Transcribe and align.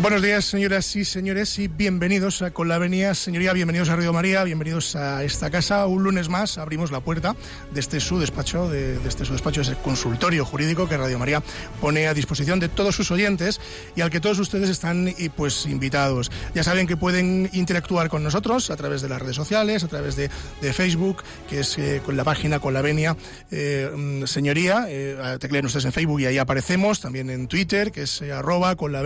Buenos 0.00 0.22
días, 0.22 0.46
señoras 0.46 0.96
y 0.96 1.04
señores, 1.04 1.58
y 1.58 1.68
bienvenidos 1.68 2.40
a 2.40 2.52
Con 2.52 2.68
la 2.68 2.76
Avenida. 2.76 3.14
Señoría, 3.14 3.52
bienvenidos 3.52 3.90
a 3.90 3.96
Radio 3.96 4.14
María, 4.14 4.42
bienvenidos 4.44 4.96
a 4.96 5.22
esta 5.24 5.50
casa. 5.50 5.86
Un 5.86 6.02
lunes 6.02 6.30
más 6.30 6.56
abrimos 6.56 6.90
la 6.90 7.00
puerta 7.00 7.36
de 7.70 7.80
este 7.80 8.00
su 8.00 8.18
despacho, 8.18 8.70
de, 8.70 8.96
este 9.06 9.26
su 9.26 9.34
despacho, 9.34 9.60
ese 9.60 9.74
consultorio 9.74 10.46
jurídico 10.46 10.88
que 10.88 10.96
Radio 10.96 11.18
María 11.18 11.42
pone 11.82 12.06
a 12.08 12.14
disposición 12.14 12.60
de 12.60 12.70
todos 12.70 12.96
sus 12.96 13.10
oyentes 13.10 13.60
y 13.94 14.00
al 14.00 14.08
que 14.08 14.20
todos 14.20 14.38
ustedes 14.38 14.70
están 14.70 15.14
pues 15.36 15.66
invitados. 15.66 16.32
Ya 16.54 16.64
saben 16.64 16.86
que 16.86 16.96
pueden 16.96 17.50
interactuar 17.52 18.08
con 18.08 18.22
nosotros 18.22 18.70
a 18.70 18.76
través 18.76 19.02
de 19.02 19.10
las 19.10 19.20
redes 19.20 19.36
sociales, 19.36 19.84
a 19.84 19.88
través 19.88 20.16
de, 20.16 20.30
Facebook, 20.72 21.22
que 21.46 21.60
es 21.60 21.76
eh, 21.76 22.00
con 22.02 22.16
la 22.16 22.24
página 22.24 22.58
Con 22.58 22.72
la 22.72 22.80
Venia 22.80 23.18
eh, 23.50 23.90
mm, 23.94 24.24
Señoría. 24.24 24.86
Eh, 24.88 25.36
tecleen 25.38 25.66
ustedes 25.66 25.84
en 25.84 25.92
Facebook 25.92 26.20
y 26.20 26.26
ahí 26.26 26.38
aparecemos. 26.38 27.00
También 27.00 27.28
en 27.28 27.48
Twitter, 27.48 27.92
que 27.92 28.02
es 28.02 28.22
arroba 28.22 28.76
con 28.76 28.92
la 28.92 29.02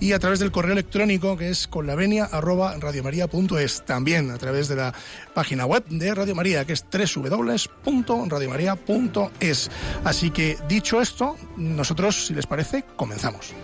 y 0.00 0.12
a 0.12 0.18
través 0.18 0.38
del 0.38 0.50
correo 0.50 0.72
electrónico 0.72 1.36
que 1.36 1.50
es 1.50 1.68
con 1.68 1.86
es 3.58 3.84
También 3.84 4.30
a 4.30 4.38
través 4.38 4.68
de 4.68 4.76
la 4.76 4.94
página 5.34 5.66
web 5.66 5.84
de 5.88 6.14
Radio 6.14 6.34
María 6.34 6.64
que 6.64 6.72
es 6.72 6.86
www.radiomaria.es. 6.90 9.70
Así 10.04 10.30
que 10.30 10.56
dicho 10.68 11.00
esto, 11.00 11.36
nosotros, 11.56 12.26
si 12.26 12.34
les 12.34 12.46
parece, 12.46 12.84
comenzamos. 12.96 13.54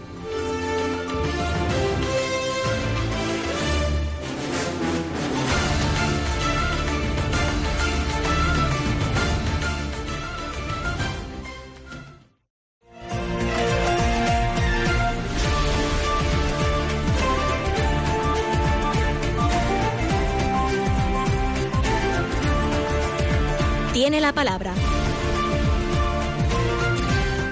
Tiene 24.05 24.21
la 24.21 24.35
palabra. 24.35 24.94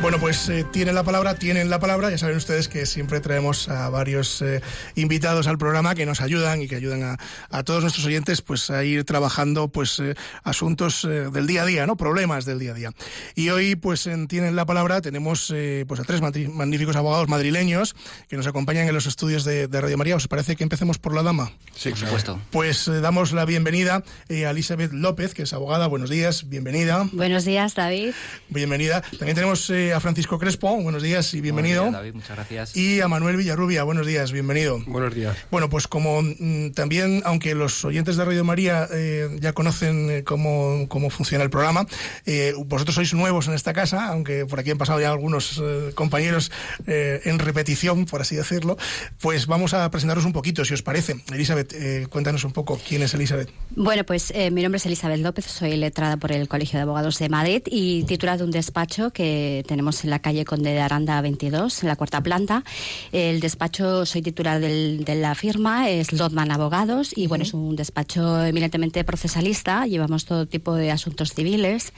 Bueno, 0.02 0.18
pues 0.18 0.48
eh, 0.48 0.64
tienen 0.64 0.96
la 0.96 1.04
palabra, 1.04 1.36
tienen 1.36 1.70
la 1.70 1.78
palabra. 1.78 2.10
Ya 2.10 2.18
saben 2.18 2.36
ustedes 2.36 2.66
que 2.66 2.86
siempre 2.86 3.20
traemos 3.20 3.68
a 3.68 3.88
varios 3.88 4.42
eh, 4.42 4.60
invitados 4.96 5.46
al 5.46 5.58
programa 5.58 5.94
que 5.94 6.06
nos 6.06 6.20
ayudan 6.20 6.60
y 6.60 6.66
que 6.66 6.74
ayudan 6.74 7.16
a, 7.50 7.62
todos 7.62 7.82
nuestros 7.82 8.04
oyentes 8.04 8.42
pues 8.42 8.68
a 8.70 8.82
ir 8.82 9.04
trabajando 9.04 9.68
pues 9.68 10.00
eh, 10.00 10.16
asuntos 10.42 11.06
del 11.06 11.46
día 11.46 11.62
a 11.62 11.66
día, 11.66 11.86
¿no? 11.86 11.96
Problemas 11.96 12.44
del 12.46 12.58
día 12.58 12.72
a 12.72 12.74
día. 12.74 12.92
Y 13.36 13.50
hoy 13.50 13.76
pues 13.76 14.08
en 14.08 14.26
Tienen 14.26 14.56
la 14.56 14.66
palabra 14.66 15.00
tenemos 15.02 15.54
pues 15.86 16.00
a 16.00 16.04
tres 16.04 16.20
magníficos 16.20 16.96
abogados 16.96 17.28
madrileños 17.28 17.94
que 18.28 18.36
nos 18.36 18.48
acompañan 18.48 18.88
en 18.88 18.94
los 18.94 19.06
estudios 19.06 19.44
de, 19.44 19.68
Radio 19.70 19.96
María. 19.98 20.16
¿Os 20.16 20.26
parece 20.26 20.56
que 20.56 20.64
empecemos 20.64 20.98
por 20.98 21.14
la 21.14 21.22
dama? 21.22 21.52
Sí, 21.76 21.90
por 21.90 21.98
supuesto. 21.98 22.40
Pues 22.50 22.86
damos 22.86 23.30
la 23.30 23.44
bienvenida 23.44 24.02
a 24.28 24.50
Elizabeth 24.50 24.92
López, 24.92 25.32
que 25.32 25.44
es 25.44 25.52
abogada. 25.52 25.86
Buenos 25.86 26.10
días, 26.10 26.48
bienvenida. 26.48 27.08
Buenos 27.12 27.44
días, 27.44 27.76
David. 27.76 28.14
Bienvenida. 28.48 29.02
También 29.02 29.36
tenemos 29.36 29.70
a 29.94 30.00
Francisco 30.00 30.38
Crespo, 30.38 30.74
buenos 30.80 31.02
días 31.02 31.34
y 31.34 31.40
bienvenido. 31.40 31.90
David, 31.90 32.14
muchas 32.14 32.36
gracias. 32.36 32.76
Y 32.76 33.00
a 33.00 33.08
Manuel 33.08 33.36
Villarrubia, 33.36 33.82
buenos 33.82 34.06
días, 34.06 34.32
bienvenido. 34.32 34.80
Buenos 34.86 35.14
días. 35.14 35.36
Bueno, 35.50 35.68
pues 35.68 35.86
como 35.86 36.22
mm, 36.22 36.70
también, 36.74 37.22
aunque 37.26 37.54
los 37.54 37.84
oyentes 37.84 38.16
de 38.16 38.24
Radio 38.24 38.42
María 38.44 38.88
eh, 38.90 39.36
ya 39.40 39.52
conocen 39.52 40.10
eh, 40.10 40.24
cómo, 40.24 40.86
cómo, 40.88 41.10
funciona 41.10 41.44
el 41.44 41.50
programa, 41.50 41.86
eh, 42.24 42.54
vosotros 42.64 42.94
sois 42.94 43.12
nuevos 43.12 43.48
en 43.48 43.54
esta 43.54 43.74
casa, 43.74 44.06
aunque 44.06 44.46
por 44.46 44.60
aquí 44.60 44.70
han 44.70 44.78
pasado 44.78 45.00
ya 45.00 45.10
algunos 45.10 45.62
compañeros 45.94 46.50
en 46.86 47.38
repetición, 47.38 48.06
por 48.06 48.22
así 48.22 48.36
decirlo, 48.36 48.78
pues 49.20 49.46
vamos 49.46 49.74
a 49.74 49.90
presentaros 49.90 50.24
un 50.24 50.32
poquito, 50.32 50.64
si 50.64 50.72
os 50.74 50.82
parece. 50.82 51.16
Elizabeth, 51.32 52.08
cuéntanos 52.08 52.44
un 52.44 52.52
poco 52.52 52.80
quién 52.86 53.02
es 53.02 53.12
Elizabeth. 53.14 53.50
Bueno, 53.76 54.04
pues 54.04 54.32
mi 54.52 54.62
nombre 54.62 54.78
es 54.78 54.86
Elizabeth 54.86 55.20
López, 55.20 55.46
soy 55.46 55.76
letrada 55.76 56.16
por 56.16 56.32
el 56.32 56.48
Colegio 56.48 56.78
de 56.78 56.84
Abogados 56.84 57.18
de 57.18 57.28
Madrid 57.28 57.62
y 57.66 58.04
titular 58.04 58.38
de 58.38 58.44
un 58.44 58.50
despacho 58.50 59.10
que 59.10 59.64
tenemos 59.66 59.81
en 59.82 60.10
la 60.10 60.20
calle 60.20 60.44
Conde 60.44 60.70
de 60.70 60.80
Aranda 60.80 61.20
22, 61.20 61.82
en 61.82 61.88
la 61.88 61.96
cuarta 61.96 62.20
planta. 62.22 62.62
El 63.10 63.40
despacho, 63.40 64.06
soy 64.06 64.22
titular 64.22 64.60
de 64.60 65.14
la 65.16 65.34
firma, 65.34 65.90
es 65.90 66.12
Lotman 66.12 66.52
Abogados 66.52 67.12
y 67.16 67.26
bueno, 67.26 67.42
es 67.42 67.52
un 67.52 67.74
despacho 67.74 68.44
eminentemente 68.44 69.02
procesalista. 69.02 69.86
Llevamos 69.86 70.24
todo 70.24 70.46
tipo 70.46 70.74
de 70.74 70.92
asuntos 70.92 71.34
civiles, 71.34 71.92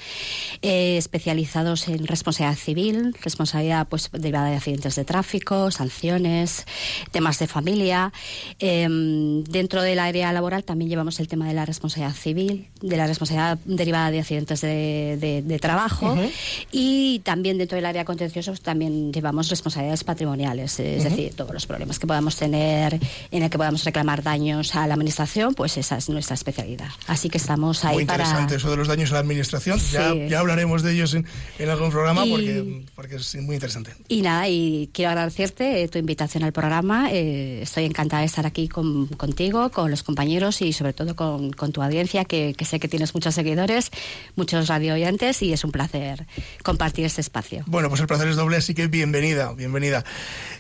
eh, 0.62 0.97
especializados 0.97 1.89
en 1.89 2.06
responsabilidad 2.06 2.59
civil, 2.59 3.17
responsabilidad 3.23 3.87
pues 3.89 4.11
derivada 4.12 4.49
de 4.49 4.56
accidentes 4.56 4.97
de 4.97 5.05
tráfico, 5.05 5.71
sanciones, 5.71 6.65
temas 7.11 7.39
de 7.39 7.47
familia. 7.47 8.12
Em, 8.59 9.44
dentro 9.44 9.83
del 9.83 9.99
área 9.99 10.33
laboral 10.33 10.65
también 10.65 10.89
llevamos 10.89 11.21
el 11.21 11.28
tema 11.28 11.47
de 11.47 11.55
la 11.55 11.67
responsabilidad 11.67 12.17
civil, 12.17 12.69
de 12.81 12.97
la 12.97 13.06
responsabilidad 13.06 13.59
derivada 13.67 14.11
de 14.11 14.21
accidentes 14.21 14.62
de, 14.62 15.59
trabajo 15.61 16.17
y 16.73 17.21
también 17.21 17.59
dentro 17.59 17.74
del 17.75 17.87
área 17.87 18.05
contenciosa 18.05 18.55
también 18.62 19.12
llevamos 19.12 19.49
responsabilidades 19.49 20.05
patrimoniales, 20.05 20.79
es 20.81 21.05
decir, 21.05 21.35
todos 21.35 21.53
los 21.53 21.67
problemas 21.67 21.99
que 21.99 22.07
podamos 22.07 22.37
tener 22.37 22.99
en 23.31 23.43
el 23.43 23.51
que 23.51 23.59
podamos 23.59 23.85
reclamar 23.85 24.23
daños 24.23 24.75
a 24.75 24.87
la 24.87 24.95
administración, 24.95 25.55
pues 25.55 25.77
esa 25.77 25.97
es 25.97 26.09
nuestra 26.09 26.35
especialidad. 26.35 26.89
Así 27.07 27.29
que 27.29 27.39
estamos 27.39 27.85
ahí 27.85 27.95
muy 27.95 28.03
interesante 28.03 28.57
eso 28.57 28.71
de 28.71 28.77
los 28.77 28.89
daños 28.89 29.11
a 29.11 29.15
la 29.15 29.21
administración. 29.21 29.79
Ya, 29.93 30.15
ya, 30.15 30.41
hablaremos 30.41 30.83
de 30.83 30.93
ellos 30.93 31.15
en, 31.15 31.27
algún 31.69 31.91
programa 31.91 32.25
porque, 32.29 32.85
porque, 32.95 33.17
es 33.17 33.35
muy 33.37 33.57
interesante. 33.57 33.93
Y 34.09 34.23
nada, 34.23 34.49
y 34.49 34.91
quiero 34.93 35.11
agradecerte 35.11 35.83
eh, 35.83 35.89
tu 35.89 35.99
invitación 35.99 36.45
al 36.45 36.53
programa. 36.53 37.11
Eh, 37.11 37.62
estoy 37.62 37.85
encantada 37.85 38.21
de 38.21 38.27
estar 38.27 38.47
aquí 38.47 38.69
con, 38.69 39.06
contigo, 39.06 39.71
con 39.71 39.91
los 39.91 40.03
compañeros 40.03 40.62
y 40.62 40.73
sobre 40.73 40.93
todo 40.93 41.17
con, 41.17 41.53
con 41.53 41.73
tu 41.73 41.83
audiencia, 41.83 42.25
que, 42.25 42.55
que, 42.56 42.65
sé 42.65 42.81
que 42.81 42.89
tienes 42.89 43.15
muchos 43.15 43.35
seguidores, 43.35 43.91
muchos 44.37 44.69
radio 44.69 44.95
oyentes 44.95 45.43
y 45.43 45.53
es 45.53 45.65
un 45.65 45.73
placer 45.73 46.27
compartir 46.62 47.05
este 47.05 47.21
espacio. 47.21 47.63
Bueno, 47.66 47.88
pues 47.88 48.00
el 48.00 48.06
placer 48.06 48.28
es 48.28 48.36
doble, 48.36 48.56
así 48.56 48.75
que 48.75 48.88
bienvenida, 48.88 49.52
bienvenida. 49.52 50.04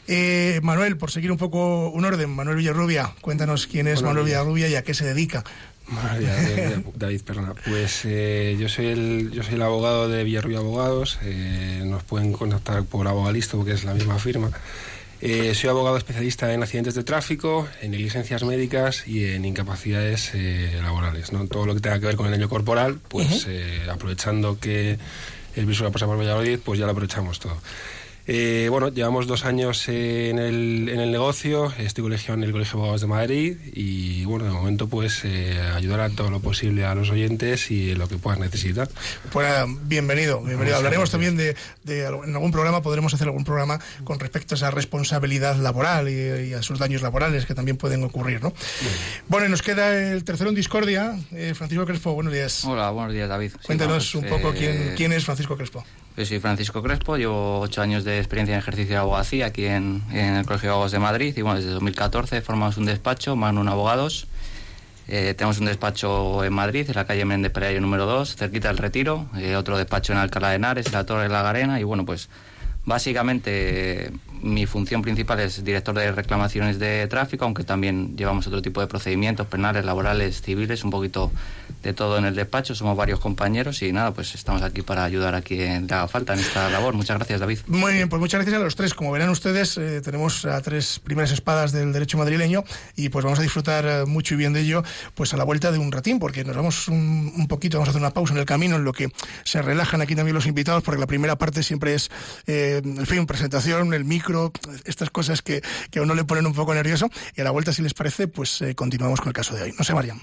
Eh, 0.06 0.60
Manuel, 0.62 0.96
por 0.96 1.10
seguir 1.10 1.30
un 1.30 1.38
poco 1.38 1.90
un 1.90 2.04
orden, 2.04 2.30
Manuel 2.30 2.56
Villarrubia, 2.56 3.14
cuéntanos 3.20 3.66
quién 3.66 3.86
es 3.86 4.02
Manuel 4.02 4.24
Villarrubia 4.26 4.68
y 4.68 4.74
a 4.74 4.82
qué 4.82 4.94
se 4.94 5.04
dedica. 5.04 5.44
David, 6.94 7.20
perdona. 7.22 7.52
Pues 7.66 8.02
eh, 8.04 8.56
yo 8.58 8.70
soy 8.70 8.86
el 8.86 9.30
yo 9.32 9.42
soy 9.42 9.54
el 9.54 9.62
abogado 9.62 10.08
de 10.08 10.24
Villarrubia 10.24 10.58
Abogados. 10.58 11.18
Eh, 11.22 11.82
nos 11.84 12.02
pueden 12.04 12.32
contactar 12.32 12.84
por 12.84 13.06
Abogalisto 13.06 13.58
porque 13.58 13.72
es 13.72 13.84
la 13.84 13.92
misma 13.92 14.18
firma. 14.18 14.50
soy 15.20 15.68
abogado 15.68 15.98
especialista 15.98 16.54
en 16.54 16.62
accidentes 16.62 16.94
de 16.94 17.04
tráfico, 17.04 17.68
en 17.82 17.90
negligencias 17.90 18.44
médicas 18.44 19.06
y 19.06 19.26
en 19.26 19.44
incapacidades 19.44 20.32
laborales. 20.82 21.32
¿no? 21.32 21.46
Todo 21.46 21.66
lo 21.66 21.74
que 21.74 21.80
tenga 21.80 22.00
que 22.00 22.06
ver 22.06 22.16
con 22.16 22.26
el 22.26 22.32
daño 22.32 22.48
corporal, 22.48 22.98
pues 23.08 23.46
aprovechando 23.90 24.58
que 24.58 24.98
el 25.56 25.66
visual 25.66 25.92
pasa 25.92 26.06
por 26.06 26.18
Valladolid, 26.18 26.58
pues 26.64 26.78
ya 26.78 26.86
lo 26.86 26.92
aprovechamos 26.92 27.38
todo. 27.38 27.56
Eh, 28.26 28.68
bueno, 28.70 28.88
llevamos 28.88 29.26
dos 29.26 29.44
años 29.44 29.86
en 29.88 30.38
el, 30.38 30.88
en 30.88 30.98
el 30.98 31.12
negocio, 31.12 31.70
estoy 31.76 32.04
colegiado 32.04 32.38
en 32.38 32.44
el 32.44 32.52
Colegio 32.52 32.72
de 32.72 32.78
Abogados 32.78 33.02
de 33.02 33.06
Madrid 33.06 33.56
y 33.74 34.24
bueno, 34.24 34.46
de 34.46 34.50
momento 34.50 34.88
pues 34.88 35.20
eh, 35.24 35.60
ayudar 35.74 36.00
a 36.00 36.08
todo 36.08 36.30
lo 36.30 36.40
posible 36.40 36.86
a 36.86 36.94
los 36.94 37.10
oyentes 37.10 37.70
y 37.70 37.94
lo 37.94 38.08
que 38.08 38.16
puedan 38.16 38.40
necesitar. 38.40 38.88
Pues 39.30 39.46
bienvenido, 39.82 40.40
bienvenido. 40.40 40.78
Hablaremos 40.78 41.10
también 41.10 41.36
de, 41.36 41.54
en 41.86 42.34
algún 42.34 42.50
programa, 42.50 42.80
podremos 42.80 43.12
hacer 43.12 43.26
algún 43.26 43.44
programa 43.44 43.78
con 44.04 44.18
respecto 44.18 44.54
a 44.54 44.56
esa 44.56 44.70
responsabilidad 44.70 45.56
laboral 45.56 46.08
y, 46.08 46.54
a 46.54 46.62
sus 46.62 46.78
daños 46.78 47.02
laborales 47.02 47.44
que 47.44 47.54
también 47.54 47.76
pueden 47.76 48.04
ocurrir, 48.04 48.42
¿no? 48.42 48.54
Bueno, 49.28 49.46
y 49.46 49.50
nos 49.50 49.60
queda 49.60 50.12
el 50.12 50.24
tercero 50.24 50.48
en 50.48 50.56
discordia, 50.56 51.18
eh, 51.32 51.52
Francisco 51.54 51.84
Crespo, 51.84 52.14
buenos 52.14 52.32
días. 52.32 52.64
Hola, 52.64 52.88
buenos 52.90 53.12
días 53.12 53.28
David. 53.28 53.52
Cuéntanos 53.66 54.14
un 54.14 54.24
poco 54.24 54.52
quién, 54.52 54.94
quién 54.96 55.12
es 55.12 55.26
Francisco 55.26 55.58
Crespo. 55.58 55.84
Yo 56.16 56.24
soy 56.24 56.38
Francisco 56.38 56.80
Crespo, 56.80 57.16
llevo 57.16 57.58
ocho 57.58 57.82
años 57.82 58.04
de 58.04 58.18
experiencia 58.18 58.54
en 58.54 58.60
ejercicio 58.60 58.94
de 58.94 59.00
abogacía 59.00 59.46
aquí 59.46 59.66
en, 59.66 60.00
el 60.12 60.46
Colegio 60.46 60.68
de 60.68 60.70
Abogados 60.70 60.92
de 60.92 61.00
Madrid 61.00 61.36
y 61.36 61.42
bueno, 61.42 61.58
desde 61.58 61.72
2014 61.72 62.40
formamos 62.40 62.76
un 62.76 62.84
despacho, 62.84 63.34
Magnum 63.34 63.66
Abogados. 63.66 64.28
Eh, 65.08 65.34
tenemos 65.36 65.58
un 65.58 65.66
despacho 65.66 66.44
en 66.44 66.52
Madrid, 66.52 66.86
en 66.88 66.94
la 66.94 67.04
calle 67.04 67.24
Méndez 67.24 67.50
Perayo 67.50 67.80
número 67.80 68.06
2, 68.06 68.36
cerquita 68.36 68.68
del 68.68 68.78
Retiro, 68.78 69.26
eh, 69.36 69.56
otro 69.56 69.76
despacho 69.76 70.12
en 70.12 70.20
Alcalá 70.20 70.50
de 70.50 70.54
Henares, 70.54 70.86
en 70.86 70.92
la 70.92 71.04
Torre 71.04 71.24
de 71.24 71.30
la 71.30 71.42
Garena 71.42 71.80
y 71.80 71.82
bueno, 71.82 72.06
pues 72.06 72.28
básicamente 72.84 74.10
mi 74.42 74.66
función 74.66 75.00
principal 75.00 75.40
es 75.40 75.64
director 75.64 75.94
de 75.94 76.12
reclamaciones 76.12 76.78
de 76.78 77.06
tráfico, 77.06 77.46
aunque 77.46 77.64
también 77.64 78.14
llevamos 78.16 78.46
otro 78.46 78.60
tipo 78.60 78.80
de 78.82 78.86
procedimientos 78.86 79.46
penales, 79.46 79.84
laborales, 79.86 80.42
civiles, 80.42 80.84
un 80.84 80.90
poquito 80.90 81.32
de 81.82 81.92
todo 81.92 82.18
en 82.18 82.24
el 82.24 82.34
despacho, 82.34 82.74
somos 82.74 82.96
varios 82.96 83.20
compañeros 83.20 83.82
y 83.82 83.92
nada, 83.92 84.12
pues 84.12 84.34
estamos 84.34 84.62
aquí 84.62 84.82
para 84.82 85.04
ayudar 85.04 85.34
a 85.34 85.42
quien 85.42 85.84
haga 85.84 86.08
falta 86.08 86.34
en 86.34 86.40
esta 86.40 86.68
labor. 86.70 86.94
Muchas 86.94 87.16
gracias, 87.16 87.40
David. 87.40 87.58
Muy 87.66 87.92
bien, 87.92 88.08
pues 88.08 88.20
muchas 88.20 88.38
gracias 88.40 88.60
a 88.60 88.64
los 88.64 88.74
tres. 88.74 88.94
Como 88.94 89.12
verán 89.12 89.28
ustedes, 89.28 89.76
eh, 89.76 90.00
tenemos 90.00 90.44
a 90.46 90.60
tres 90.62 91.00
primeras 91.02 91.30
espadas 91.32 91.72
del 91.72 91.92
derecho 91.92 92.18
madrileño 92.18 92.64
y 92.96 93.10
pues 93.10 93.24
vamos 93.24 93.38
a 93.38 93.42
disfrutar 93.42 93.84
eh, 93.86 94.04
mucho 94.06 94.34
y 94.34 94.38
bien 94.38 94.52
de 94.52 94.60
ello 94.60 94.82
pues 95.14 95.34
a 95.34 95.36
la 95.36 95.44
vuelta 95.44 95.72
de 95.72 95.78
un 95.78 95.92
ratín, 95.92 96.18
porque 96.18 96.44
nos 96.44 96.56
vamos 96.56 96.88
un, 96.88 97.46
poquito, 97.48 97.78
vamos 97.78 97.88
a 97.88 97.90
hacer 97.90 98.02
una 98.02 98.12
pausa 98.12 98.32
en 98.32 98.40
el 98.40 98.46
camino 98.46 98.76
en 98.76 98.84
lo 98.84 98.92
que 98.92 99.08
se 99.44 99.60
relajan 99.60 100.00
aquí 100.00 100.14
también 100.14 100.34
los 100.34 100.46
invitados, 100.46 100.82
porque 100.82 101.00
la 101.00 101.06
primera 101.06 101.36
parte 101.36 101.62
siempre 101.62 101.94
es, 101.94 102.10
eh, 102.46 102.73
en 102.78 103.06
fin, 103.06 103.26
presentación, 103.26 103.94
el 103.94 104.04
micro, 104.04 104.52
estas 104.84 105.10
cosas 105.10 105.42
que, 105.42 105.62
que 105.90 105.98
a 105.98 106.02
uno 106.02 106.14
le 106.14 106.24
ponen 106.24 106.46
un 106.46 106.54
poco 106.54 106.74
nervioso. 106.74 107.10
Y 107.36 107.40
a 107.40 107.44
la 107.44 107.50
vuelta, 107.50 107.72
si 107.72 107.82
les 107.82 107.94
parece, 107.94 108.28
pues 108.28 108.62
continuamos 108.76 109.20
con 109.20 109.28
el 109.28 109.34
caso 109.34 109.54
de 109.54 109.62
hoy. 109.62 109.74
No 109.76 109.84
sé, 109.84 109.94
Mariam. 109.94 110.20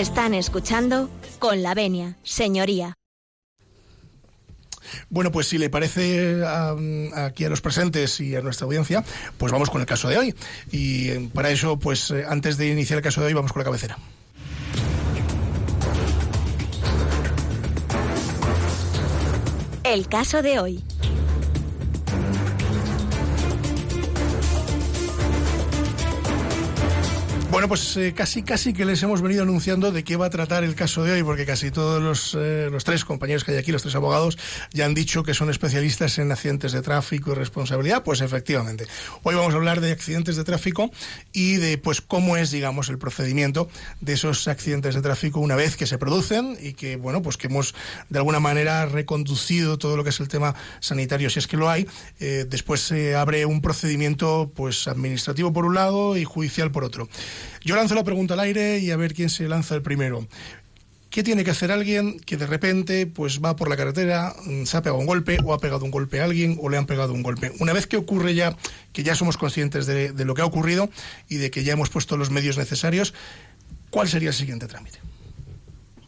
Están 0.00 0.32
escuchando 0.32 1.10
con 1.38 1.62
la 1.62 1.74
venia, 1.74 2.16
señoría. 2.22 2.94
Bueno, 5.10 5.30
pues 5.30 5.46
si 5.46 5.58
le 5.58 5.68
parece 5.68 6.42
aquí 7.14 7.44
a 7.44 7.50
los 7.50 7.60
presentes 7.60 8.18
y 8.18 8.34
a 8.34 8.40
nuestra 8.40 8.64
audiencia, 8.64 9.04
pues 9.36 9.52
vamos 9.52 9.68
con 9.68 9.82
el 9.82 9.86
caso 9.86 10.08
de 10.08 10.16
hoy. 10.16 10.34
Y 10.72 11.10
eh, 11.10 11.28
para 11.34 11.50
eso, 11.50 11.78
pues 11.78 12.10
eh, 12.12 12.24
antes 12.26 12.56
de 12.56 12.68
iniciar 12.68 12.96
el 12.96 13.02
caso 13.02 13.20
de 13.20 13.26
hoy, 13.26 13.34
vamos 13.34 13.52
con 13.52 13.60
la 13.60 13.64
cabecera. 13.64 13.98
El 19.84 20.08
caso 20.08 20.40
de 20.40 20.60
hoy. 20.60 20.82
Bueno, 27.50 27.66
pues 27.66 27.96
eh, 27.96 28.14
casi 28.14 28.44
casi 28.44 28.72
que 28.72 28.84
les 28.84 29.02
hemos 29.02 29.22
venido 29.22 29.42
anunciando 29.42 29.90
de 29.90 30.04
qué 30.04 30.14
va 30.14 30.26
a 30.26 30.30
tratar 30.30 30.62
el 30.62 30.76
caso 30.76 31.02
de 31.02 31.12
hoy, 31.14 31.24
porque 31.24 31.44
casi 31.44 31.72
todos 31.72 32.00
los, 32.00 32.36
eh, 32.38 32.68
los 32.70 32.84
tres 32.84 33.04
compañeros 33.04 33.42
que 33.42 33.50
hay 33.50 33.58
aquí, 33.58 33.72
los 33.72 33.82
tres 33.82 33.96
abogados, 33.96 34.38
ya 34.72 34.86
han 34.86 34.94
dicho 34.94 35.24
que 35.24 35.34
son 35.34 35.50
especialistas 35.50 36.20
en 36.20 36.30
accidentes 36.30 36.70
de 36.70 36.80
tráfico 36.80 37.32
y 37.32 37.34
responsabilidad. 37.34 38.04
Pues 38.04 38.20
efectivamente, 38.20 38.86
hoy 39.24 39.34
vamos 39.34 39.52
a 39.52 39.56
hablar 39.56 39.80
de 39.80 39.90
accidentes 39.90 40.36
de 40.36 40.44
tráfico 40.44 40.92
y 41.32 41.56
de 41.56 41.76
pues 41.76 42.00
cómo 42.00 42.36
es, 42.36 42.52
digamos, 42.52 42.88
el 42.88 42.98
procedimiento 42.98 43.68
de 44.00 44.12
esos 44.12 44.46
accidentes 44.46 44.94
de 44.94 45.02
tráfico 45.02 45.40
una 45.40 45.56
vez 45.56 45.76
que 45.76 45.86
se 45.86 45.98
producen 45.98 46.56
y 46.62 46.74
que, 46.74 46.94
bueno, 46.94 47.20
pues 47.20 47.36
que 47.36 47.48
hemos 47.48 47.74
de 48.10 48.18
alguna 48.20 48.38
manera 48.38 48.86
reconducido 48.86 49.76
todo 49.76 49.96
lo 49.96 50.04
que 50.04 50.10
es 50.10 50.20
el 50.20 50.28
tema 50.28 50.54
sanitario, 50.78 51.28
si 51.28 51.40
es 51.40 51.48
que 51.48 51.56
lo 51.56 51.68
hay. 51.68 51.88
Eh, 52.20 52.46
después 52.48 52.80
se 52.80 53.16
abre 53.16 53.44
un 53.44 53.60
procedimiento 53.60 54.52
pues 54.54 54.86
administrativo 54.86 55.52
por 55.52 55.64
un 55.64 55.74
lado 55.74 56.16
y 56.16 56.22
judicial 56.22 56.70
por 56.70 56.84
otro. 56.84 57.08
Yo 57.64 57.76
lanzo 57.76 57.94
la 57.94 58.04
pregunta 58.04 58.34
al 58.34 58.40
aire 58.40 58.78
y 58.78 58.90
a 58.90 58.96
ver 58.96 59.14
quién 59.14 59.30
se 59.30 59.48
lanza 59.48 59.74
el 59.74 59.82
primero. 59.82 60.26
¿Qué 61.10 61.24
tiene 61.24 61.42
que 61.42 61.50
hacer 61.50 61.72
alguien 61.72 62.20
que 62.20 62.36
de 62.36 62.46
repente 62.46 63.04
pues 63.04 63.40
va 63.44 63.56
por 63.56 63.68
la 63.68 63.76
carretera, 63.76 64.32
mm, 64.46 64.64
se 64.64 64.76
ha 64.76 64.82
pegado 64.82 65.00
un 65.00 65.06
golpe 65.06 65.38
o 65.44 65.52
ha 65.52 65.58
pegado 65.58 65.84
un 65.84 65.90
golpe 65.90 66.20
a 66.20 66.24
alguien 66.24 66.56
o 66.62 66.68
le 66.68 66.76
han 66.76 66.86
pegado 66.86 67.12
un 67.12 67.24
golpe? 67.24 67.52
Una 67.58 67.72
vez 67.72 67.88
que 67.88 67.96
ocurre 67.96 68.34
ya, 68.34 68.56
que 68.92 69.02
ya 69.02 69.16
somos 69.16 69.36
conscientes 69.36 69.86
de, 69.86 70.12
lo 70.24 70.34
que 70.34 70.42
ha 70.42 70.46
ocurrido 70.46 70.88
y 71.28 71.36
de 71.36 71.50
que 71.50 71.64
ya 71.64 71.72
hemos 71.72 71.90
puesto 71.90 72.16
los 72.16 72.30
medios 72.30 72.58
necesarios, 72.58 73.12
¿cuál 73.90 74.08
sería 74.08 74.28
el 74.28 74.36
siguiente 74.36 74.68
trámite? 74.68 75.00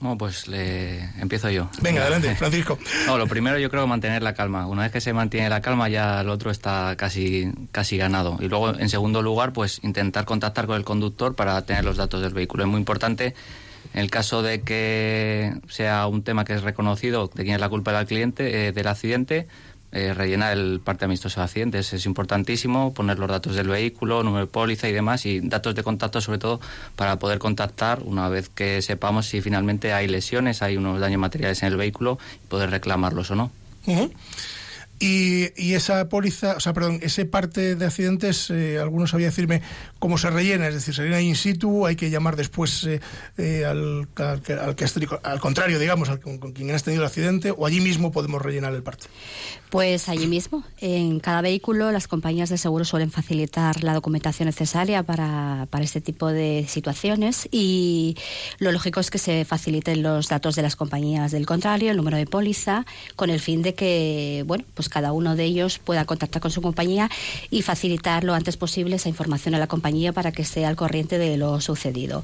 Bueno, 0.03 0.19
pues 0.19 0.49
le 0.49 0.99
empiezo 1.21 1.49
yo. 1.49 1.71
Venga, 1.81 2.03
adelante, 2.03 2.35
Francisco. 2.35 2.77
No, 3.07 3.19
lo 3.19 3.29
primero 3.29 3.57
yo 3.59 3.71
creo 3.71 3.87
mantener 3.87 4.21
la 4.21 4.35
calma. 4.35 4.67
Una 4.67 4.83
vez 4.83 4.91
que 4.91 5.01
se 5.01 5.13
mantiene 5.13 5.49
la 5.49 5.61
calma 5.61 5.89
ya 5.89 6.23
el 6.23 6.29
otro 6.29 6.51
está 6.51 6.97
casi, 6.97 7.53
casi 7.71 7.99
ganado. 7.99 8.37
Y 8.41 8.49
luego, 8.49 8.77
en 8.77 8.89
segundo 8.89 9.23
lugar, 9.23 9.53
pues 9.53 9.79
intentar 9.85 10.25
contactar 10.25 10.67
con 10.67 10.77
el 10.77 10.83
conductor 10.83 11.37
para 11.37 11.63
tener 11.63 11.85
los 11.85 11.99
datos 11.99 12.21
del 12.21 12.35
vehículo. 12.35 12.65
Es 12.65 12.69
muy 12.69 12.79
importante 12.79 13.37
en 13.95 14.01
el 14.01 14.11
caso 14.11 14.43
de 14.43 14.63
que 14.63 15.55
sea 15.69 16.09
un 16.09 16.25
tema 16.25 16.45
que 16.45 16.55
es 16.55 16.63
reconocido 16.63 17.31
de 17.33 17.45
quién 17.45 17.55
es 17.55 17.61
la 17.61 17.69
culpa 17.69 17.93
del 17.93 18.07
cliente, 18.07 18.67
eh, 18.67 18.73
del 18.73 18.89
accidente, 18.89 19.47
eh, 19.93 20.15
rellenar 20.15 20.57
el 20.57 20.81
parte 20.81 21.05
amistoso 21.05 21.41
de 21.41 21.45
accidentes. 21.45 21.93
Es 21.93 22.07
importantísimo 22.07 22.95
poner 22.95 23.19
los 23.19 23.29
datos 23.29 23.55
del 23.55 23.69
vehículo, 23.69 24.23
número 24.23 24.47
de 24.47 24.51
póliza 24.51 24.89
y 24.89 24.93
demás, 24.93 25.27
y 25.27 25.41
datos 25.41 25.75
de 25.75 25.83
contacto 25.83 26.21
sobre 26.21 26.39
todo 26.39 26.61
para 26.97 27.19
poder 27.19 27.39
contactar 27.39 28.01
una 28.03 28.29
vez 28.29 28.49
que 28.49 28.81
sepamos 28.81 29.27
si 29.27 29.41
finalmente 29.43 29.93
hay 29.93 30.09
lesiones, 30.09 30.63
hay 30.63 30.79
unos 30.79 30.99
daños 30.99 31.21
materiales 31.21 31.63
en 31.63 31.69
el 31.69 31.77
vehículo 31.77 32.19
y 32.43 32.47
poder 32.49 32.71
reclamarlos 32.71 33.31
o 33.31 33.37
no. 33.37 33.51
Y, 34.99 35.75
esa 35.75 36.09
póliza, 36.09 36.55
o 36.57 36.61
sea, 36.61 36.73
perdón, 36.73 37.01
ese 37.03 37.25
parte 37.25 37.75
de 37.75 37.85
accidentes, 37.85 38.51
eh, 38.51 38.79
algunos 38.79 39.11
sabía 39.11 39.27
decirme 39.27 39.61
cómo 39.99 40.17
se 40.17 40.31
rellena, 40.31 40.69
es 40.69 40.75
decir, 40.75 40.95
se 40.95 41.03
rellena 41.03 41.21
in 41.21 41.35
situ, 41.35 41.87
hay 41.87 41.97
que 41.97 42.09
llamar 42.09 42.37
después 42.37 42.85
eh, 42.85 43.01
eh, 43.37 43.65
al, 43.65 44.07
al, 44.15 44.43
que 44.43 44.53
al, 45.23 45.41
contrario, 45.41 45.81
digamos, 45.81 46.09
al, 46.09 46.21
con, 46.21 46.39
quien 46.53 46.71
has 46.71 46.85
tenido 46.85 47.03
el 47.03 47.09
accidente, 47.09 47.53
o 47.57 47.67
allí 47.67 47.81
mismo 47.81 48.13
podemos 48.13 48.41
rellenar 48.41 48.75
el 48.75 48.85
parte. 48.85 49.07
Pues 49.71 50.09
allí 50.09 50.27
mismo, 50.27 50.63
en 50.79 51.19
cada 51.19 51.41
vehículo, 51.41 51.91
las 51.91 52.07
compañías 52.07 52.51
de 52.51 52.59
seguro 52.59 52.85
suelen 52.85 53.11
facilitar 53.11 53.83
la 53.83 53.95
documentación 53.95 54.47
necesaria 54.47 55.03
para, 55.03 55.67
para 55.71 55.83
este 55.83 56.01
tipo 56.01 56.29
de 56.29 56.67
situaciones 56.69 57.49
y 57.51 58.17
lo 58.59 58.71
lógico 58.71 59.01
es 59.01 59.11
que 59.11 59.19
se 59.19 59.45
faciliten 59.45 60.03
los 60.03 60.29
datos 60.29 60.55
de 60.55 60.63
las 60.63 60.77
compañías 60.77 61.33
del 61.33 61.47
contrario, 61.47 61.91
el 61.91 61.97
número 61.97 62.19
de 62.19 62.27
póliza, 62.27 62.85
con 63.17 63.31
el 63.31 63.41
fin 63.41 63.63
de 63.63 63.75
que, 63.75 64.45
bueno, 64.47 64.65
pues 64.75 64.92
cada 64.93 65.13
uno 65.13 65.37
de 65.37 65.45
ellos 65.45 65.79
pueda 65.79 66.05
contactar 66.05 66.43
con 66.43 66.51
su 66.51 66.61
compañía 66.61 67.11
y 67.51 67.63
facilitar 67.63 68.25
lo 68.25 68.35
antes 68.35 68.59
posible 68.59 68.97
esa 68.97 69.09
información 69.09 69.55
a 69.55 69.59
la 69.59 69.67
compañía 69.67 70.13
para 70.13 70.33
que 70.33 70.43
esté 70.43 70.67
al 70.67 70.77
corriente 70.77 71.17
de 71.17 71.39
lo 71.39 71.61
sucedido. 71.63 72.23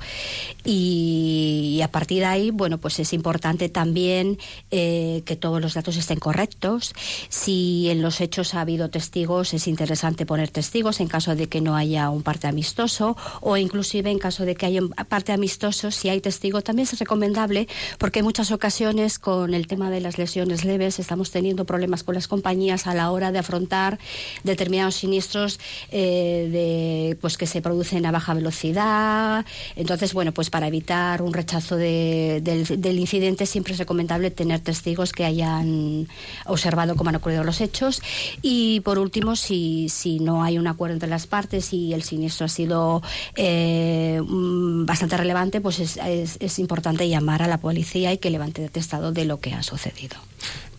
Y, 0.65 1.81
a 1.83 1.89
partir 1.91 2.19
de 2.19 2.27
ahí, 2.27 2.51
bueno, 2.51 2.77
pues 2.77 2.99
es 2.99 3.13
importante 3.15 3.71
también 3.71 4.39
eh, 4.71 5.23
que 5.25 5.37
todos 5.37 5.63
los 5.63 5.75
datos 5.75 5.97
estén 5.97 6.19
correctos. 6.19 6.93
Si 7.31 7.89
en 7.89 8.03
los 8.03 8.21
hechos 8.21 8.55
ha 8.55 8.61
habido 8.61 8.91
testigos, 8.91 9.55
es 9.55 9.67
interesante 9.67 10.27
poner 10.27 10.51
testigos 10.51 11.01
en 11.01 11.09
caso 11.09 11.35
de 11.35 11.49
que 11.49 11.63
no 11.63 11.75
haya 11.75 12.11
un 12.11 12.23
parte 12.23 12.49
amistoso 12.49 13.17
o 13.41 13.57
inclusive 13.57 14.11
en 14.11 14.19
caso 14.19 14.45
de 14.45 14.55
que 14.55 14.67
haya 14.67 14.83
un 14.83 14.91
parte 14.91 15.33
amistoso, 15.33 15.91
si 15.91 16.11
hay 16.11 16.21
testigo, 16.21 16.61
también 16.61 16.87
es 16.91 16.99
recomendable 16.99 17.67
porque 17.97 18.19
en 18.19 18.27
muchas 18.27 18.51
ocasiones 18.51 19.19
con 19.19 19.55
el 19.55 19.67
tema 19.67 19.91
de 19.91 20.01
las 20.01 20.19
lesiones 20.19 20.67
leves 20.67 20.99
estamos 20.99 21.31
teniendo 21.31 21.65
problemas 21.65 22.03
con 22.03 22.15
las 22.15 22.29
compañías 22.29 22.48
a 22.87 22.95
la 22.95 23.11
hora 23.11 23.31
de 23.31 23.38
afrontar 23.38 23.99
determinados 24.43 24.97
siniestros 24.97 25.61
eh, 25.90 26.49
de, 26.50 27.17
pues 27.21 27.37
que 27.37 27.47
se 27.47 27.61
producen 27.61 28.07
a 28.07 28.11
baja 28.11 28.35
velocidad. 28.35 29.45
Entonces, 29.76 30.14
bueno, 30.14 30.33
pues 30.33 30.49
para 30.49 30.67
evitar 30.67 31.23
un 31.23 31.33
rechazo 31.33 31.76
del, 31.76 32.43
del, 32.43 32.99
incidente 32.99 33.45
siempre 33.47 33.75
es 33.75 33.78
recomendable 33.78 34.31
tener 34.31 34.61
testigos 34.61 35.12
que 35.12 35.25
hayan 35.25 36.09
observado 36.47 36.97
cómo 36.97 37.11
han 37.11 37.17
ocurrido 37.17 37.45
los 37.45 37.61
hechos. 37.61 38.00
Y 38.40 38.81
por 38.81 38.99
último, 38.99 39.37
si, 39.37 39.88
si 39.88 40.19
no 40.19 40.43
hay 40.43 40.59
un 40.59 40.67
acuerdo 40.67 40.95
entre 40.95 41.09
las 41.09 41.26
partes 41.26 41.73
y 41.73 41.93
el 41.93 42.02
siniestro 42.02 42.47
ha 42.47 42.49
sido 42.49 43.02
eh, 43.37 44.21
mm, 44.25 44.87
bastante 44.87 45.17
relevante, 45.17 45.61
pues 45.61 45.81
es, 45.81 45.99
es, 46.40 46.59
importante 46.59 47.09
llamar 47.09 47.43
a 47.43 47.47
la 47.47 47.59
policía 47.59 48.12
y 48.12 48.19
que 48.19 48.31
levante 48.31 48.64
el 48.64 48.71
de 49.12 49.25
lo 49.25 49.38
que 49.38 49.52
ha 49.52 49.62
sucedido. 49.62 50.17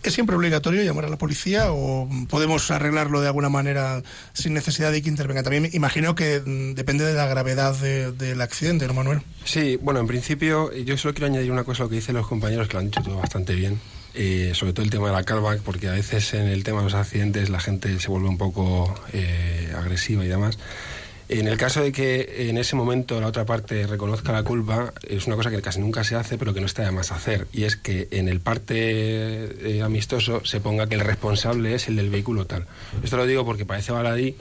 ¿Es 0.02 0.14
siempre 0.14 0.34
obligatorio 0.34 0.82
llamar 0.82 1.04
a 1.04 1.08
la 1.08 1.18
policía 1.18 1.72
o 1.72 2.08
podemos 2.28 2.70
arreglarlo 2.70 3.20
de 3.20 3.26
alguna 3.26 3.50
manera 3.50 4.02
sin 4.32 4.54
necesidad 4.54 4.92
de 4.92 5.02
que 5.02 5.10
intervenga? 5.10 5.42
También 5.42 5.68
imagino 5.72 6.14
que 6.14 6.40
mm, 6.40 6.74
depende 6.74 7.04
de 7.04 7.12
la 7.12 7.26
gravedad 7.26 7.76
del 7.76 8.40
accidente, 8.40 8.86
¿no, 8.86 8.94
Manuel? 8.94 9.20
Sí, 9.44 9.78
bueno, 9.82 10.00
en 10.00 10.06
principio 10.06 10.72
yo 10.72 10.96
solo 10.96 11.12
quiero 11.12 11.26
añadir 11.26 11.52
una 11.52 11.64
cosa 11.64 11.82
a 11.82 11.86
lo 11.86 11.90
que 11.90 11.96
dicen 11.96 12.14
los 12.16 12.26
compañeros 12.26 12.68
que 12.68 12.74
lo 12.74 12.78
han 12.80 12.86
dicho 12.86 13.02
todo 13.02 13.16
bastante 13.16 13.54
bien. 13.54 13.78
Eh, 14.12 14.50
sobre 14.54 14.72
todo 14.72 14.84
el 14.84 14.90
tema 14.90 15.06
de 15.06 15.12
la 15.12 15.22
calva, 15.22 15.56
porque 15.64 15.86
a 15.86 15.92
veces 15.92 16.34
en 16.34 16.48
el 16.48 16.64
tema 16.64 16.78
de 16.78 16.84
los 16.84 16.94
accidentes 16.94 17.48
la 17.48 17.60
gente 17.60 18.00
se 18.00 18.08
vuelve 18.08 18.28
un 18.28 18.38
poco 18.38 18.92
eh, 19.12 19.72
agresiva 19.76 20.24
y 20.24 20.28
demás. 20.28 20.58
En 21.32 21.46
el 21.46 21.56
caso 21.56 21.80
de 21.80 21.92
que 21.92 22.48
en 22.48 22.58
ese 22.58 22.74
momento 22.74 23.20
la 23.20 23.28
otra 23.28 23.46
parte 23.46 23.86
reconozca 23.86 24.32
la 24.32 24.42
culpa, 24.42 24.92
es 25.08 25.28
una 25.28 25.36
cosa 25.36 25.48
que 25.52 25.62
casi 25.62 25.78
nunca 25.78 26.02
se 26.02 26.16
hace, 26.16 26.36
pero 26.36 26.52
que 26.52 26.58
no 26.58 26.66
está 26.66 26.82
de 26.82 26.90
más 26.90 27.12
hacer. 27.12 27.46
Y 27.52 27.62
es 27.62 27.76
que 27.76 28.08
en 28.10 28.26
el 28.26 28.40
parte 28.40 28.74
eh, 28.74 29.80
amistoso 29.80 30.44
se 30.44 30.58
ponga 30.58 30.88
que 30.88 30.96
el 30.96 31.02
responsable 31.02 31.72
es 31.76 31.86
el 31.86 31.94
del 31.94 32.10
vehículo 32.10 32.46
tal. 32.46 32.66
Esto 33.04 33.16
lo 33.16 33.26
digo 33.26 33.44
porque 33.44 33.64
parece 33.64 33.92
baladí, 33.92 34.34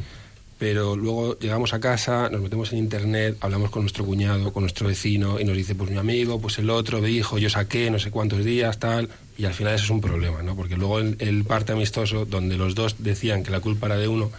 pero 0.57 0.95
luego 0.95 1.37
llegamos 1.37 1.75
a 1.75 1.79
casa, 1.79 2.27
nos 2.31 2.41
metemos 2.41 2.73
en 2.73 2.79
internet, 2.79 3.37
hablamos 3.41 3.69
con 3.69 3.83
nuestro 3.83 4.03
cuñado, 4.03 4.51
con 4.51 4.63
nuestro 4.63 4.87
vecino, 4.87 5.39
y 5.39 5.43
nos 5.43 5.55
dice, 5.55 5.75
pues 5.75 5.91
mi 5.91 5.97
amigo, 5.97 6.41
pues 6.41 6.57
el 6.57 6.71
otro, 6.71 7.01
me 7.01 7.09
dijo, 7.09 7.37
yo 7.37 7.51
saqué 7.51 7.91
no 7.91 7.99
sé 7.99 8.09
cuántos 8.09 8.43
días, 8.43 8.79
tal, 8.79 9.09
y 9.37 9.45
al 9.45 9.53
final 9.53 9.75
eso 9.75 9.83
es 9.83 9.91
un 9.91 10.01
problema, 10.01 10.41
¿no? 10.41 10.55
Porque 10.55 10.75
luego 10.75 10.99
el 10.99 11.43
parte 11.45 11.71
amistoso, 11.71 12.25
donde 12.25 12.57
los 12.57 12.73
dos 12.73 12.95
decían 12.97 13.43
que 13.43 13.51
la 13.51 13.59
culpa 13.59 13.85
era 13.85 13.97
de 13.97 14.07
uno, 14.07 14.31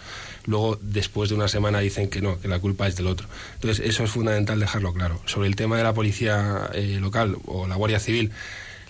luego 0.45 0.77
después 0.81 1.29
de 1.29 1.35
una 1.35 1.47
semana 1.47 1.79
dicen 1.79 2.09
que 2.09 2.21
no, 2.21 2.39
que 2.39 2.47
la 2.47 2.59
culpa 2.59 2.87
es 2.87 2.95
del 2.95 3.07
otro. 3.07 3.27
Entonces 3.55 3.85
eso 3.85 4.03
es 4.03 4.11
fundamental 4.11 4.59
dejarlo 4.59 4.93
claro. 4.93 5.21
Sobre 5.25 5.47
el 5.47 5.55
tema 5.55 5.77
de 5.77 5.83
la 5.83 5.93
policía 5.93 6.69
eh, 6.73 6.97
local 6.99 7.37
o 7.45 7.67
la 7.67 7.75
Guardia 7.75 7.99
Civil, 7.99 8.31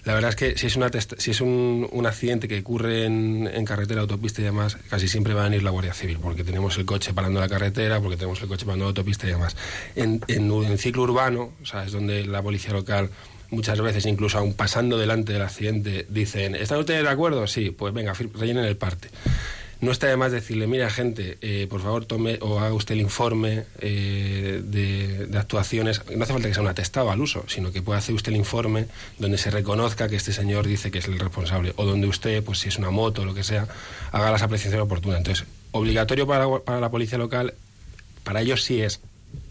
la 0.04 0.16
verdad 0.16 0.30
es 0.32 0.36
que 0.36 0.58
si 0.58 0.66
es, 0.66 0.76
una 0.76 0.90
si 1.18 1.32
es 1.32 1.42
un, 1.42 2.04
accidente 2.08 2.48
que 2.48 2.60
ocurre 2.60 3.06
en, 3.06 3.66
carretera, 3.66 4.02
autopista 4.02 4.42
y 4.42 4.46
demás, 4.46 4.78
casi 4.90 5.08
siempre 5.08 5.36
va 5.36 5.42
a 5.42 5.44
venir 5.44 5.62
la 5.62 5.70
Guardia 5.70 5.94
Civil, 5.94 6.18
porque 6.20 6.44
tenemos 6.44 6.76
el 6.78 6.86
coche 6.86 7.14
parando 7.14 7.40
la 7.40 7.48
carretera, 7.48 8.02
porque 8.02 8.18
tenemos 8.18 8.42
el 8.42 8.48
coche 8.48 8.66
parando 8.66 8.86
la 8.86 8.90
autopista 8.90 9.28
y 9.28 9.32
demás. 9.32 9.56
En, 9.96 10.22
en, 10.28 10.78
ciclo 10.80 11.04
urbano, 11.04 11.52
o 11.62 11.80
es 11.80 11.92
donde 11.92 12.26
la 12.26 12.42
policía 12.42 12.74
local 12.74 13.12
muchas 13.52 13.80
veces, 13.80 14.08
incluso 14.08 14.40
aún 14.40 14.54
pasando 14.54 14.98
delante 14.98 15.34
del 15.34 15.44
accidente, 15.44 16.08
dicen, 16.10 16.56
¿están 16.56 16.80
ustedes 16.80 17.04
de 17.04 17.10
acuerdo? 17.10 17.46
Sí, 17.46 17.70
pues 17.70 17.94
venga, 17.94 18.14
rellenen 18.14 18.66
el 18.66 18.78
parte 18.78 19.10
no 19.82 19.92
está 19.92 20.08
de 20.08 20.16
más 20.16 20.32
decirle, 20.32 20.68
mira 20.68 20.90
gente, 20.90 21.38
eh, 21.42 21.68
por 21.68 21.82
favor 21.82 22.06
tome 22.06 22.38
o 22.42 22.60
haga 22.60 22.74
usted 22.74 22.94
el 22.94 23.02
informe 23.02 23.66
eh, 23.80 24.62
de, 24.64 25.28
actuaciones, 25.38 26.02
no 26.16 26.24
hace 26.24 26.34
falta 26.34 26.48
que 26.48 26.54
sea 26.54 26.64
un 26.64 26.70
atestado 26.70 27.10
al 27.10 27.20
uso, 27.20 27.44
sino 27.48 27.72
que 27.72 27.82
pueda 27.82 27.98
hacer 27.98 28.14
usted 28.14 28.32
el 28.32 28.38
informe 28.38 28.86
donde 29.18 29.40
se 29.40 29.50
reconozca 29.50 30.08
que 30.08 30.16
este 30.16 30.34
señor 30.34 30.68
dice 30.68 30.92
que 30.92 31.00
es 31.00 31.08
el 31.08 31.18
responsable, 31.18 31.74
o 31.78 31.86
donde 31.86 32.08
usted, 32.08 32.44
pues 32.44 32.60
si 32.60 32.70
es 32.70 32.78
una 32.78 32.92
moto 32.92 33.24
o 33.24 33.26
lo 33.26 33.34
que 33.34 33.44
sea, 33.44 33.68
haga 34.12 34.32
las 34.32 34.44
apreciaciones 34.44 34.86
oportunas. 34.86 35.18
Entonces, 35.18 35.46
obligatorio 35.72 36.28
para, 36.28 36.48
para 36.60 36.80
la 36.80 36.92
policía 36.92 37.18
local, 37.18 37.56
para 38.24 38.42
ellos 38.42 38.64
sí 38.64 38.82
es 38.82 39.02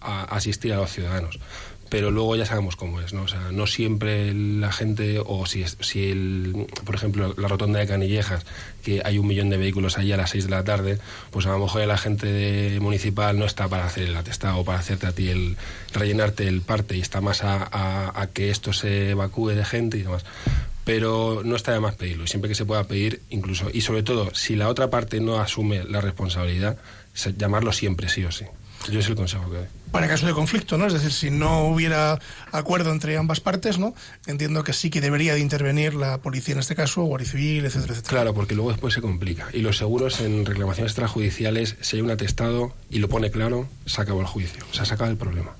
asistir 0.01 0.73
a 0.73 0.77
los 0.77 0.93
ciudadanos 0.93 1.41
pero 1.91 2.13
luego 2.13 2.37
ya 2.37 2.47
sabemos 2.47 2.77
cómo 2.77 3.01
es, 3.01 3.13
¿no? 3.13 3.23
O 3.23 3.29
sea, 3.29 3.51
no 3.51 3.67
siempre 3.67 4.33
la 4.33 4.73
gente, 4.73 5.21
o 5.23 5.45
si, 5.45 5.65
si 5.81 6.11
el, 6.11 6.67
por 6.85 6.95
ejemplo, 6.95 7.35
la 7.37 7.49
rotonda 7.49 7.81
de 7.81 7.89
Canillejas, 7.89 8.47
que 8.85 9.03
hay 9.05 9.19
un 9.19 9.27
millón 9.27 9.51
de 9.51 9.57
vehículos 9.57 9.99
allí 9.99 10.13
a 10.13 10.17
las 10.17 10.31
6 10.31 10.45
de 10.45 10.51
la 10.51 10.63
tarde, 10.63 10.99
pues 11.33 11.47
a 11.47 11.51
lo 11.51 11.59
mejor 11.59 11.85
la 11.87 11.99
gente 11.99 12.79
municipal 12.81 13.37
no 13.37 13.45
está 13.45 13.67
para 13.69 13.87
hacer 13.87 14.05
el 14.05 14.17
atestado, 14.17 14.65
para 14.65 14.79
hacerte 14.79 15.09
a 15.09 15.13
ti 15.13 15.29
el, 15.29 15.57
rellenarte 15.93 16.47
el 16.47 16.61
parte, 16.63 16.97
y 16.97 17.01
está 17.01 17.21
más 17.21 17.43
a, 17.43 17.69
a, 18.21 18.27
que 18.29 18.51
esto 18.51 18.73
se 18.73 19.11
evacúe 19.11 19.49
de 19.49 19.65
gente 19.65 19.99
y 19.99 20.03
demás 20.03 20.25
pero 20.83 21.43
no 21.45 21.55
está 21.55 21.73
de 21.73 21.79
más 21.79 21.95
pedirlo. 21.95 22.25
Y 22.25 22.27
siempre 22.27 22.49
que 22.49 22.57
se 22.57 22.65
pueda 22.65 22.83
pedir, 22.85 23.23
incluso, 23.31 23.71
y 23.73 23.83
sobre 23.83 24.03
todo, 24.03 24.35
si 24.35 24.57
la 24.57 24.69
otra 24.69 24.91
parte 24.91 25.21
no 25.21 25.39
asume 25.39 25.85
la 25.85 26.01
responsabilidad, 26.01 26.79
llamarlo 27.37 27.71
siempre, 27.71 28.09
sí 28.09 28.25
o 28.25 28.33
sí. 28.33 28.45
Yo 28.89 29.01
es 29.01 29.09
el 29.09 29.15
consejo 29.15 29.51
que 29.51 29.57
doy. 29.59 29.67
Para 29.91 30.07
caso 30.07 30.27
de 30.27 30.33
conflicto, 30.33 30.79
¿no? 30.79 30.87
Es 30.87 30.93
decir, 30.93 31.11
si 31.11 31.31
no 31.31 31.67
hubiera 31.67 32.19
acuerdo 32.53 32.93
entre 32.93 33.17
ambas 33.17 33.41
partes, 33.41 33.79
¿no? 33.79 33.93
Entiendo 34.27 34.63
que 34.63 34.73
sí 34.73 34.89
que 34.89 35.01
debería 35.01 35.35
de 35.35 35.41
intervenir 35.41 35.95
la 35.95 36.19
policía 36.19 36.55
en 36.55 36.61
este 36.61 36.77
caso, 36.77 37.03
Guardia 37.03 37.29
Civil, 37.29 37.65
etcétera, 37.65 37.95
etcétera. 37.95 38.11
Claro, 38.11 38.35
porque 38.35 38.55
luego 38.55 38.71
después 38.71 38.95
se 38.95 39.01
complica. 39.01 39.49
Y 39.53 39.63
los 39.63 39.79
seguros 39.79 40.21
en 40.21 40.47
reclamaciones 40.47 40.93
extrajudiciales, 40.93 41.77
si 41.81 41.97
hay 41.97 42.03
un 42.03 42.11
atestado 42.11 42.73
y 42.89 43.01
lo 43.01 43.09
pone 43.09 43.33
claro, 43.33 43.69
se 43.85 44.01
acabó 44.01 44.21
el 44.21 44.27
juicio, 44.27 44.65
se 44.71 44.83
ha 44.83 44.85
sacado 44.85 45.11
el 45.11 45.17
problema. 45.17 45.57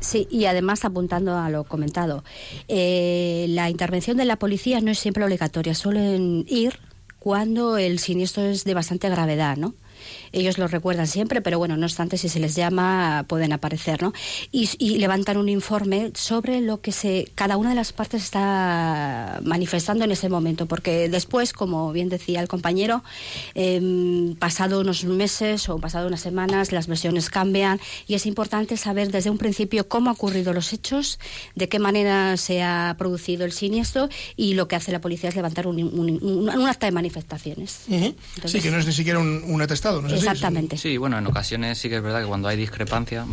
Sí, 0.00 0.28
y 0.30 0.44
además 0.44 0.84
apuntando 0.84 1.38
a 1.38 1.48
lo 1.48 1.64
comentado, 1.64 2.22
eh, 2.68 3.46
la 3.48 3.70
intervención 3.70 4.18
de 4.18 4.26
la 4.26 4.36
policía 4.36 4.80
no 4.82 4.90
es 4.90 4.98
siempre 4.98 5.24
obligatoria, 5.24 5.74
suelen 5.74 6.44
ir 6.48 6.78
cuando 7.18 7.78
el 7.78 7.98
siniestro 7.98 8.44
es 8.44 8.64
de 8.64 8.74
bastante 8.74 9.08
gravedad, 9.08 9.56
¿no? 9.56 9.74
Ellos 10.34 10.58
lo 10.58 10.68
recuerdan 10.68 11.06
siempre, 11.06 11.40
pero 11.40 11.58
bueno, 11.58 11.76
no 11.76 11.86
obstante, 11.86 12.18
si 12.18 12.28
se 12.28 12.40
les 12.40 12.54
llama, 12.54 13.24
pueden 13.28 13.52
aparecer, 13.52 14.02
¿no? 14.02 14.12
Y, 14.50 14.98
levantan 14.98 15.36
un 15.36 15.48
informe 15.48 16.12
sobre 16.14 16.60
lo 16.60 16.80
que 16.80 16.92
se, 16.92 17.28
cada 17.34 17.56
una 17.56 17.70
de 17.70 17.74
las 17.74 17.92
partes 17.92 18.22
está 18.22 19.40
manifestando 19.42 20.04
en 20.04 20.10
ese 20.10 20.28
momento, 20.28 20.66
porque 20.66 21.08
después, 21.08 21.52
como 21.52 21.92
bien 21.92 22.08
decía 22.08 22.40
el 22.40 22.48
compañero, 22.48 23.02
eh, 23.54 24.34
pasado 24.38 24.80
unos 24.80 25.04
meses 25.04 25.68
o 25.68 25.78
pasado 25.78 26.08
unas 26.08 26.20
semanas, 26.20 26.72
las 26.72 26.86
versiones 26.86 27.30
cambian 27.30 27.80
y 28.06 28.14
es 28.14 28.26
importante 28.26 28.76
saber 28.76 29.10
desde 29.10 29.30
un 29.30 29.38
principio 29.38 29.88
cómo 29.88 30.10
han 30.10 30.16
ocurrido 30.16 30.52
los 30.52 30.72
hechos, 30.72 31.18
de 31.54 31.68
qué 31.68 31.78
manera 31.78 32.36
se 32.36 32.62
ha 32.62 32.94
producido 32.98 33.44
el 33.44 33.52
siniestro 33.52 34.08
y 34.36 34.54
lo 34.54 34.68
que 34.68 34.76
hace 34.76 34.92
la 34.92 35.00
policía 35.00 35.28
es 35.28 35.36
levantar 35.36 35.66
un, 35.66 36.66
acta 36.66 36.86
de 36.86 36.92
manifestaciones. 36.92 37.80
sí, 38.44 38.60
que 38.60 38.70
no 38.70 38.78
es 38.78 38.86
ni 38.86 38.92
siquiera 38.92 39.18
un, 39.18 39.62
atestado, 39.62 40.02
¿no 40.02 40.08
es 40.08 40.23
Exactamente. 40.32 40.76
Sí, 40.76 40.96
bueno, 40.96 41.18
en 41.18 41.26
ocasiones 41.26 41.78
sí 41.78 41.88
que 41.88 41.96
es 41.96 42.02
verdad 42.02 42.20
que 42.20 42.26
cuando 42.26 42.48
hay 42.48 42.56
discrepancia, 42.56 43.24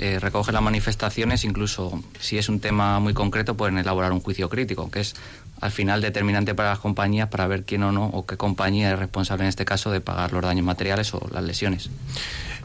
eh, 0.00 0.18
recoge 0.20 0.52
las 0.52 0.62
manifestaciones, 0.62 1.44
incluso 1.44 2.02
si 2.20 2.38
es 2.38 2.48
un 2.48 2.60
tema 2.60 3.00
muy 3.00 3.14
concreto, 3.14 3.56
pueden 3.56 3.78
elaborar 3.78 4.12
un 4.12 4.20
juicio 4.20 4.48
crítico, 4.48 4.90
que 4.90 5.00
es 5.00 5.14
al 5.60 5.70
final 5.70 6.00
determinante 6.00 6.54
para 6.54 6.70
las 6.70 6.78
compañías 6.78 7.28
para 7.28 7.46
ver 7.46 7.64
quién 7.64 7.82
o 7.84 7.92
no, 7.92 8.06
o 8.06 8.26
qué 8.26 8.36
compañía 8.36 8.92
es 8.92 8.98
responsable 8.98 9.44
en 9.44 9.48
este 9.48 9.64
caso 9.64 9.90
de 9.90 10.00
pagar 10.00 10.32
los 10.32 10.42
daños 10.42 10.64
materiales 10.64 11.12
o 11.14 11.26
las 11.32 11.42
lesiones. 11.44 11.90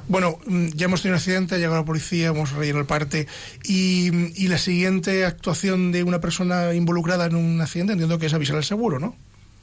Bueno, 0.07 0.39
mm, 0.47 0.69
ya 0.69 0.85
hemos 0.85 1.01
tenido 1.01 1.13
un 1.13 1.19
accidente, 1.19 1.55
ha 1.55 1.57
llegado 1.59 1.77
la 1.77 1.85
policía, 1.85 2.29
hemos 2.29 2.51
rellenado 2.51 2.81
el 2.81 2.87
parte. 2.87 3.27
Y, 3.63 4.09
y, 4.43 4.47
la 4.47 4.57
siguiente 4.57 5.23
actuación 5.23 5.91
de 5.91 6.03
una 6.03 6.19
persona 6.19 6.73
involucrada 6.73 7.27
en 7.27 7.35
un 7.35 7.61
accidente, 7.61 7.93
entiendo 7.93 8.17
que 8.17 8.25
es 8.25 8.33
avisar 8.33 8.55
al 8.55 8.63
seguro, 8.63 8.97
¿no? 8.97 9.15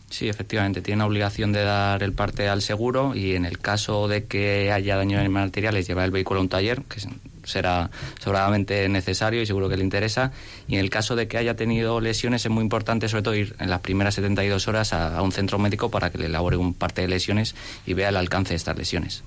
Sí, 0.08 0.28
efectivamente, 0.28 0.82
tiene 0.82 1.02
obligación 1.02 1.52
de 1.52 1.64
dar 1.64 2.02
el 2.02 2.12
parte 2.12 2.48
al 2.48 2.62
seguro 2.62 3.14
y 3.14 3.34
en 3.34 3.44
el 3.44 3.58
caso 3.58 4.06
de 4.06 4.24
que 4.24 4.70
haya 4.72 4.96
daño 4.96 5.20
en 5.20 5.32
materiales, 5.32 5.86
llevar 5.88 6.04
el 6.04 6.12
vehículo 6.12 6.38
a 6.38 6.42
un 6.44 6.48
taller, 6.48 6.82
que 6.82 7.00
será 7.42 7.90
sobradamente 8.22 8.88
necesario 8.88 9.42
y 9.42 9.46
seguro 9.46 9.68
que 9.68 9.76
le 9.76 9.82
interesa. 9.82 10.32
Y 10.68 10.74
en 10.74 10.80
el 10.80 10.90
caso 10.90 11.16
de 11.16 11.26
que 11.26 11.38
haya 11.38 11.56
tenido 11.56 12.00
lesiones, 12.00 12.44
es 12.44 12.50
muy 12.50 12.62
importante, 12.62 13.08
sobre 13.08 13.22
todo, 13.22 13.34
ir 13.34 13.56
en 13.58 13.68
las 13.68 13.80
primeras 13.80 14.14
72 14.14 14.68
horas 14.68 14.92
a, 14.92 15.16
a 15.16 15.22
un 15.22 15.32
centro 15.32 15.58
médico 15.58 15.90
para 15.90 16.10
que 16.10 16.18
le 16.18 16.26
elabore 16.26 16.56
un 16.56 16.72
parte 16.72 17.02
de 17.02 17.08
lesiones 17.08 17.56
y 17.84 17.94
vea 17.94 18.10
el 18.10 18.16
alcance 18.16 18.50
de 18.50 18.56
estas 18.56 18.78
lesiones. 18.78 19.24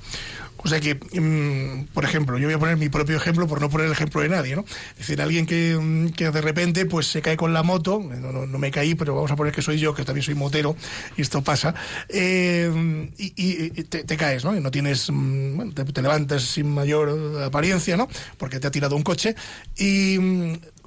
O 0.62 0.68
sea 0.68 0.80
que, 0.80 0.96
mm, 0.96 1.94
por 1.94 2.04
ejemplo, 2.04 2.38
yo 2.38 2.48
voy 2.48 2.56
a 2.56 2.60
poner 2.60 2.78
mi 2.78 2.90
propio 2.90 3.18
ejemplo 3.18 3.48
por 3.48 3.62
no 3.62 3.70
poner 3.70 3.88
el 3.88 3.94
ejemplo 3.94 4.22
de 4.22 4.30
nadie, 4.30 4.56
¿no? 4.56 4.66
Es 4.92 5.00
decir, 5.00 5.22
alguien 5.22 5.46
que, 5.46 5.78
mm, 5.80 6.10
que 6.10 6.32
de 6.32 6.42
repente 6.42 6.86
pues 6.86 7.08
se 7.08 7.22
cae 7.22 7.38
con 7.38 7.54
la 7.54 7.64
moto, 7.64 8.00
no, 8.00 8.46
no, 8.46 8.60
me 8.60 8.72
caí, 8.72 8.96
pero 8.96 9.16
vamos 9.16 9.32
a 9.32 9.36
poner 9.36 9.54
que 9.54 9.62
soy 9.62 9.80
yo, 9.80 9.94
que 9.94 10.04
también 10.04 10.24
soy 10.24 10.36
motero, 10.36 10.76
y 11.16 11.22
esto 11.22 11.42
pasa, 11.42 11.74
eh, 12.10 13.10
y, 13.18 13.84
te, 13.84 14.18
caes, 14.18 14.44
¿no? 14.44 14.56
Y 14.56 14.60
no 14.60 14.70
tienes, 14.70 15.10
mm, 15.10 15.56
bueno, 15.56 15.74
te, 15.74 15.86
te, 15.86 16.02
levantas 16.02 16.44
sin 16.44 16.74
mayor 16.74 17.42
apariencia, 17.44 17.96
¿no? 17.96 18.10
Porque 18.38 18.60
te 18.60 18.68
ha 18.68 18.72
tirado 18.72 18.96
un 18.96 19.04
coche, 19.04 19.36
y 19.78 20.18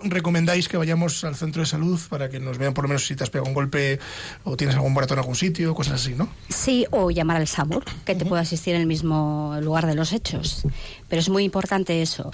recomendáis 0.05 0.69
que 0.69 0.77
vayamos 0.77 1.25
al 1.25 1.35
centro 1.37 1.63
de 1.63 1.67
salud 1.67 2.01
para 2.09 2.29
que 2.29 2.41
nos 2.41 2.59
vean 2.59 2.75
por 2.75 2.85
lo 2.85 2.89
menos 2.89 3.07
si 3.07 3.17
te 3.17 3.25
has 3.25 3.31
pegado 3.31 3.49
un 3.49 3.55
golpe 3.55 3.99
o 4.45 4.57
tienes 4.57 4.77
algún 4.77 4.95
barato 4.95 5.15
en 5.15 5.21
algún 5.21 5.37
sitio, 5.37 5.75
cosas 5.75 5.95
así, 5.95 6.15
¿no? 6.15 6.29
Sí, 6.49 6.87
o 6.91 7.11
llamar 7.11 7.37
al 7.37 7.47
SAMUR, 7.47 7.85
que 8.05 8.15
te 8.15 8.25
pueda 8.25 8.43
asistir 8.43 8.75
en 8.75 8.83
el 8.83 8.87
mismo 8.87 9.57
lugar 9.61 9.87
de 9.87 9.95
los 9.95 10.13
hechos. 10.13 10.63
Pero 11.13 11.21
es 11.21 11.29
muy 11.29 11.45
importante 11.45 12.01
eso. 12.01 12.31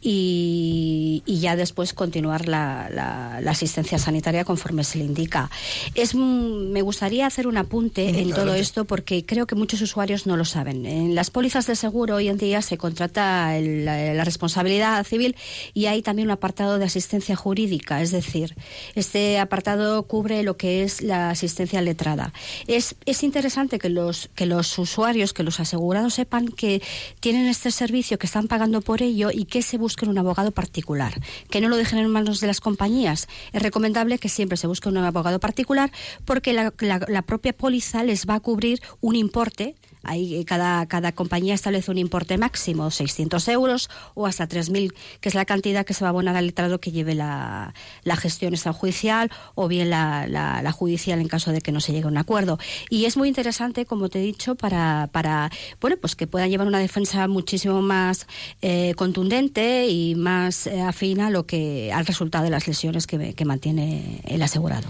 Y, 0.00 1.22
y 1.26 1.40
ya 1.40 1.54
después 1.54 1.92
continuar 1.92 2.48
la, 2.48 2.88
la, 2.90 3.42
la, 3.42 3.50
asistencia 3.50 3.98
sanitaria 3.98 4.46
conforme 4.46 4.84
se 4.84 4.96
le 4.96 5.04
indica. 5.04 5.50
Es, 5.94 6.14
me 6.14 6.80
gustaría 6.80 7.26
hacer 7.26 7.46
un 7.46 7.58
apunte 7.58 8.22
en 8.22 8.30
todo 8.30 8.54
esto 8.54 8.86
porque 8.86 9.26
creo 9.26 9.46
que 9.46 9.54
muchos 9.54 9.82
usuarios 9.82 10.26
no 10.26 10.38
lo 10.38 10.46
saben. 10.46 10.86
En 10.86 11.14
las 11.14 11.28
pólizas 11.28 11.66
de 11.66 11.76
seguro 11.76 12.14
hoy 12.14 12.30
en 12.30 12.38
día 12.38 12.62
se 12.62 12.78
contrata 12.78 13.54
el, 13.58 13.84
la, 13.84 14.14
la 14.14 14.24
responsabilidad 14.24 15.04
civil 15.04 15.36
y 15.74 15.84
hay 15.84 16.00
también 16.00 16.28
un 16.28 16.32
apartado 16.32 16.78
de 16.78 16.86
asistencia 16.86 17.36
jurídica, 17.36 18.00
es 18.00 18.12
decir, 18.12 18.56
este 18.94 19.40
apartado 19.40 20.04
cubre 20.04 20.42
lo 20.42 20.56
que 20.56 20.84
es 20.84 21.02
la 21.02 21.28
asistencia 21.28 21.82
letrada. 21.82 22.32
Es, 22.66 22.94
es 23.04 23.24
interesante 23.24 23.78
que 23.78 23.90
los, 23.90 24.30
que 24.34 24.46
los 24.46 24.78
usuarios, 24.78 25.34
que 25.34 25.42
los 25.42 25.60
asegurados 25.60 26.14
sepan 26.14 26.48
que 26.48 26.80
tienen 27.20 27.46
este 27.46 27.70
servicio 27.70 28.21
que 28.22 28.26
están 28.26 28.46
pagando 28.46 28.82
por 28.82 29.02
ello 29.02 29.30
y 29.32 29.46
que 29.46 29.62
se 29.62 29.78
busquen 29.78 30.08
un 30.08 30.16
abogado 30.16 30.52
particular, 30.52 31.12
que 31.50 31.60
no 31.60 31.68
lo 31.68 31.76
dejen 31.76 31.98
en 31.98 32.08
manos 32.08 32.38
de 32.38 32.46
las 32.46 32.60
compañías. 32.60 33.26
Es 33.52 33.60
recomendable 33.60 34.20
que 34.20 34.28
siempre 34.28 34.56
se 34.56 34.68
busque 34.68 34.88
un 34.88 34.96
abogado 34.98 35.40
particular 35.40 35.90
porque 36.24 36.52
la, 36.52 36.72
la, 36.78 37.04
la 37.08 37.22
propia 37.22 37.52
póliza 37.52 38.04
les 38.04 38.28
va 38.28 38.36
a 38.36 38.40
cubrir 38.40 38.80
un 39.00 39.16
importe 39.16 39.74
Ahí 40.04 40.44
cada, 40.44 40.86
cada 40.86 41.12
compañía 41.12 41.54
establece 41.54 41.90
un 41.90 41.98
importe 41.98 42.38
máximo, 42.38 42.90
600 42.90 43.46
euros 43.48 43.90
o 44.14 44.26
hasta 44.26 44.48
3.000, 44.48 44.94
que 45.20 45.28
es 45.28 45.34
la 45.34 45.44
cantidad 45.44 45.84
que 45.84 45.94
se 45.94 46.04
va 46.04 46.08
a 46.08 46.10
abonar 46.10 46.36
al 46.36 46.46
letrado 46.46 46.80
que 46.80 46.90
lleve 46.90 47.14
la, 47.14 47.74
la 48.02 48.16
gestión 48.16 48.54
extrajudicial 48.54 49.30
o 49.54 49.68
bien 49.68 49.90
la, 49.90 50.26
la, 50.26 50.62
la, 50.62 50.72
judicial 50.72 51.20
en 51.20 51.28
caso 51.28 51.52
de 51.52 51.60
que 51.60 51.72
no 51.72 51.80
se 51.80 51.92
llegue 51.92 52.04
a 52.04 52.08
un 52.08 52.18
acuerdo. 52.18 52.58
Y 52.90 53.04
es 53.04 53.16
muy 53.16 53.28
interesante, 53.28 53.86
como 53.86 54.08
te 54.08 54.20
he 54.20 54.22
dicho, 54.22 54.54
para, 54.54 55.08
para 55.12 55.50
bueno, 55.80 55.96
pues 56.00 56.16
que 56.16 56.26
puedan 56.26 56.50
llevar 56.50 56.66
una 56.66 56.78
defensa 56.78 57.28
muchísimo 57.28 57.82
más 57.82 58.26
eh, 58.60 58.94
contundente 58.96 59.88
y 59.88 60.14
más 60.14 60.66
eh, 60.66 60.80
afina 60.80 61.30
lo 61.30 61.46
que, 61.46 61.92
al 61.92 62.06
resultado 62.06 62.44
de 62.44 62.50
las 62.50 62.66
lesiones 62.66 63.06
que 63.06 63.44
mantiene 63.44 64.20
el 64.24 64.42
asegurado. 64.42 64.88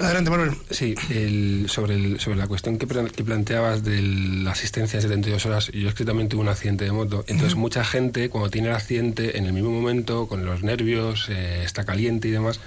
Adelante, 0.00 0.30
Manuel. 0.30 0.56
Sí, 0.70 0.94
el, 1.10 1.66
sobre, 1.68 1.94
el, 1.94 2.20
sobre 2.20 2.36
la 2.36 2.46
cuestión 2.46 2.78
que, 2.78 2.86
que, 2.86 3.24
planteabas 3.24 3.84
de 3.84 4.00
la 4.00 4.52
asistencia 4.52 4.98
de 4.98 5.02
72 5.02 5.46
horas, 5.46 5.70
yo 5.72 5.88
es 5.88 5.94
que 5.94 6.04
también 6.04 6.28
tuve 6.28 6.40
un 6.40 6.48
accidente 6.48 6.84
de 6.84 6.92
moto. 6.92 7.24
Entonces, 7.26 7.54
uh 7.54 7.56
-huh. 7.56 7.60
mucha 7.60 7.84
gente, 7.84 8.30
cuando 8.30 8.50
tiene 8.50 8.68
el 8.68 8.74
accidente, 8.74 9.36
en 9.36 9.46
el 9.46 9.52
mismo 9.52 9.70
momento, 9.70 10.26
con 10.26 10.44
los 10.44 10.62
nervios, 10.62 11.28
eh, 11.28 11.62
está 11.64 11.84
caliente 11.84 12.28
y 12.28 12.30
demás, 12.30 12.60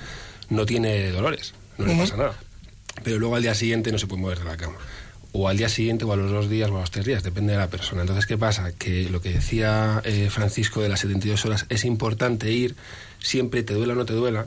no 0.50 0.66
tiene 0.66 1.12
dolores, 1.12 1.54
no 1.78 1.86
uh 1.86 1.88
-huh. 1.88 1.92
le 1.92 2.00
pasa 2.00 2.18
nada. 2.18 2.40
Pero 3.04 3.18
luego 3.18 3.36
al 3.36 3.42
día 3.42 3.56
siguiente 3.56 3.92
no 3.92 3.98
se 3.98 4.06
puede 4.08 4.22
mover 4.22 4.40
de 4.40 4.46
la 4.46 4.58
cama. 4.58 4.76
O 5.32 5.50
al 5.50 5.58
día 5.58 5.70
siguiente, 5.70 6.06
o 6.06 6.14
a 6.14 6.16
los 6.16 6.30
dos 6.30 6.48
días, 6.48 6.70
o 6.70 6.78
a 6.78 6.82
los 6.82 6.92
tres 6.92 7.06
días, 7.06 7.24
depende 7.24 7.54
de 7.54 7.58
la 7.58 7.68
persona. 7.68 8.02
Entonces, 8.02 8.28
¿qué 8.28 8.38
pasa? 8.38 8.72
Que 8.74 9.10
lo 9.10 9.20
que 9.20 9.30
decía 9.30 10.00
eh, 10.06 10.30
Francisco 10.30 10.84
de 10.84 10.90
las 10.90 11.00
72 11.00 11.44
horas, 11.46 11.66
es 11.70 11.86
importante 11.86 12.52
ir, 12.52 12.76
siempre 13.18 13.64
te 13.64 13.74
duela 13.74 13.94
o 13.94 13.96
no 13.96 14.06
te 14.06 14.14
duela 14.14 14.46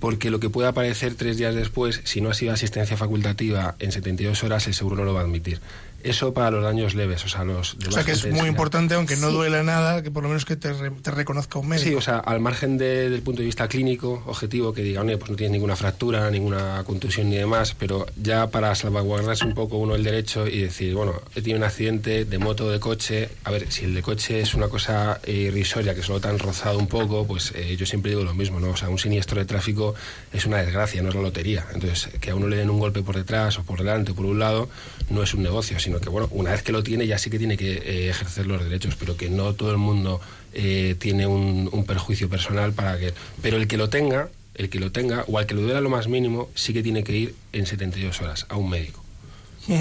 porque 0.00 0.30
lo 0.30 0.40
que 0.40 0.50
pueda 0.50 0.70
aparecer 0.70 1.14
tres 1.14 1.36
días 1.36 1.54
después, 1.54 2.00
si 2.04 2.20
no 2.20 2.30
ha 2.30 2.34
sido 2.34 2.52
asistencia 2.52 2.96
facultativa 2.96 3.76
en 3.78 3.92
72 3.92 4.42
horas, 4.42 4.66
el 4.66 4.74
seguro 4.74 4.96
no 4.96 5.04
lo 5.04 5.14
va 5.14 5.20
a 5.20 5.24
admitir. 5.24 5.60
Eso 6.02 6.32
para 6.32 6.50
los 6.50 6.62
daños 6.62 6.94
leves, 6.94 7.24
o 7.24 7.28
sea, 7.28 7.44
los 7.44 7.76
O 7.86 7.92
sea, 7.92 8.04
que 8.04 8.12
es 8.12 8.26
muy 8.30 8.48
importante, 8.48 8.94
aunque 8.94 9.16
no 9.16 9.28
sí. 9.28 9.34
duela 9.34 9.62
nada, 9.62 10.02
que 10.02 10.10
por 10.10 10.22
lo 10.22 10.28
menos 10.28 10.44
que 10.44 10.56
te, 10.56 10.72
re, 10.72 10.90
te, 10.90 11.10
reconozca 11.10 11.58
un 11.58 11.68
médico. 11.68 11.88
Sí, 11.88 11.94
o 11.94 12.00
sea, 12.00 12.18
al 12.18 12.40
margen 12.40 12.78
de, 12.78 13.10
del 13.10 13.22
punto 13.22 13.40
de 13.40 13.46
vista 13.46 13.68
clínico, 13.68 14.22
objetivo, 14.26 14.72
que 14.72 14.82
diga, 14.82 15.02
pues 15.18 15.30
no 15.30 15.36
tienes 15.36 15.52
ninguna 15.52 15.76
fractura, 15.76 16.30
ninguna 16.30 16.84
contusión 16.84 17.30
ni 17.30 17.36
demás, 17.36 17.74
pero 17.78 18.06
ya 18.16 18.48
para 18.48 18.74
salvaguardarse 18.74 19.44
un 19.44 19.54
poco 19.54 19.78
uno 19.78 19.94
el 19.94 20.04
derecho 20.04 20.46
y 20.46 20.60
decir, 20.60 20.94
bueno, 20.94 21.20
he 21.34 21.42
tenido 21.42 21.58
un 21.58 21.64
accidente 21.64 22.24
de 22.24 22.38
moto 22.38 22.66
o 22.66 22.70
de 22.70 22.80
coche, 22.80 23.30
a 23.44 23.50
ver, 23.50 23.70
si 23.70 23.84
el 23.84 23.94
de 23.94 24.02
coche 24.02 24.40
es 24.40 24.54
una 24.54 24.68
cosa 24.68 25.20
irrisoria, 25.26 25.94
que 25.94 26.02
solo 26.02 26.20
te 26.20 26.28
han 26.28 26.38
rozado 26.38 26.78
un 26.78 26.86
poco, 26.86 27.26
pues 27.26 27.52
eh, 27.54 27.76
yo 27.76 27.86
siempre 27.86 28.10
digo 28.10 28.24
lo 28.24 28.34
mismo, 28.34 28.60
¿no? 28.60 28.70
O 28.70 28.76
sea, 28.76 28.88
un 28.88 28.98
siniestro 28.98 29.38
de 29.38 29.46
tráfico 29.46 29.94
es 30.32 30.46
una 30.46 30.58
desgracia, 30.58 31.02
no 31.02 31.08
es 31.08 31.14
la 31.14 31.22
lotería. 31.22 31.66
Entonces, 31.74 32.08
que 32.20 32.30
a 32.30 32.34
uno 32.34 32.48
le 32.48 32.56
den 32.56 32.70
un 32.70 32.78
golpe 32.78 33.02
por 33.02 33.16
detrás 33.16 33.58
o 33.58 33.64
por 33.64 33.78
delante 33.78 34.12
o 34.12 34.14
por 34.14 34.26
un 34.26 34.38
lado, 34.38 34.68
no 35.08 35.22
es 35.22 35.34
un 35.34 35.42
negocio, 35.42 35.78
sino 35.78 35.89
que, 35.98 36.10
bueno, 36.10 36.28
una 36.32 36.50
vez 36.52 36.62
que 36.62 36.72
lo 36.72 36.82
tiene 36.82 37.06
ya 37.06 37.18
sí 37.18 37.30
que 37.30 37.38
tiene 37.38 37.56
que 37.56 37.72
eh, 37.72 38.10
ejercer 38.10 38.46
los 38.46 38.62
derechos, 38.62 38.96
pero 38.96 39.16
que 39.16 39.30
no 39.30 39.54
todo 39.54 39.70
el 39.70 39.78
mundo 39.78 40.20
eh, 40.52 40.94
tiene 40.98 41.26
un, 41.26 41.70
un, 41.72 41.84
perjuicio 41.86 42.28
personal 42.28 42.74
para 42.74 42.98
que... 42.98 43.14
Pero 43.40 43.56
el 43.56 43.66
que 43.66 43.76
lo 43.76 43.88
tenga, 43.88 44.28
el 44.54 44.68
que 44.68 44.78
lo 44.78 44.92
tenga, 44.92 45.24
o 45.26 45.38
al 45.38 45.46
que 45.46 45.54
lo 45.54 45.62
duela 45.62 45.80
lo 45.80 45.90
más 45.90 46.06
mínimo, 46.06 46.50
sí 46.54 46.72
que 46.72 46.82
tiene 46.82 47.02
que 47.02 47.16
ir 47.16 47.34
en 47.52 47.66
72 47.66 48.20
horas 48.20 48.46
a 48.48 48.56
un 48.56 48.68
médico. 48.68 49.02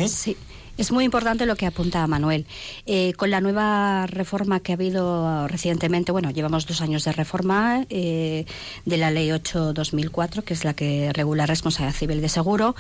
Sí. 0.08 0.38
Es 0.80 0.94
muy 0.94 1.04
importante 1.04 1.46
lo 1.46 1.58
que 1.58 1.66
apunta 1.66 2.08
Manuel. 2.08 2.46
Eh, 2.86 3.12
con 3.18 3.32
la 3.32 3.42
nueva 3.42 4.08
reforma 4.08 4.62
que 4.62 4.72
ha 4.72 4.76
habido 4.76 5.46
recientemente, 5.50 6.14
bueno, 6.14 6.32
llevamos 6.32 6.68
dos 6.68 6.80
años 6.80 7.04
de 7.04 7.12
reforma 7.12 7.86
eh, 7.90 8.46
de 8.86 8.98
la 8.98 9.12
Ley 9.12 9.28
8-2004, 9.28 10.42
que 10.42 10.54
es 10.54 10.64
la 10.64 10.74
que 10.74 11.12
regula 11.12 11.46
responsabilidad 11.46 12.00
civil 12.00 12.22
de 12.22 12.30
seguro, 12.30 12.78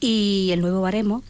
y 0.00 0.48
el 0.54 0.62
nuevo 0.62 0.80
baremo. 0.80 1.22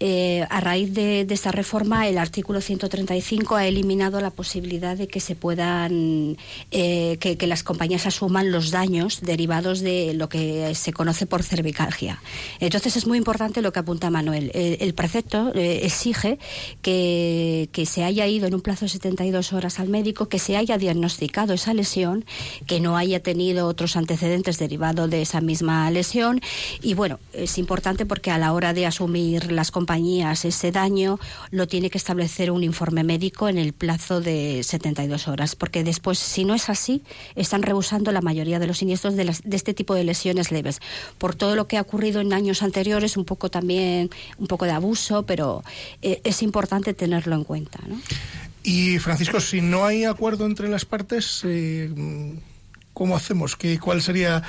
Eh, 0.00 0.44
a 0.50 0.60
raíz 0.60 0.92
de, 0.92 1.24
esta 1.30 1.52
reforma, 1.52 2.08
el 2.08 2.18
artículo 2.18 2.60
135 2.60 3.54
ha 3.54 3.68
eliminado 3.68 4.20
la 4.20 4.30
posibilidad 4.30 4.96
de 4.96 5.06
que 5.06 5.20
se 5.20 5.36
puedan, 5.36 6.36
que, 6.72 7.38
las 7.42 7.62
compañías 7.62 8.06
asuman 8.06 8.50
los 8.50 8.72
daños 8.72 9.20
derivados 9.20 9.80
de 9.80 10.14
lo 10.14 10.28
que 10.28 10.74
se 10.74 10.92
conoce 10.92 11.26
por 11.26 11.44
cervicalgia. 11.44 12.20
Entonces 12.58 12.96
es 12.96 13.06
muy 13.06 13.18
importante 13.18 13.62
lo 13.62 13.72
que 13.72 13.78
apunta 13.78 14.10
Manuel. 14.10 14.50
El, 14.52 14.78
el 14.80 14.94
precepto 14.94 15.43
eh, 15.54 15.80
exige 15.84 16.38
que, 16.82 17.68
se 17.86 18.04
haya 18.04 18.26
ido 18.26 18.46
en 18.46 18.54
un 18.54 18.60
plazo 18.60 18.86
de 18.86 18.88
72 18.88 19.52
horas 19.52 19.78
al 19.78 19.88
médico, 19.88 20.28
que 20.28 20.38
se 20.38 20.56
haya 20.56 20.78
diagnosticado 20.78 21.52
esa 21.52 21.74
lesión, 21.74 22.24
que 22.66 22.80
no 22.80 22.96
haya 22.96 23.20
tenido 23.20 23.66
otros 23.66 23.96
antecedentes 23.96 24.58
derivados 24.58 25.10
de 25.10 25.22
esa 25.22 25.40
misma 25.40 25.90
lesión. 25.90 26.40
Y 26.82 26.94
bueno, 26.94 27.18
es 27.32 27.58
importante 27.58 28.06
porque 28.06 28.30
a 28.30 28.38
la 28.38 28.52
hora 28.52 28.72
de 28.72 28.86
asumir 28.86 29.52
las 29.52 29.70
compañías 29.70 30.44
ese 30.44 30.72
daño, 30.72 31.18
lo 31.50 31.68
tiene 31.68 31.90
que 31.90 31.98
establecer 31.98 32.50
un 32.50 32.64
informe 32.64 33.04
médico 33.04 33.48
en 33.48 33.58
el 33.58 33.72
plazo 33.72 34.20
de 34.20 34.62
72 34.62 35.28
horas, 35.28 35.56
porque 35.56 35.84
después, 35.84 36.18
si 36.18 36.44
no 36.44 36.54
es 36.54 36.68
así, 36.68 37.02
están 37.34 37.62
rehusando 37.62 38.12
la 38.12 38.20
mayoría 38.20 38.58
de 38.58 38.66
los 38.66 38.78
siniestros 38.78 39.16
de, 39.16 39.24
de 39.24 39.56
este 39.56 39.74
tipo 39.74 39.94
de 39.94 40.04
lesiones 40.04 40.50
leves. 40.50 40.80
Por 41.18 41.34
todo 41.34 41.56
lo 41.56 41.66
que 41.66 41.76
ha 41.76 41.82
ocurrido 41.82 42.20
en 42.20 42.32
años 42.32 42.62
anteriores, 42.62 43.16
un 43.16 43.24
poco 43.24 43.50
también, 43.50 44.10
un 44.38 44.46
poco 44.46 44.64
de 44.64 44.72
abuso, 44.72 45.24
pero 45.24 45.33
eh, 46.02 46.20
es 46.24 46.42
importante 46.42 46.94
tenerlo 46.94 47.34
en 47.34 47.44
cuenta. 47.44 47.80
¿no? 47.86 48.00
Y 48.62 48.98
Francisco, 48.98 49.40
si 49.40 49.60
no 49.60 49.84
hay 49.84 50.04
acuerdo 50.04 50.46
entre 50.46 50.68
las 50.68 50.84
partes, 50.84 51.42
eh, 51.44 51.90
¿cómo 52.94 53.16
hacemos? 53.16 53.56
¿Qué, 53.56 53.78
¿Cuál 53.78 54.00
sería 54.00 54.42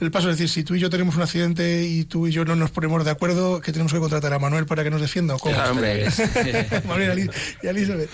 el 0.00 0.10
paso? 0.10 0.28
Es 0.28 0.36
decir, 0.36 0.48
si 0.50 0.64
tú 0.64 0.74
y 0.74 0.80
yo 0.80 0.90
tenemos 0.90 1.16
un 1.16 1.22
accidente 1.22 1.84
y 1.84 2.04
tú 2.04 2.26
y 2.26 2.32
yo 2.32 2.44
no 2.44 2.56
nos 2.56 2.70
ponemos 2.70 3.04
de 3.04 3.10
acuerdo, 3.10 3.60
¿qué 3.60 3.72
tenemos 3.72 3.92
que 3.92 3.98
contratar 3.98 4.32
a 4.34 4.38
Manuel 4.38 4.66
para 4.66 4.84
que 4.84 4.90
nos 4.90 5.00
defienda? 5.00 5.36
¿o 5.36 5.38
cómo? 5.38 5.54
Claro, 5.54 5.72
hombre. 5.72 6.06
Manuel 6.86 7.30
y 7.62 7.66
Elizabeth. 7.66 8.10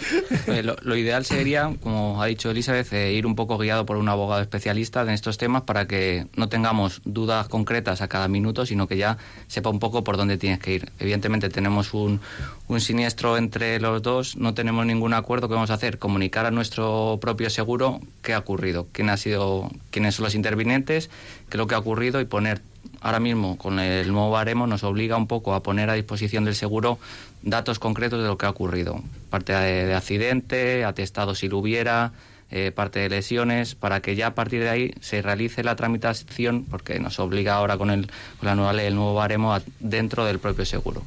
Lo, 0.63 0.77
lo, 0.83 0.97
ideal 0.97 1.25
sería, 1.25 1.75
como 1.83 2.23
ha 2.23 2.27
dicho 2.27 2.51
Elizabeth, 2.51 2.93
eh, 2.93 3.13
ir 3.13 3.27
un 3.27 3.35
poco 3.35 3.59
guiado 3.59 3.87
por 3.87 3.97
un 3.97 4.09
abogado 4.09 4.43
especialista 4.43 5.03
en 5.03 5.11
estos 5.11 5.39
temas 5.39 5.63
para 5.63 5.89
que 5.89 6.27
no 6.37 6.49
tengamos 6.49 7.01
dudas 7.05 7.49
concretas 7.49 8.03
a 8.03 8.09
cada 8.09 8.29
minuto, 8.29 8.67
sino 8.67 8.87
que 8.87 8.97
ya 8.97 9.19
sepa 9.47 9.71
un 9.71 9.79
poco 9.79 10.05
por 10.05 10.17
dónde 10.17 10.37
tienes 10.37 10.59
que 10.59 10.75
ir. 10.75 10.93
Evidentemente 10.99 11.49
tenemos 11.49 11.95
un, 11.95 12.21
un 12.69 12.81
siniestro 12.81 13.37
entre 13.37 13.81
los 13.81 14.03
dos, 14.03 14.37
no 14.37 14.55
tenemos 14.55 14.85
ningún 14.87 15.15
acuerdo. 15.15 15.49
¿Qué 15.49 15.55
vamos 15.55 15.71
a 15.71 15.75
hacer? 15.75 15.99
Comunicar 15.99 16.47
a 16.47 16.51
nuestro 16.51 17.19
propio 17.21 17.51
seguro 17.51 18.01
qué 18.23 18.35
ha 18.35 18.39
ocurrido, 18.39 18.87
quién 18.93 19.09
ha 19.11 19.17
sido, 19.17 19.71
quiénes 19.91 20.15
son 20.15 20.25
los 20.25 20.35
intervinientes, 20.35 21.09
qué 21.49 21.57
es 21.57 21.59
lo 21.59 21.67
que 21.67 21.75
ha 21.75 21.79
ocurrido 21.79 22.21
y 22.21 22.25
poner 22.25 22.61
ahora 23.01 23.21
mismo 23.21 23.59
con 23.59 23.79
el 23.79 24.11
nuevo 24.11 24.31
baremo 24.31 24.67
nos 24.67 24.83
obliga 24.85 25.17
un 25.17 25.27
poco 25.27 25.55
a 25.55 25.63
poner 25.63 25.91
a 25.91 25.95
disposición 25.95 26.45
del 26.45 26.55
seguro 26.55 26.99
datos 27.43 27.79
concretos 27.79 28.21
de 28.21 28.29
lo 28.29 28.39
que 28.39 28.47
ha 28.47 28.51
ocurrido. 28.51 29.03
Parte 29.31 29.53
de, 29.53 29.87
de 29.87 29.95
accidente, 29.95 30.85
atestado 30.85 31.35
si 31.35 31.49
lo 31.49 31.59
hubiera, 31.59 32.13
eh, 32.51 32.73
parte 32.75 33.01
de 33.01 33.11
lesiones, 33.11 33.75
para 33.75 34.01
que 34.01 34.17
ya 34.17 34.29
a 34.29 34.35
partir 34.35 34.63
de 34.63 34.71
ahí 34.71 34.95
se 35.03 35.21
realice 35.21 35.63
la 35.63 35.77
tramitación, 35.77 36.65
porque 36.65 36.99
nos 36.99 37.19
obliga 37.19 37.55
ahora 37.55 37.77
con, 37.77 37.91
el, 37.91 38.07
con 38.07 38.47
la 38.47 38.55
nueva 38.55 38.73
ley, 38.73 38.87
el 38.87 38.95
nuevo 38.95 39.13
baremo, 39.13 39.55
a, 39.55 39.61
dentro 39.81 40.25
del 40.25 40.39
propio 40.39 40.65
seguro. 40.65 41.03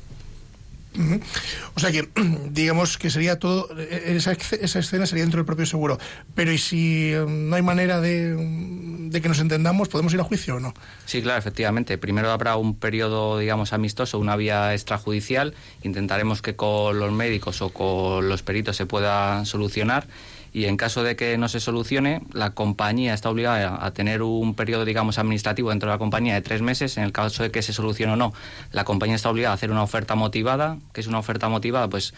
O 1.76 1.80
sea 1.80 1.92
que, 1.92 2.10
digamos 2.50 2.98
que 2.98 3.10
sería 3.10 3.40
todo, 3.40 3.70
esa, 3.80 4.34
esa, 4.34 4.80
escena 4.80 5.06
sería 5.06 5.24
dentro 5.24 5.38
del 5.38 5.46
propio 5.46 5.66
seguro. 5.66 5.98
Pero 6.36 6.52
¿y 6.52 6.58
si 6.58 7.14
no 7.28 7.56
hay 7.56 7.62
manera 7.62 8.02
de, 8.02 8.36
de, 8.36 9.22
que 9.22 9.30
nos 9.30 9.40
entendamos, 9.40 9.88
podemos 9.88 10.14
ir 10.14 10.20
a 10.20 10.24
juicio 10.24 10.56
o 10.56 10.60
no? 10.60 10.74
Sí, 11.06 11.22
claro, 11.22 11.40
efectivamente. 11.40 11.98
Primero 11.98 12.32
habrá 12.32 12.58
un 12.58 12.76
periodo, 12.76 13.40
digamos, 13.40 13.74
amistoso, 13.74 14.20
una 14.20 14.36
vía 14.36 14.74
extrajudicial. 14.74 15.54
Intentaremos 15.84 16.42
que 16.42 16.56
con 16.56 17.00
los 17.00 17.12
médicos 17.12 17.62
o 17.62 17.70
con 17.70 18.28
los 18.28 18.44
peritos 18.44 18.76
se 18.76 18.86
pueda 18.86 19.46
solucionar 19.46 20.08
y 20.54 20.66
en 20.66 20.78
caso 20.78 21.04
de 21.04 21.16
que 21.16 21.38
no 21.38 21.48
se 21.48 21.60
solucione, 21.60 22.22
la 22.34 22.52
compañía 22.52 23.14
está 23.14 23.30
obligada 23.30 23.86
a 23.86 23.92
tener 23.92 24.22
un 24.22 24.54
periodo, 24.54 24.84
digamos, 24.84 25.18
administrativo 25.18 25.70
dentro 25.70 25.90
de 25.90 25.96
la 25.96 26.00
compañía 26.00 26.34
de 26.34 26.42
tres 26.42 26.62
meses. 26.62 26.98
En 26.98 27.04
el 27.04 27.14
caso 27.14 27.44
de 27.44 27.52
que 27.52 27.62
se 27.62 27.72
solucione 27.72 28.14
o 28.14 28.16
no, 28.18 28.34
la 28.72 28.84
compañía 28.84 29.16
está 29.16 29.30
obligada 29.30 29.54
a 29.54 29.56
hacer 29.56 29.72
una 29.72 29.84
oferta 29.84 30.16
motivada. 30.16 30.78
que 30.94 31.02
es 31.02 31.08
una 31.08 31.20
oferta 31.20 31.48
motivada? 31.48 31.90
Pues 31.90 32.14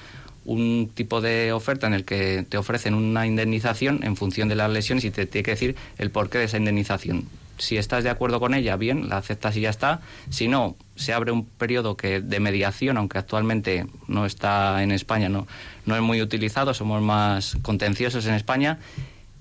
un 0.45 0.91
tipo 0.93 1.21
de 1.21 1.53
oferta 1.53 1.87
en 1.87 1.93
el 1.93 2.05
que 2.05 2.45
te 2.47 2.57
ofrecen 2.57 2.95
una 2.95 3.27
indemnización 3.27 4.03
en 4.03 4.15
función 4.15 4.49
de 4.49 4.55
las 4.55 4.69
lesiones 4.69 5.05
y 5.05 5.11
te 5.11 5.25
tiene 5.25 5.43
que 5.43 5.51
decir 5.51 5.75
el 5.97 6.11
porqué 6.11 6.39
de 6.39 6.45
esa 6.45 6.57
indemnización. 6.57 7.27
Si 7.57 7.77
estás 7.77 8.03
de 8.03 8.09
acuerdo 8.09 8.39
con 8.39 8.53
ella, 8.53 8.75
bien, 8.77 9.09
la 9.09 9.17
aceptas 9.17 9.55
y 9.55 9.61
ya 9.61 9.69
está. 9.69 10.01
Si 10.29 10.47
no, 10.47 10.75
se 10.95 11.13
abre 11.13 11.31
un 11.31 11.45
periodo 11.45 11.97
que 11.97 12.21
de 12.21 12.39
mediación, 12.39 12.97
aunque 12.97 13.17
actualmente 13.17 13.87
no 14.07 14.25
está 14.25 14.83
en 14.83 14.91
España, 14.91 15.29
no, 15.29 15.47
no 15.85 15.95
es 15.95 16.01
muy 16.01 16.21
utilizado, 16.21 16.73
somos 16.73 17.01
más 17.01 17.57
contenciosos 17.61 18.25
en 18.25 18.35
España. 18.35 18.79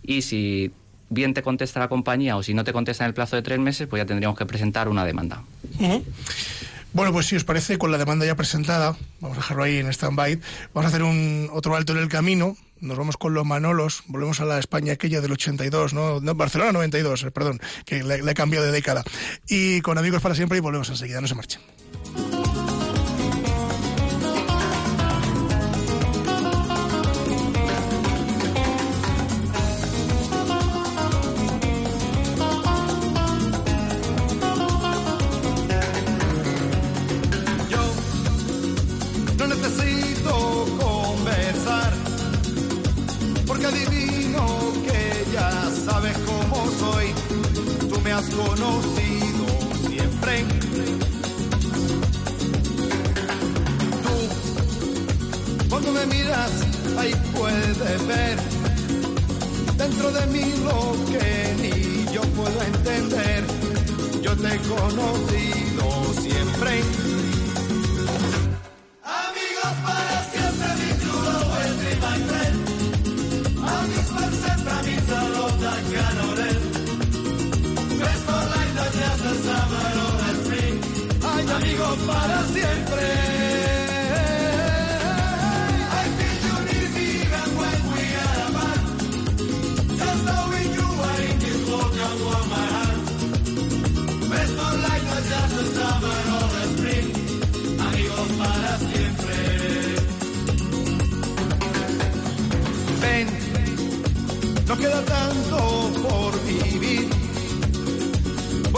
Y 0.02 0.22
si 0.22 0.72
bien 1.10 1.34
te 1.34 1.42
contesta 1.42 1.78
la 1.78 1.88
compañía 1.88 2.36
o 2.36 2.42
si 2.42 2.54
no 2.54 2.64
te 2.64 2.72
contesta 2.72 3.04
en 3.04 3.08
el 3.08 3.14
plazo 3.14 3.36
de 3.36 3.42
tres 3.42 3.58
meses, 3.58 3.86
pues 3.86 4.00
ya 4.00 4.06
tendríamos 4.06 4.38
que 4.38 4.46
presentar 4.46 4.88
una 4.88 5.04
demanda. 5.04 5.42
-huh. 5.78 6.02
Bueno, 6.94 7.12
pues 7.12 7.26
si 7.26 7.36
os 7.36 7.44
parece, 7.44 7.78
con 7.78 7.90
la 7.90 7.96
demanda 7.96 8.26
ya 8.26 8.36
presentada, 8.36 8.96
vamos 9.20 9.38
a 9.38 9.40
dejarlo 9.40 9.62
ahí 9.62 9.78
en 9.78 9.88
stand-by, 9.88 10.38
vamos 10.74 10.86
a 10.86 10.88
hacer 10.88 11.02
un 11.02 11.48
otro 11.50 11.74
alto 11.74 11.92
en 11.92 11.98
el 11.98 12.08
camino, 12.08 12.56
nos 12.80 12.98
vamos 12.98 13.16
con 13.16 13.32
los 13.32 13.46
Manolos, 13.46 14.02
volvemos 14.08 14.40
a 14.40 14.44
la 14.44 14.58
España 14.58 14.92
aquella 14.92 15.22
del 15.22 15.32
82, 15.32 15.94
¿no? 15.94 16.20
no 16.20 16.34
Barcelona 16.34 16.72
92, 16.72 17.26
perdón, 17.32 17.60
que 17.86 18.02
le, 18.02 18.22
le 18.22 18.30
he 18.30 18.34
cambiado 18.34 18.66
de 18.66 18.72
década. 18.72 19.04
Y 19.48 19.80
con 19.80 19.96
Amigos 19.96 20.20
para 20.20 20.34
Siempre 20.34 20.58
y 20.58 20.60
volvemos 20.60 20.90
enseguida, 20.90 21.20
no 21.20 21.28
se 21.28 21.34
marchen. 21.34 21.60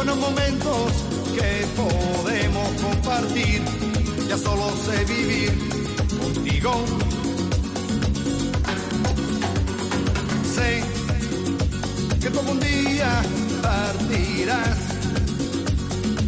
Buenos 0.05 0.29
momentos 0.29 0.93
que 1.35 1.67
podemos 1.75 2.69
compartir. 2.83 3.62
Ya 4.29 4.37
solo 4.37 4.71
sé 4.85 5.03
vivir 5.07 5.51
contigo. 6.21 6.85
Sé 10.55 10.83
que 12.21 12.31
tú 12.31 12.40
un 12.40 12.61
día 12.61 13.23
partirás, 13.62 14.79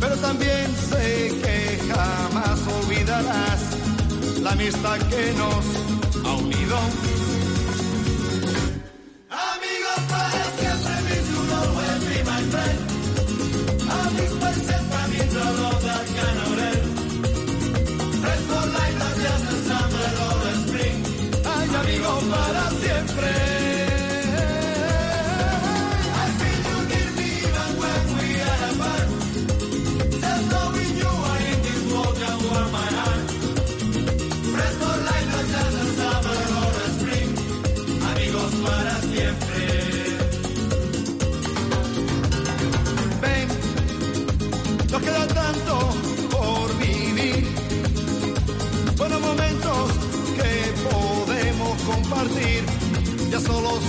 pero 0.00 0.16
también 0.16 0.66
sé 0.88 1.34
que 1.42 1.78
jamás 1.92 2.58
olvidarás 2.80 3.60
la 4.40 4.52
amistad 4.52 4.98
que 5.10 5.34
nos 5.34 6.24
ha 6.24 6.34
unido. 6.36 7.15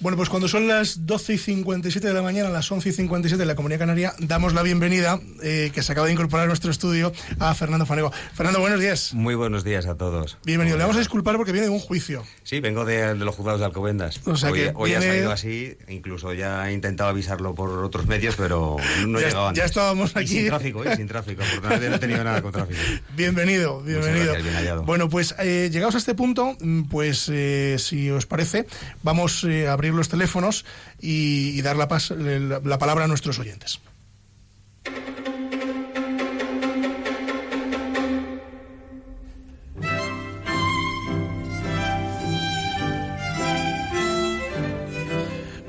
Bueno, 0.00 0.16
pues 0.16 0.30
cuando 0.30 0.48
son 0.48 0.66
las 0.66 1.04
12 1.04 1.34
y 1.34 1.38
57 1.38 2.06
de 2.08 2.14
la 2.14 2.22
mañana, 2.22 2.48
las 2.48 2.72
11 2.72 2.88
y 2.88 2.92
57 2.92 3.42
en 3.42 3.46
la 3.46 3.54
Comunidad 3.54 3.80
Canaria, 3.80 4.14
damos 4.18 4.54
la 4.54 4.62
bienvenida, 4.62 5.20
eh, 5.42 5.70
que 5.74 5.82
se 5.82 5.92
acaba 5.92 6.06
de 6.06 6.14
incorporar 6.14 6.44
a 6.44 6.48
nuestro 6.48 6.70
estudio, 6.70 7.12
a 7.38 7.54
Fernando 7.54 7.84
Fanego. 7.84 8.10
Fernando, 8.32 8.60
buenos 8.60 8.80
días. 8.80 9.12
Muy 9.12 9.34
buenos 9.34 9.62
días 9.62 9.84
a 9.84 9.96
todos. 9.96 10.38
Bienvenido. 10.42 10.78
Le 10.78 10.84
vamos 10.84 10.96
a 10.96 11.00
disculpar 11.00 11.36
porque 11.36 11.52
viene 11.52 11.66
de 11.66 11.72
un 11.74 11.80
juicio. 11.80 12.24
Sí, 12.44 12.60
vengo 12.60 12.86
de, 12.86 13.08
de 13.08 13.14
los 13.16 13.34
juzgados 13.34 13.60
de 13.60 13.66
Alcobendas. 13.66 14.26
O 14.26 14.36
sea 14.38 14.50
hoy 14.50 14.58
que 14.60 14.72
hoy 14.74 14.94
ha 14.94 15.02
salido 15.02 15.32
así, 15.32 15.76
incluso 15.88 16.32
ya 16.32 16.70
he 16.70 16.72
intentado 16.72 17.10
avisarlo 17.10 17.54
por 17.54 17.68
otros 17.84 18.06
medios, 18.06 18.36
pero 18.36 18.76
no 19.06 19.20
Ya- 19.20 19.26
llegado 19.26 19.48
antes. 19.48 19.60
ya 19.62 19.66
estábamos 19.66 20.12
Y 20.16 20.18
aquí. 20.18 20.28
sin 20.28 20.46
tráfico, 20.46 20.82
¿eh? 20.82 20.96
sin 20.96 21.08
tráfico. 21.08 21.42
Afortunadamente 21.42 21.90
no 21.90 21.96
he 21.96 21.98
tenido 21.98 22.24
nada 22.24 22.40
con 22.40 22.52
tráfico. 22.52 22.80
Bienvenido, 23.18 23.82
bienvenido. 23.82 24.24
gracias, 24.32 24.44
bien 24.44 24.54
hallado. 24.56 24.82
Bueno, 24.84 25.10
pues 25.10 25.34
eh, 25.40 25.68
llegados 25.70 25.94
a 25.94 25.98
este 25.98 26.14
punto, 26.14 26.56
mm, 26.58 26.84
pues 26.84 27.28
eh, 27.30 27.76
si 27.78 28.10
os 28.10 28.24
parece, 28.24 28.64
vamos 29.02 29.44
a 29.44 29.72
abrir 29.72 29.89
los 29.96 30.08
teléfonos 30.08 30.64
y, 31.00 31.50
y 31.58 31.62
dar 31.62 31.76
la, 31.76 31.88
pas- 31.88 32.14
la- 32.16 32.60
la 32.62 32.78
palabra 32.78 33.04
a 33.04 33.08
nuestros 33.08 33.38
oyentes. 33.38 33.80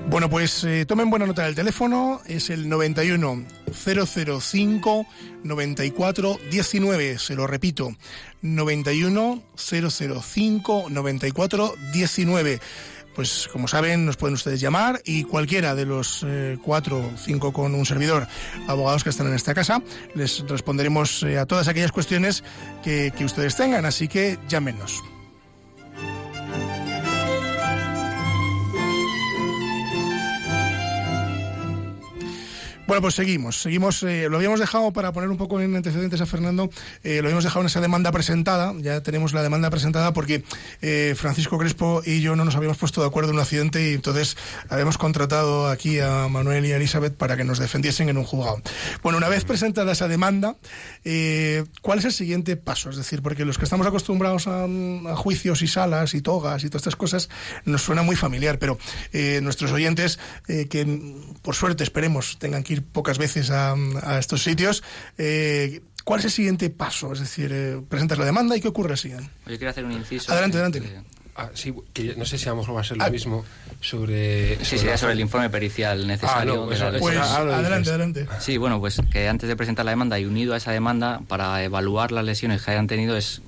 Bueno, 0.09 0.29
pues 0.29 0.65
eh, 0.65 0.85
tomen 0.85 1.09
buena 1.09 1.25
nota 1.25 1.45
del 1.45 1.55
teléfono, 1.55 2.21
es 2.25 2.49
el 2.49 2.67
91 2.67 3.45
005 3.71 5.05
94 5.43 6.39
19, 6.51 7.17
se 7.17 7.35
lo 7.35 7.47
repito, 7.47 7.95
91 8.41 9.41
005 9.55 10.87
94 10.89 11.73
19. 11.93 12.59
Pues 13.15 13.49
como 13.51 13.67
saben, 13.67 14.05
nos 14.05 14.17
pueden 14.17 14.35
ustedes 14.35 14.61
llamar 14.61 15.01
y 15.05 15.23
cualquiera 15.23 15.75
de 15.75 15.85
los 15.85 16.25
eh, 16.25 16.57
cuatro 16.63 16.99
o 16.99 17.17
cinco 17.17 17.51
con 17.51 17.75
un 17.75 17.85
servidor 17.85 18.27
abogados 18.67 19.03
que 19.03 19.09
están 19.09 19.27
en 19.27 19.33
esta 19.33 19.53
casa, 19.53 19.81
les 20.15 20.45
responderemos 20.47 21.23
eh, 21.23 21.37
a 21.37 21.45
todas 21.45 21.67
aquellas 21.67 21.91
cuestiones 21.91 22.43
que, 22.83 23.11
que 23.15 23.25
ustedes 23.25 23.55
tengan, 23.55 23.85
así 23.85 24.07
que 24.07 24.39
llámenos. 24.47 25.01
Bueno, 32.91 33.03
pues 33.03 33.15
seguimos, 33.15 33.61
seguimos, 33.61 34.03
eh, 34.03 34.27
lo 34.29 34.35
habíamos 34.35 34.59
dejado 34.59 34.91
para 34.91 35.13
poner 35.13 35.29
un 35.29 35.37
poco 35.37 35.61
en 35.61 35.73
antecedentes 35.77 36.19
a 36.19 36.25
Fernando, 36.25 36.69
eh, 37.05 37.21
lo 37.21 37.29
habíamos 37.29 37.45
dejado 37.45 37.61
en 37.61 37.67
esa 37.67 37.79
demanda 37.79 38.11
presentada, 38.11 38.73
ya 38.81 39.01
tenemos 39.01 39.31
la 39.31 39.41
demanda 39.41 39.69
presentada 39.69 40.11
porque 40.11 40.43
eh, 40.81 41.13
Francisco 41.15 41.57
Crespo 41.57 42.01
y 42.05 42.19
yo 42.19 42.35
no 42.35 42.43
nos 42.43 42.57
habíamos 42.57 42.77
puesto 42.77 42.99
de 42.99 43.07
acuerdo 43.07 43.29
en 43.29 43.37
un 43.37 43.41
accidente 43.43 43.91
y 43.91 43.93
entonces 43.93 44.35
habíamos 44.67 44.97
contratado 44.97 45.69
aquí 45.69 46.01
a 46.01 46.27
Manuel 46.27 46.65
y 46.65 46.73
a 46.73 46.75
Elizabeth 46.75 47.15
para 47.15 47.37
que 47.37 47.45
nos 47.45 47.59
defendiesen 47.59 48.09
en 48.09 48.17
un 48.17 48.25
juzgado. 48.25 48.61
Bueno, 49.01 49.19
una 49.19 49.29
vez 49.29 49.45
presentada 49.45 49.93
esa 49.93 50.09
demanda, 50.09 50.57
eh, 51.05 51.63
¿cuál 51.81 51.99
es 51.99 52.03
el 52.03 52.11
siguiente 52.11 52.57
paso? 52.57 52.89
Es 52.89 52.97
decir, 52.97 53.21
porque 53.21 53.45
los 53.45 53.57
que 53.57 53.63
estamos 53.63 53.87
acostumbrados 53.87 54.47
a, 54.47 54.65
a 54.65 55.15
juicios 55.15 55.61
y 55.61 55.67
salas 55.69 56.13
y 56.13 56.19
togas 56.21 56.65
y 56.65 56.67
todas 56.67 56.81
estas 56.81 56.97
cosas 56.97 57.29
nos 57.63 57.83
suena 57.83 58.03
muy 58.03 58.17
familiar, 58.17 58.59
pero 58.59 58.77
eh, 59.13 59.39
nuestros 59.41 59.71
oyentes 59.71 60.19
eh, 60.49 60.67
que 60.67 60.85
mm, 60.85 61.35
por 61.41 61.55
suerte 61.55 61.85
esperemos 61.85 62.37
tengan 62.37 62.63
que 62.63 62.73
ir 62.73 62.80
pocas 62.81 63.17
veces 63.17 63.49
a, 63.51 63.73
a 64.03 64.19
estos 64.19 64.43
sitios, 64.43 64.83
eh, 65.17 65.81
¿cuál 66.03 66.19
es 66.19 66.25
el 66.25 66.31
siguiente 66.31 66.69
paso? 66.69 67.13
Es 67.13 67.19
decir, 67.19 67.51
eh, 67.53 67.81
presentas 67.87 68.17
la 68.17 68.25
demanda 68.25 68.55
y 68.55 68.61
¿qué 68.61 68.67
ocurre 68.67 68.91
al 68.91 68.97
siguiente? 68.97 69.29
Yo 69.45 69.51
quería 69.53 69.69
hacer 69.69 69.85
un 69.85 69.91
inciso. 69.93 70.31
Adelante, 70.31 70.57
adelante. 70.57 71.01
Ah, 71.33 71.49
sí, 71.53 71.73
que 71.93 72.13
no 72.17 72.25
sé 72.25 72.37
si 72.37 72.47
a 72.47 72.51
lo 72.51 72.57
mejor 72.57 72.75
va 72.75 72.81
a 72.81 72.83
ser 72.83 72.97
lo 72.97 73.05
Ah. 73.05 73.09
mismo 73.09 73.45
sobre... 73.79 74.57
Sí, 74.65 74.77
sería 74.77 74.91
la- 74.91 74.97
sobre 74.97 75.13
el 75.13 75.21
informe 75.21 75.49
pericial 75.49 76.05
necesario. 76.05 76.53
Ah, 76.53 76.55
no, 76.65 76.69
de 76.69 76.77
la 76.77 76.99
Pues 76.99 77.15
lo 77.15 77.21
adelante, 77.23 77.89
adelante. 77.89 78.27
Sí, 78.39 78.57
bueno, 78.57 78.79
pues 78.81 79.01
que 79.11 79.29
antes 79.29 79.47
de 79.47 79.55
presentar 79.55 79.85
la 79.85 79.91
demanda 79.91 80.19
y 80.19 80.25
unido 80.25 80.53
a 80.53 80.57
esa 80.57 80.71
demanda, 80.71 81.21
para 81.27 81.63
evaluar 81.63 82.11
las 82.11 82.25
lesiones 82.25 82.61
que 82.63 82.71
hayan 82.71 82.87
tenido, 82.87 83.15
es 83.15 83.41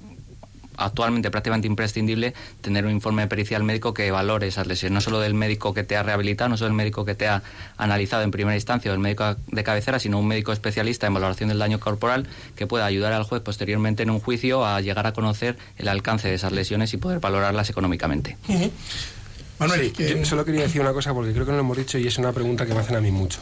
actualmente 0.77 1.31
prácticamente 1.31 1.67
imprescindible 1.67 2.33
tener 2.61 2.85
un 2.85 2.91
informe 2.91 3.27
pericial 3.27 3.63
médico 3.63 3.93
que 3.93 4.09
valore 4.11 4.47
esas 4.47 4.67
lesiones, 4.67 4.93
no 4.93 5.01
solo 5.01 5.19
del 5.19 5.33
médico 5.33 5.73
que 5.73 5.83
te 5.83 5.95
ha 5.95 6.03
rehabilitado, 6.03 6.49
no 6.49 6.57
solo 6.57 6.69
del 6.69 6.77
médico 6.77 7.05
que 7.05 7.15
te 7.15 7.27
ha 7.27 7.43
analizado 7.77 8.23
en 8.23 8.31
primera 8.31 8.55
instancia 8.55 8.91
o 8.91 8.93
el 8.93 8.99
médico 8.99 9.35
de 9.47 9.63
cabecera, 9.63 9.99
sino 9.99 10.19
un 10.19 10.27
médico 10.27 10.51
especialista 10.51 11.07
en 11.07 11.13
valoración 11.13 11.49
del 11.49 11.59
daño 11.59 11.79
corporal 11.79 12.27
que 12.55 12.67
pueda 12.67 12.85
ayudar 12.85 13.13
al 13.13 13.23
juez 13.23 13.41
posteriormente 13.41 14.03
en 14.03 14.09
un 14.09 14.19
juicio 14.19 14.65
a 14.65 14.79
llegar 14.81 15.07
a 15.07 15.13
conocer 15.13 15.57
el 15.77 15.87
alcance 15.87 16.27
de 16.27 16.35
esas 16.35 16.51
lesiones 16.51 16.93
y 16.93 16.97
poder 16.97 17.19
valorarlas 17.19 17.69
económicamente. 17.69 18.37
Manuel, 19.59 19.93
Sí, 19.95 20.05
yo 20.07 20.25
solo 20.25 20.43
quería 20.43 20.63
decir 20.63 20.81
una 20.81 20.93
cosa 20.93 21.13
porque 21.13 21.31
creo 21.31 21.45
que 21.45 21.51
no 21.51 21.57
lo 21.57 21.63
hemos 21.63 21.77
dicho 21.77 21.97
y 21.97 22.07
es 22.07 22.17
una 22.17 22.31
pregunta 22.31 22.65
que 22.65 22.73
me 22.73 22.79
hacen 22.79 22.95
a 22.95 23.01
mí 23.01 23.11
mucho. 23.11 23.39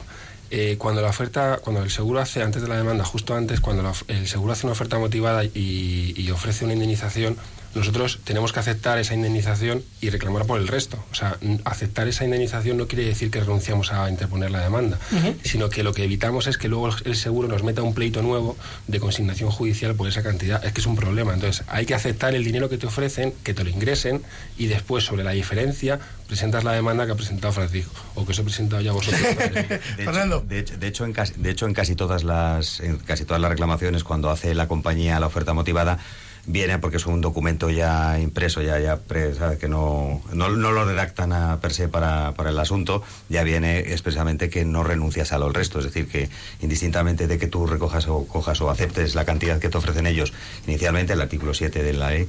Eh, 0.54 0.76
cuando 0.78 1.02
la 1.02 1.08
oferta, 1.08 1.60
cuando 1.64 1.82
el 1.82 1.90
seguro 1.90 2.20
hace 2.20 2.44
antes 2.44 2.62
de 2.62 2.68
la 2.68 2.76
demanda, 2.76 3.06
justo 3.06 3.34
antes, 3.34 3.62
cuando 3.62 3.84
la 3.84 3.94
el 4.10 4.28
seguro 4.28 4.52
hace 4.52 4.66
una 4.66 4.74
oferta 4.74 5.00
motivada 5.00 5.46
y, 5.46 6.14
y 6.16 6.30
ofrece 6.30 6.66
una 6.66 6.74
indemnización, 6.74 7.38
nosotros 7.76 8.20
tenemos 8.24 8.54
que 8.54 8.60
aceptar 8.60 8.98
esa 8.98 9.14
indemnización 9.14 9.84
y 10.02 10.10
reclamar 10.10 10.46
por 10.46 10.60
el 10.60 10.68
resto. 10.68 11.04
O 11.12 11.16
sea, 11.16 11.38
aceptar 11.64 12.08
esa 12.08 12.26
indemnización 12.26 12.78
no 12.78 12.88
quiere 12.88 13.06
decir 13.06 13.32
que 13.32 13.40
renunciamos 13.40 13.92
a 13.92 14.10
interponer 14.10 14.52
la 14.52 14.62
demanda, 14.62 15.00
sino 15.44 15.70
que 15.70 15.84
lo 15.84 15.94
que 15.94 16.04
evitamos 16.04 16.48
es 16.48 16.58
que 16.58 16.68
luego 16.68 16.90
el, 16.90 16.94
el 17.06 17.16
seguro 17.16 17.48
nos 17.48 17.64
meta 17.64 17.82
un 17.82 17.94
pleito 17.94 18.22
nuevo 18.22 18.58
de 18.88 19.00
consignación 19.00 19.52
judicial 19.52 19.96
por 19.96 20.08
esa 20.08 20.24
cantidad. 20.24 20.64
Es 20.66 20.74
que 20.74 20.82
es 20.82 20.88
un 20.88 20.96
problema. 20.96 21.34
Entonces, 21.34 21.64
hay 21.68 21.86
que 21.86 21.96
aceptar 21.96 22.36
el 22.36 22.44
dinero 22.44 22.70
que 22.70 22.78
te 22.78 22.88
ofrecen, 22.88 23.34
que 23.44 23.54
te 23.54 23.64
lo 23.64 23.70
ingresen 23.70 24.22
y 24.58 24.68
después, 24.68 25.04
sobre 25.04 25.24
la 25.24 25.32
diferencia, 25.32 26.00
presentas 26.28 26.64
la 26.64 26.74
demanda 26.74 27.06
que 27.06 27.12
ha 27.12 27.16
presentado 27.16 27.54
Francisco 27.54 27.92
o 28.16 28.26
que 28.26 28.32
os 28.32 28.40
he 28.40 28.44
presentado 28.44 28.82
ya 28.82 28.92
vosotros. 28.92 29.22
De 29.98 30.06
Fernando. 30.06 30.38
Hecho, 30.38 30.48
de, 30.48 30.60
hecho, 30.60 30.78
de 30.78 30.88
hecho, 30.88 31.06
en 31.06 31.14
casi, 31.14 31.34
de 31.36 31.50
hecho, 31.50 31.66
en 31.66 31.74
casi 31.74 31.96
todas 31.96 32.24
las 32.24 32.80
en 32.80 32.98
casi 32.98 33.26
todas 33.26 33.42
las 33.42 33.52
reclamaciones, 33.52 34.04
cuando 34.04 34.30
hace 34.30 34.56
la 34.56 34.68
compañía 34.68 35.20
la 35.20 35.28
oferta 35.28 35.54
motivada, 35.54 36.00
viene 36.46 36.80
porque 36.80 36.98
es 36.98 37.06
un 37.06 37.22
documento 37.22 37.70
ya 37.70 38.20
impreso, 38.20 38.62
ya, 38.62 38.80
ya 38.80 38.98
pre- 38.98 39.34
que 39.60 39.68
no, 39.68 40.22
no, 40.34 40.50
no 40.50 40.72
lo 40.72 40.86
redactan 40.86 41.34
a 41.34 41.60
per 41.62 41.74
se 41.74 41.88
para, 41.88 42.34
para 42.34 42.50
el 42.50 42.60
asunto, 42.60 43.04
ya 43.30 43.44
viene 43.44 43.80
expresamente 43.80 44.50
que 44.50 44.66
no 44.66 44.84
renuncias 44.84 45.32
a 45.34 45.38
lo 45.38 45.48
el 45.48 45.54
resto, 45.54 45.80
es 45.80 45.86
decir, 45.86 46.08
que 46.08 46.30
indistintamente 46.62 47.28
de 47.28 47.38
que 47.38 47.48
tú 47.48 47.68
recojas 47.68 48.08
o 48.08 48.26
cojas 48.28 48.60
o 48.62 48.70
aceptes 48.70 49.16
la 49.16 49.26
cantidad 49.26 49.60
que 49.60 49.70
te 49.70 49.78
ofrecen 49.78 50.08
ellos, 50.08 50.34
inicialmente 50.68 51.14
el 51.14 51.22
artículo 51.22 51.54
7 51.54 51.84
de 51.84 51.94
la 51.94 52.10
ley, 52.10 52.28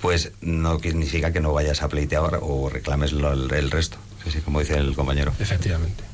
pues 0.00 0.30
no 0.40 0.78
significa 0.78 1.32
que 1.32 1.40
no 1.40 1.52
vayas 1.52 1.82
a 1.82 1.88
pleitear 1.88 2.38
o 2.42 2.68
reclames 2.70 3.12
lo- 3.12 3.32
el, 3.32 3.70
resto. 3.70 3.98
Sí, 4.24 4.30
sí, 4.30 4.38
como 4.40 4.60
dice 4.60 4.76
el 4.76 4.94
compañero. 4.94 5.32
Efectivamente. 5.40 6.04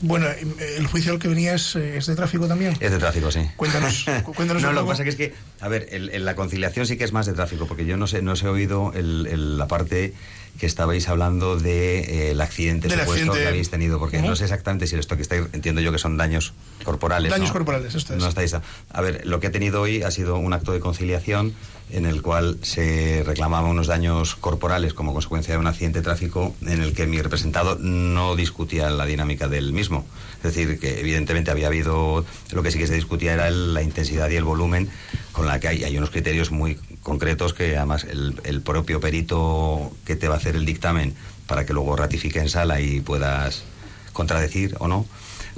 Bueno, 0.00 0.26
eh, 0.28 0.44
el 0.78 0.86
juicio 0.86 1.12
al 1.12 1.18
que 1.18 1.28
venía 1.28 1.54
es, 1.54 1.76
eh, 1.76 1.96
es 1.98 2.06
de 2.06 2.14
tráfico 2.16 2.46
también. 2.48 2.76
Es 2.80 2.90
de 2.90 2.98
tráfico, 2.98 3.30
sí. 3.30 3.40
Cuéntanos, 3.56 4.04
cu- 4.24 4.32
cuéntanos 4.34 4.62
no, 4.62 4.68
un 4.70 4.74
lo 4.74 4.82
que 4.82 4.88
pasa 4.88 5.04
que 5.04 5.10
es 5.10 5.16
que, 5.16 5.34
a 5.60 5.68
ver, 5.68 5.88
el- 5.92 6.10
el- 6.10 6.24
la 6.24 6.34
conciliación 6.34 6.86
sí 6.86 6.96
que 6.96 7.04
es 7.04 7.12
más 7.12 7.26
de 7.26 7.32
tráfico, 7.32 7.66
porque 7.66 7.86
yo 7.86 7.96
no 7.96 8.06
sé, 8.06 8.20
no 8.22 8.32
os 8.32 8.42
he 8.42 8.48
oído 8.48 8.92
el- 8.94 9.26
el- 9.30 9.56
la 9.58 9.66
parte 9.68 10.12
que 10.58 10.66
estabais 10.66 11.08
hablando 11.08 11.56
de 11.58 11.98
eh, 12.00 12.30
el 12.30 12.40
accidente 12.40 12.86
Del 12.86 13.00
supuesto 13.00 13.12
accidente. 13.32 13.40
que 13.42 13.48
habéis 13.48 13.70
tenido, 13.70 13.98
porque 13.98 14.22
no 14.22 14.36
sé 14.36 14.44
exactamente 14.44 14.86
si 14.86 14.94
esto 14.94 15.16
que 15.16 15.22
estáis, 15.22 15.42
entiendo 15.52 15.80
yo 15.80 15.90
que 15.90 15.98
son 15.98 16.16
daños 16.16 16.52
corporales. 16.84 17.30
Daños 17.32 17.48
¿no? 17.48 17.54
corporales, 17.54 17.92
esto 17.94 18.14
es. 18.14 18.20
No 18.20 18.28
estáis. 18.28 18.54
A 18.54 19.00
ver, 19.00 19.26
lo 19.26 19.40
que 19.40 19.48
he 19.48 19.50
tenido 19.50 19.80
hoy 19.80 20.02
ha 20.04 20.12
sido 20.12 20.36
un 20.36 20.52
acto 20.52 20.72
de 20.72 20.78
conciliación 20.78 21.54
en 21.90 22.06
el 22.06 22.22
cual 22.22 22.58
se 22.62 23.22
reclamaban 23.24 23.70
unos 23.70 23.86
daños 23.86 24.36
corporales 24.36 24.94
como 24.94 25.12
consecuencia 25.12 25.54
de 25.54 25.60
un 25.60 25.66
accidente 25.66 25.98
de 26.00 26.04
tráfico 26.04 26.54
en 26.62 26.82
el 26.82 26.94
que 26.94 27.06
mi 27.06 27.20
representado 27.20 27.76
no 27.78 28.36
discutía 28.36 28.90
la 28.90 29.06
dinámica 29.06 29.48
del 29.48 29.72
mismo. 29.72 30.06
Es 30.38 30.54
decir, 30.54 30.78
que 30.78 31.00
evidentemente 31.00 31.50
había 31.50 31.68
habido, 31.68 32.24
lo 32.52 32.62
que 32.62 32.70
sí 32.70 32.78
que 32.78 32.86
se 32.86 32.94
discutía 32.94 33.34
era 33.34 33.50
la 33.50 33.82
intensidad 33.82 34.28
y 34.30 34.36
el 34.36 34.44
volumen 34.44 34.88
con 35.32 35.46
la 35.46 35.60
que 35.60 35.68
hay, 35.68 35.84
hay 35.84 35.96
unos 35.96 36.10
criterios 36.10 36.50
muy 36.50 36.78
concretos 37.02 37.54
que 37.54 37.76
además 37.76 38.04
el 38.04 38.62
propio 38.62 39.00
perito 39.00 39.92
que 40.04 40.16
te 40.16 40.28
va 40.28 40.34
a 40.34 40.38
hacer 40.38 40.56
el 40.56 40.64
dictamen 40.64 41.14
para 41.46 41.66
que 41.66 41.72
luego 41.72 41.96
ratifique 41.96 42.40
en 42.40 42.48
sala 42.48 42.80
y 42.80 43.00
puedas 43.00 43.64
contradecir 44.12 44.76
o 44.78 44.88
no, 44.88 45.06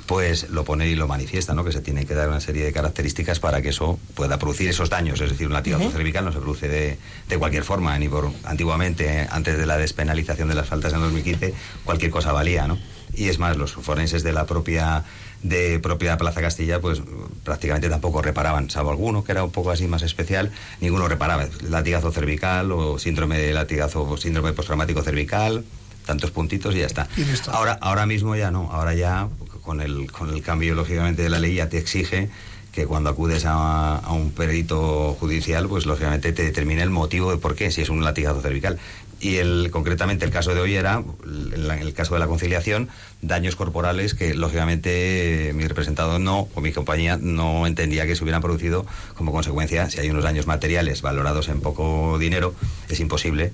pues 0.06 0.50
lo 0.50 0.64
pone 0.64 0.88
y 0.88 0.94
lo 0.94 1.08
manifiesta, 1.08 1.54
¿no? 1.54 1.64
Que 1.64 1.72
se 1.72 1.80
tiene 1.80 2.04
que 2.04 2.14
dar 2.14 2.28
una 2.28 2.40
serie 2.40 2.64
de 2.64 2.72
características 2.72 3.40
para 3.40 3.62
que 3.62 3.70
eso 3.70 3.98
pueda 4.14 4.38
producir 4.38 4.68
esos 4.68 4.90
daños. 4.90 5.20
Es 5.20 5.30
decir, 5.30 5.46
un 5.46 5.52
latigazo 5.52 5.90
cervical 5.90 6.24
no 6.24 6.32
se 6.32 6.38
produce 6.38 6.68
de, 6.68 6.98
de 7.28 7.38
cualquier 7.38 7.64
forma, 7.64 7.98
ni 7.98 8.08
por 8.08 8.30
antiguamente, 8.44 9.26
antes 9.30 9.58
de 9.58 9.66
la 9.66 9.78
despenalización 9.78 10.48
de 10.48 10.54
las 10.54 10.68
faltas 10.68 10.92
en 10.92 11.00
2015, 11.00 11.54
cualquier 11.84 12.10
cosa 12.10 12.32
valía, 12.32 12.66
¿no? 12.66 12.78
Y 13.14 13.28
es 13.28 13.38
más, 13.38 13.56
los 13.56 13.72
forenses 13.72 14.22
de 14.22 14.32
la 14.32 14.44
propia 14.44 15.04
de 15.42 15.78
propia 15.80 16.16
Plaza 16.16 16.40
Castilla, 16.40 16.80
pues 16.80 17.02
prácticamente 17.44 17.88
tampoco 17.88 18.22
reparaban, 18.22 18.70
salvo 18.70 18.90
alguno 18.90 19.22
que 19.22 19.32
era 19.32 19.44
un 19.44 19.50
poco 19.50 19.70
así 19.70 19.86
más 19.86 20.02
especial, 20.02 20.50
ninguno 20.80 21.08
reparaba. 21.08 21.46
Latigazo 21.68 22.10
cervical 22.12 22.72
o 22.72 22.98
síndrome 22.98 23.38
de 23.38 23.52
latigazo 23.52 24.02
o 24.02 24.16
síndrome 24.16 24.52
postraumático 24.52 25.02
cervical, 25.02 25.64
tantos 26.04 26.30
puntitos 26.30 26.74
y 26.74 26.78
ya 26.78 26.86
está. 26.86 27.08
Y 27.16 27.24
listo. 27.24 27.50
Ahora, 27.50 27.78
ahora 27.80 28.06
mismo 28.06 28.34
ya 28.36 28.50
no, 28.50 28.70
ahora 28.72 28.94
ya 28.94 29.28
con 29.66 29.82
el, 29.82 30.10
con 30.10 30.30
el 30.30 30.42
cambio 30.42 30.74
lógicamente 30.74 31.22
de 31.22 31.28
la 31.28 31.38
ley 31.38 31.56
ya 31.56 31.68
te 31.68 31.76
exige 31.76 32.30
que 32.72 32.86
cuando 32.86 33.10
acudes 33.10 33.44
a, 33.46 33.96
a 33.96 34.12
un 34.12 34.32
perito 34.32 35.14
judicial, 35.18 35.66
pues 35.66 35.86
lógicamente 35.86 36.32
te 36.32 36.44
determine 36.44 36.82
el 36.82 36.90
motivo 36.90 37.30
de 37.30 37.38
por 37.38 37.54
qué, 37.54 37.70
si 37.70 37.80
es 37.80 37.88
un 37.88 38.04
latigazo 38.04 38.42
cervical. 38.42 38.78
Y 39.18 39.36
el, 39.36 39.70
concretamente 39.70 40.26
el 40.26 40.30
caso 40.30 40.54
de 40.54 40.60
hoy 40.60 40.74
era, 40.74 41.02
en 41.24 41.70
el 41.70 41.94
caso 41.94 42.12
de 42.12 42.20
la 42.20 42.26
conciliación, 42.26 42.90
daños 43.22 43.56
corporales 43.56 44.12
que 44.12 44.34
lógicamente 44.34 45.52
mi 45.54 45.66
representado 45.66 46.18
no, 46.18 46.48
o 46.54 46.60
mi 46.60 46.70
compañía 46.72 47.18
no 47.18 47.66
entendía 47.66 48.06
que 48.06 48.14
se 48.14 48.22
hubieran 48.22 48.42
producido 48.42 48.84
como 49.14 49.32
consecuencia, 49.32 49.88
si 49.88 50.00
hay 50.00 50.10
unos 50.10 50.22
daños 50.22 50.46
materiales 50.46 51.00
valorados 51.00 51.48
en 51.48 51.62
poco 51.62 52.18
dinero, 52.18 52.54
es 52.90 53.00
imposible 53.00 53.52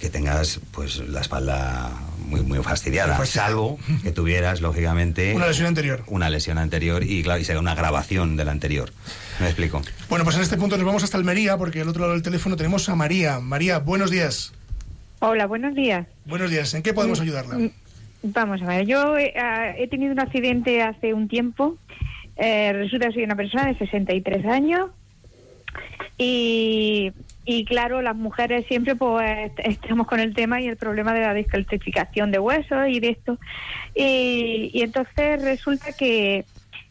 que 0.00 0.08
tengas 0.08 0.60
pues 0.72 0.98
la 1.08 1.20
espalda 1.20 1.90
muy 2.26 2.40
muy 2.42 2.58
fastidiada, 2.62 3.24
salvo 3.26 3.78
que 4.02 4.12
tuvieras 4.12 4.60
lógicamente 4.60 5.34
Una 5.34 5.46
lesión 5.46 5.66
anterior. 5.66 6.02
una 6.06 6.30
lesión 6.30 6.58
anterior 6.58 7.02
y 7.04 7.22
claro 7.22 7.40
y 7.40 7.44
será 7.44 7.60
una 7.60 7.74
grabación 7.74 8.36
de 8.36 8.44
la 8.44 8.52
anterior. 8.52 8.92
¿Me 9.40 9.46
explico? 9.46 9.82
Bueno, 10.08 10.24
pues 10.24 10.36
en 10.36 10.42
este 10.42 10.56
punto 10.56 10.76
nos 10.76 10.86
vamos 10.86 11.02
hasta 11.04 11.16
Almería, 11.16 11.56
porque 11.56 11.80
al 11.80 11.88
otro 11.88 12.02
lado 12.02 12.12
del 12.14 12.22
teléfono 12.22 12.56
tenemos 12.56 12.88
a 12.88 12.94
María. 12.94 13.40
María, 13.40 13.78
buenos 13.78 14.10
días. 14.10 14.52
Hola, 15.20 15.46
buenos 15.46 15.74
días. 15.74 16.06
Buenos 16.24 16.50
días. 16.50 16.72
¿En 16.74 16.82
qué 16.82 16.92
podemos 16.94 17.20
ayudarla? 17.20 17.56
Mm, 17.58 17.70
Vamos 18.22 18.60
a 18.62 18.66
ver, 18.66 18.86
yo 18.86 19.16
eh, 19.16 19.32
ah, 19.38 19.72
he 19.78 19.88
tenido 19.88 20.12
un 20.12 20.20
accidente 20.20 20.82
hace 20.82 21.14
un 21.14 21.26
tiempo. 21.28 21.76
Eh, 22.36 22.72
resulta 22.74 23.06
que 23.08 23.14
soy 23.14 23.24
una 23.24 23.36
persona 23.36 23.66
de 23.66 23.76
63 23.78 24.44
años 24.46 24.90
y, 26.18 27.12
y 27.44 27.64
claro, 27.64 28.02
las 28.02 28.16
mujeres 28.16 28.66
siempre 28.66 28.94
pues 28.96 29.52
estamos 29.58 30.06
con 30.06 30.20
el 30.20 30.34
tema 30.34 30.60
y 30.60 30.68
el 30.68 30.76
problema 30.76 31.14
de 31.14 31.20
la 31.22 31.34
descalcificación 31.34 32.30
de 32.30 32.38
huesos 32.38 32.88
y 32.88 33.00
de 33.00 33.08
esto. 33.08 33.38
Y, 33.94 34.70
y 34.72 34.82
entonces 34.82 35.42
resulta 35.42 35.92
que 35.92 36.44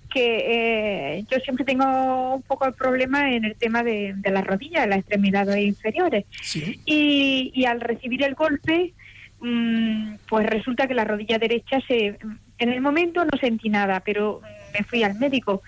que 0.09 1.17
eh, 1.17 1.25
yo 1.29 1.38
siempre 1.39 1.63
tengo 1.63 2.35
un 2.35 2.41
poco 2.41 2.65
el 2.65 2.73
problema 2.73 3.31
en 3.31 3.45
el 3.45 3.55
tema 3.55 3.83
de, 3.83 4.13
de 4.17 4.31
las 4.31 4.45
rodillas, 4.45 4.88
las 4.88 4.99
extremidades 4.99 5.63
inferiores. 5.63 6.25
Sí. 6.41 6.79
Y, 6.85 7.51
y 7.53 7.65
al 7.65 7.79
recibir 7.79 8.23
el 8.23 8.33
golpe, 8.33 8.93
mm, 9.39 10.15
pues 10.27 10.47
resulta 10.47 10.88
que 10.88 10.95
la 10.95 11.05
rodilla 11.05 11.38
derecha 11.38 11.79
se... 11.88 12.17
En 12.57 12.69
el 12.69 12.81
momento 12.81 13.23
no 13.23 13.38
sentí 13.39 13.69
nada, 13.69 14.01
pero 14.01 14.41
me 14.73 14.83
fui 14.83 15.03
al 15.03 15.17
médico. 15.17 15.62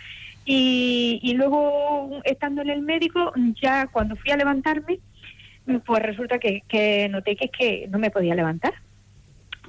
Y, 0.46 1.20
y 1.22 1.34
luego, 1.34 2.22
estando 2.24 2.62
en 2.62 2.70
el 2.70 2.82
médico, 2.82 3.32
ya 3.62 3.88
cuando 3.88 4.16
fui 4.16 4.32
a 4.32 4.38
levantarme, 4.38 5.00
pues 5.86 6.02
resulta 6.02 6.40
que, 6.40 6.64
que 6.68 7.08
noté 7.10 7.36
que 7.36 7.46
es 7.46 7.52
que 7.52 7.88
no 7.90 8.00
me 8.00 8.10
podía 8.10 8.36
levantar 8.36 8.74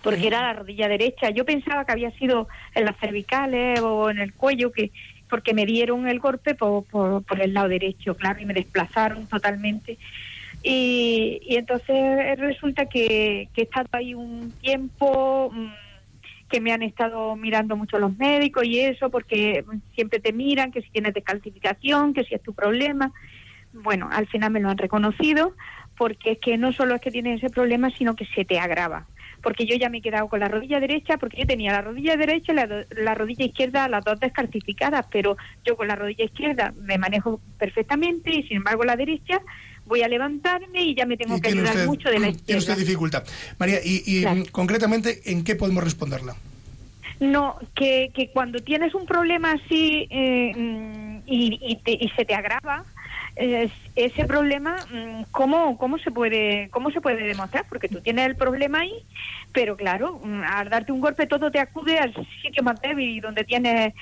porque 0.02 0.26
era 0.26 0.42
la 0.42 0.52
rodilla 0.52 0.88
derecha. 0.88 1.30
Yo 1.30 1.44
pensaba 1.44 1.84
que 1.84 1.92
había 1.92 2.10
sido 2.12 2.48
en 2.74 2.84
las 2.84 2.96
cervicales 2.98 3.80
o 3.80 4.10
en 4.10 4.18
el 4.18 4.34
cuello, 4.34 4.72
que 4.72 4.90
porque 5.28 5.54
me 5.54 5.64
dieron 5.64 6.06
el 6.08 6.18
golpe 6.18 6.54
por, 6.54 6.84
por, 6.84 7.24
por 7.24 7.40
el 7.40 7.54
lado 7.54 7.68
derecho, 7.68 8.14
claro, 8.16 8.40
y 8.40 8.44
me 8.44 8.52
desplazaron 8.52 9.26
totalmente. 9.26 9.96
Y, 10.62 11.40
y 11.42 11.56
entonces 11.56 12.38
resulta 12.38 12.86
que, 12.86 13.48
que 13.54 13.62
he 13.62 13.64
estado 13.64 13.88
ahí 13.92 14.14
un 14.14 14.52
tiempo 14.60 15.50
mm, 15.50 15.72
que 16.52 16.60
me 16.60 16.72
han 16.72 16.82
estado 16.82 17.34
mirando 17.34 17.76
mucho 17.76 17.98
los 17.98 18.16
médicos 18.18 18.64
y 18.64 18.78
eso, 18.78 19.08
porque 19.08 19.64
siempre 19.94 20.20
te 20.20 20.34
miran 20.34 20.70
que 20.70 20.82
si 20.82 20.90
tienes 20.90 21.14
descalcificación, 21.14 22.12
que 22.12 22.24
si 22.24 22.34
es 22.34 22.42
tu 22.42 22.52
problema. 22.52 23.10
Bueno, 23.72 24.10
al 24.12 24.26
final 24.26 24.50
me 24.50 24.60
lo 24.60 24.68
han 24.68 24.76
reconocido, 24.76 25.54
porque 25.96 26.32
es 26.32 26.38
que 26.38 26.58
no 26.58 26.74
solo 26.74 26.94
es 26.94 27.00
que 27.00 27.10
tienes 27.10 27.42
ese 27.42 27.50
problema, 27.50 27.90
sino 27.96 28.14
que 28.14 28.26
se 28.26 28.44
te 28.44 28.60
agrava 28.60 29.06
porque 29.42 29.66
yo 29.66 29.76
ya 29.76 29.88
me 29.88 29.98
he 29.98 30.02
quedado 30.02 30.28
con 30.28 30.40
la 30.40 30.48
rodilla 30.48 30.78
derecha, 30.80 31.16
porque 31.18 31.38
yo 31.40 31.46
tenía 31.46 31.72
la 31.72 31.80
rodilla 31.82 32.16
derecha 32.16 32.52
y 32.52 32.56
la, 32.56 32.86
la 32.90 33.14
rodilla 33.14 33.44
izquierda, 33.44 33.88
las 33.88 34.04
dos 34.04 34.20
descalcificadas, 34.20 35.06
pero 35.10 35.36
yo 35.64 35.76
con 35.76 35.88
la 35.88 35.96
rodilla 35.96 36.24
izquierda 36.24 36.72
me 36.80 36.96
manejo 36.98 37.40
perfectamente 37.58 38.30
y 38.34 38.42
sin 38.44 38.58
embargo 38.58 38.84
la 38.84 38.96
derecha 38.96 39.40
voy 39.84 40.02
a 40.02 40.08
levantarme 40.08 40.82
y 40.82 40.94
ya 40.94 41.06
me 41.06 41.16
tengo 41.16 41.40
que 41.40 41.48
ayudar 41.48 41.72
usted, 41.74 41.86
mucho 41.86 42.08
de 42.08 42.18
la 42.20 42.26
tiene 42.32 42.40
usted 42.40 42.56
izquierda. 42.58 42.76
dificultad. 42.80 43.24
María, 43.58 43.78
y, 43.84 44.02
y, 44.06 44.20
Claro. 44.22 44.40
mm, 44.40 44.44
concretamente, 44.52 45.20
¿en 45.26 45.42
qué 45.44 45.56
podemos 45.56 45.82
responderla? 45.82 46.36
No, 47.20 47.56
que, 47.74 48.10
que 48.14 48.30
cuando 48.32 48.58
tienes 48.60 48.94
un 48.94 49.06
problema 49.06 49.52
así 49.52 50.06
eh, 50.10 50.52
mm, 50.56 51.18
y, 51.26 51.58
y 51.62 51.76
te- 51.76 51.92
y 52.04 52.08
se 52.16 52.24
te 52.24 52.34
agrava, 52.34 52.84
eh, 53.36 53.70
ese 53.96 54.24
problema, 54.26 54.76
mm, 54.92 55.22
¿cómo, 55.30 55.76
cómo, 55.78 55.98
se 55.98 56.10
puede, 56.10 56.68
¿cómo 56.70 56.90
se 56.90 57.00
puede 57.00 57.22
demostrar? 57.24 57.64
Porque 57.68 57.88
tú 57.88 58.00
tienes 58.00 58.26
el 58.26 58.36
problema 58.36 58.80
ahí, 58.80 58.92
pero 59.52 59.76
claro, 59.76 60.20
mm, 60.24 60.42
al 60.46 60.68
darte 60.70 60.92
un 60.92 61.00
golpe 61.00 61.26
todo 61.26 61.50
te 61.50 61.58
acude 61.58 61.98
al 61.98 62.14
sitio 62.42 62.62
más 62.62 62.80
débil 62.80 63.20
donde 63.20 63.44
tienes 63.44 63.94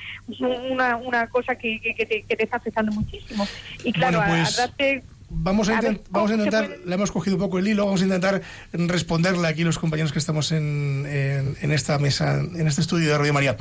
una, 0.70 0.96
una 0.96 1.26
cosa 1.28 1.54
que, 1.56 1.80
que, 1.80 1.94
que 1.94 2.06
te, 2.06 2.22
que 2.22 2.36
te 2.36 2.44
está 2.44 2.56
afectando 2.58 2.92
muchísimo. 2.92 3.46
Y 3.84 3.92
claro, 3.92 4.18
Bueno, 4.18 4.32
al- 4.34 4.38
pues, 4.42 4.58
al 4.60 4.68
darte... 4.68 5.02
Vamos 5.32 5.68
a, 5.68 5.78
A 5.78 5.80
ver, 5.80 5.92
intent- 5.92 6.02
vamos 6.10 6.10
a 6.10 6.10
¿cómo 6.12 6.28
se 6.28 6.34
intentar, 6.34 6.66
puede? 6.66 6.86
le 6.88 6.94
hemos 6.96 7.12
cogido 7.12 7.36
un 7.36 7.42
poco 7.42 7.58
el 7.60 7.68
hilo, 7.68 7.84
vamos 7.86 8.00
a 8.00 8.04
intentar 8.04 8.42
responderle 8.72 9.46
aquí 9.46 9.62
los 9.62 9.78
compañeros 9.78 10.12
que 10.12 10.18
estamos 10.18 10.50
en, 10.50 11.06
en- 11.08 11.56
en 11.62 11.70
esta 11.70 11.98
mesa, 12.00 12.40
en 12.40 12.66
este 12.66 12.80
estudio 12.80 13.12
de 13.12 13.18
Radio 13.18 13.32
María. 13.32 13.56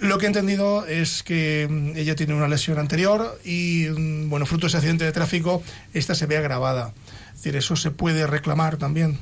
Lo 0.00 0.18
que 0.18 0.26
he 0.26 0.28
entendido 0.28 0.86
es 0.86 1.22
que 1.22 1.66
mm, 1.70 1.96
ella 1.96 2.14
tiene 2.16 2.34
una 2.34 2.48
lesión 2.48 2.78
anterior 2.78 3.40
y, 3.44 3.86
mm, 3.96 4.28
bueno, 4.28 4.44
fruto 4.46 4.62
de 4.66 4.68
ese 4.68 4.76
accidente 4.78 5.04
de 5.04 5.12
tráfico, 5.12 5.62
esta 5.92 6.14
se 6.14 6.26
ve 6.26 6.36
agravada. 6.36 6.92
Es 7.28 7.36
decir, 7.42 7.56
eso 7.56 7.76
se 7.76 7.90
puede 7.90 8.26
reclamar 8.26 8.76
también, 8.76 9.18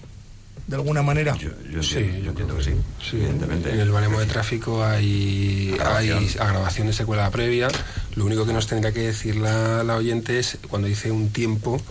de 0.67 0.77
alguna 0.77 1.03
manera. 1.03 1.37
Yo, 1.37 1.51
yo 1.71 1.83
Sí, 1.83 1.99
entiendo, 1.99 2.19
yo 2.19 2.23
yo 2.25 2.31
entiendo 2.31 2.57
que 2.57 2.65
sí, 2.65 2.71
Sí, 3.11 3.17
evidentemente. 3.17 3.71
en 3.73 3.81
el 3.81 3.91
baremo 3.91 4.19
de 4.21 4.27
tráfico 4.27 4.83
hay, 4.85 5.75
hay 5.75 5.81
Agravación. 5.81 6.25
agravación 6.41 6.87
de 6.87 6.93
secuela 6.95 7.31
previa. 7.31 7.69
Lo 8.15 8.25
único 8.25 8.47
que 8.47 8.53
nos 8.53 8.67
tendría 8.67 8.93
que 8.93 9.01
decir 9.01 9.37
la, 9.37 9.85
la 9.85 9.97
oyente 9.97 10.39
es 10.39 10.59
cuando 10.69 10.89
dice 10.89 11.11
un 11.11 11.31
tiempo, 11.31 11.83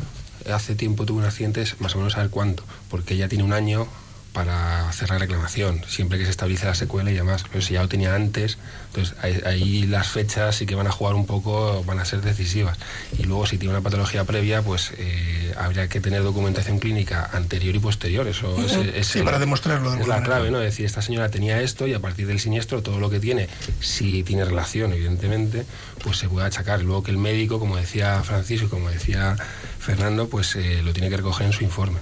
hace 0.52 0.74
tiempo 0.76 1.06
tuvo 1.06 1.20
un 1.20 1.26
accidente, 1.26 1.62
es 1.62 1.80
más 1.82 1.94
o 1.96 2.00
menos 2.00 2.14
saber 2.14 2.30
cuánto, 2.32 2.64
porque 2.90 3.14
ella 3.14 3.28
tiene 3.30 3.44
un 3.44 3.54
año 3.54 3.88
para 4.34 4.88
hacer 4.88 5.10
la 5.10 5.18
reclamación, 5.18 5.82
siempre 5.88 6.18
que 6.18 6.24
se 6.26 6.32
estabilice 6.32 6.66
la 6.66 6.74
secuela 6.76 7.12
y 7.12 7.14
demás. 7.16 7.44
Pero 7.52 7.62
si 7.62 7.74
ya 7.74 7.82
lo 7.82 7.90
tenía 7.90 8.16
antes, 8.16 8.58
entonces 8.88 9.14
ahí, 9.22 9.42
ahí 9.46 9.84
las 9.88 10.08
fechas 10.08 10.56
sí 10.56 10.66
que 10.66 10.74
van 10.76 10.88
a 10.88 10.92
jugar 10.92 11.16
un 11.16 11.26
poco, 11.26 11.84
van 11.86 12.00
a 12.00 12.06
ser 12.06 12.22
decisivas. 12.22 12.78
Y 13.20 13.24
luego 13.24 13.46
si 13.46 13.58
tiene 13.58 13.74
una 13.74 13.82
patología 13.84 14.24
previa, 14.24 14.62
pues 14.62 14.94
eh, 14.98 15.54
habría 15.58 15.90
que 15.90 16.00
tener 16.00 16.24
documentación 16.24 16.80
clínica 16.80 17.30
anterior 17.34 17.76
y 17.76 17.80
posterior. 17.80 18.26
Eso 18.28 18.58
es, 18.66 18.72
es 18.74 19.08
Sí, 19.08 19.20
el- 19.20 19.26
para 19.26 19.38
demostrarlo 19.40 19.92
de 19.92 20.02
es 20.02 20.08
la 20.08 20.16
manera. 20.16 20.34
clave, 20.36 20.52
¿no? 20.52 20.60
Es 20.60 20.66
decir, 20.72 20.86
esta 20.86 21.02
señora 21.02 21.30
tenía 21.30 21.60
esto 21.62 21.86
y 21.88 21.94
a 21.94 22.00
partir 22.00 22.26
del 22.28 22.40
siniestro 22.40 22.82
todo 22.82 23.00
lo 23.00 23.10
que 23.10 23.20
tiene, 23.20 23.50
si 23.82 24.24
tiene 24.24 24.46
relación, 24.46 24.94
evidentemente, 24.94 25.66
pues 26.04 26.18
se 26.18 26.30
puede 26.30 26.48
achacar. 26.48 26.82
Luego 26.82 27.04
que 27.04 27.12
el 27.12 27.18
médico, 27.18 27.60
como 27.60 27.76
decía 27.76 28.22
Francisco 28.24 28.68
y 28.68 28.70
como 28.70 28.90
decía 28.90 29.36
Fernando, 29.80 30.30
pues 30.30 30.56
eh, 30.56 30.82
lo 30.84 30.94
tiene 30.94 31.10
que 31.10 31.18
recoger 31.18 31.48
en 31.48 31.54
su 31.54 31.64
informe. 31.66 32.00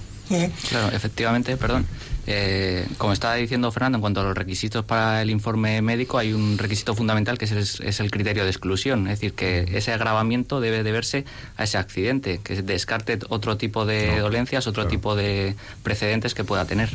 Claro, 0.68 0.94
efectivamente, 0.94 1.56
perdón. 1.56 1.84
Eh, 2.32 2.86
como 2.98 3.12
estaba 3.12 3.34
diciendo 3.34 3.70
Fernando, 3.72 3.96
en 3.96 4.00
cuanto 4.00 4.20
a 4.20 4.24
los 4.24 4.36
requisitos 4.36 4.84
para 4.84 5.20
el 5.22 5.30
informe 5.30 5.82
médico, 5.82 6.18
hay 6.18 6.32
un 6.32 6.58
requisito 6.58 6.94
fundamental 6.94 7.36
que 7.38 7.44
es 7.46 7.50
el, 7.52 7.86
es 7.88 8.00
el 8.00 8.10
criterio 8.10 8.44
de 8.44 8.50
exclusión. 8.50 9.06
Es 9.08 9.18
decir, 9.20 9.34
que 9.34 9.66
ese 9.74 9.92
agravamiento 9.92 10.60
debe 10.60 10.82
deberse 10.82 11.24
a 11.56 11.64
ese 11.64 11.78
accidente, 11.78 12.40
que 12.42 12.62
descarte 12.62 13.18
otro 13.28 13.56
tipo 13.56 13.84
de 13.86 14.18
dolencias, 14.20 14.66
otro 14.66 14.86
tipo 14.86 15.16
de 15.16 15.54
precedentes 15.82 16.34
que 16.34 16.44
pueda 16.44 16.64
tener. 16.64 16.90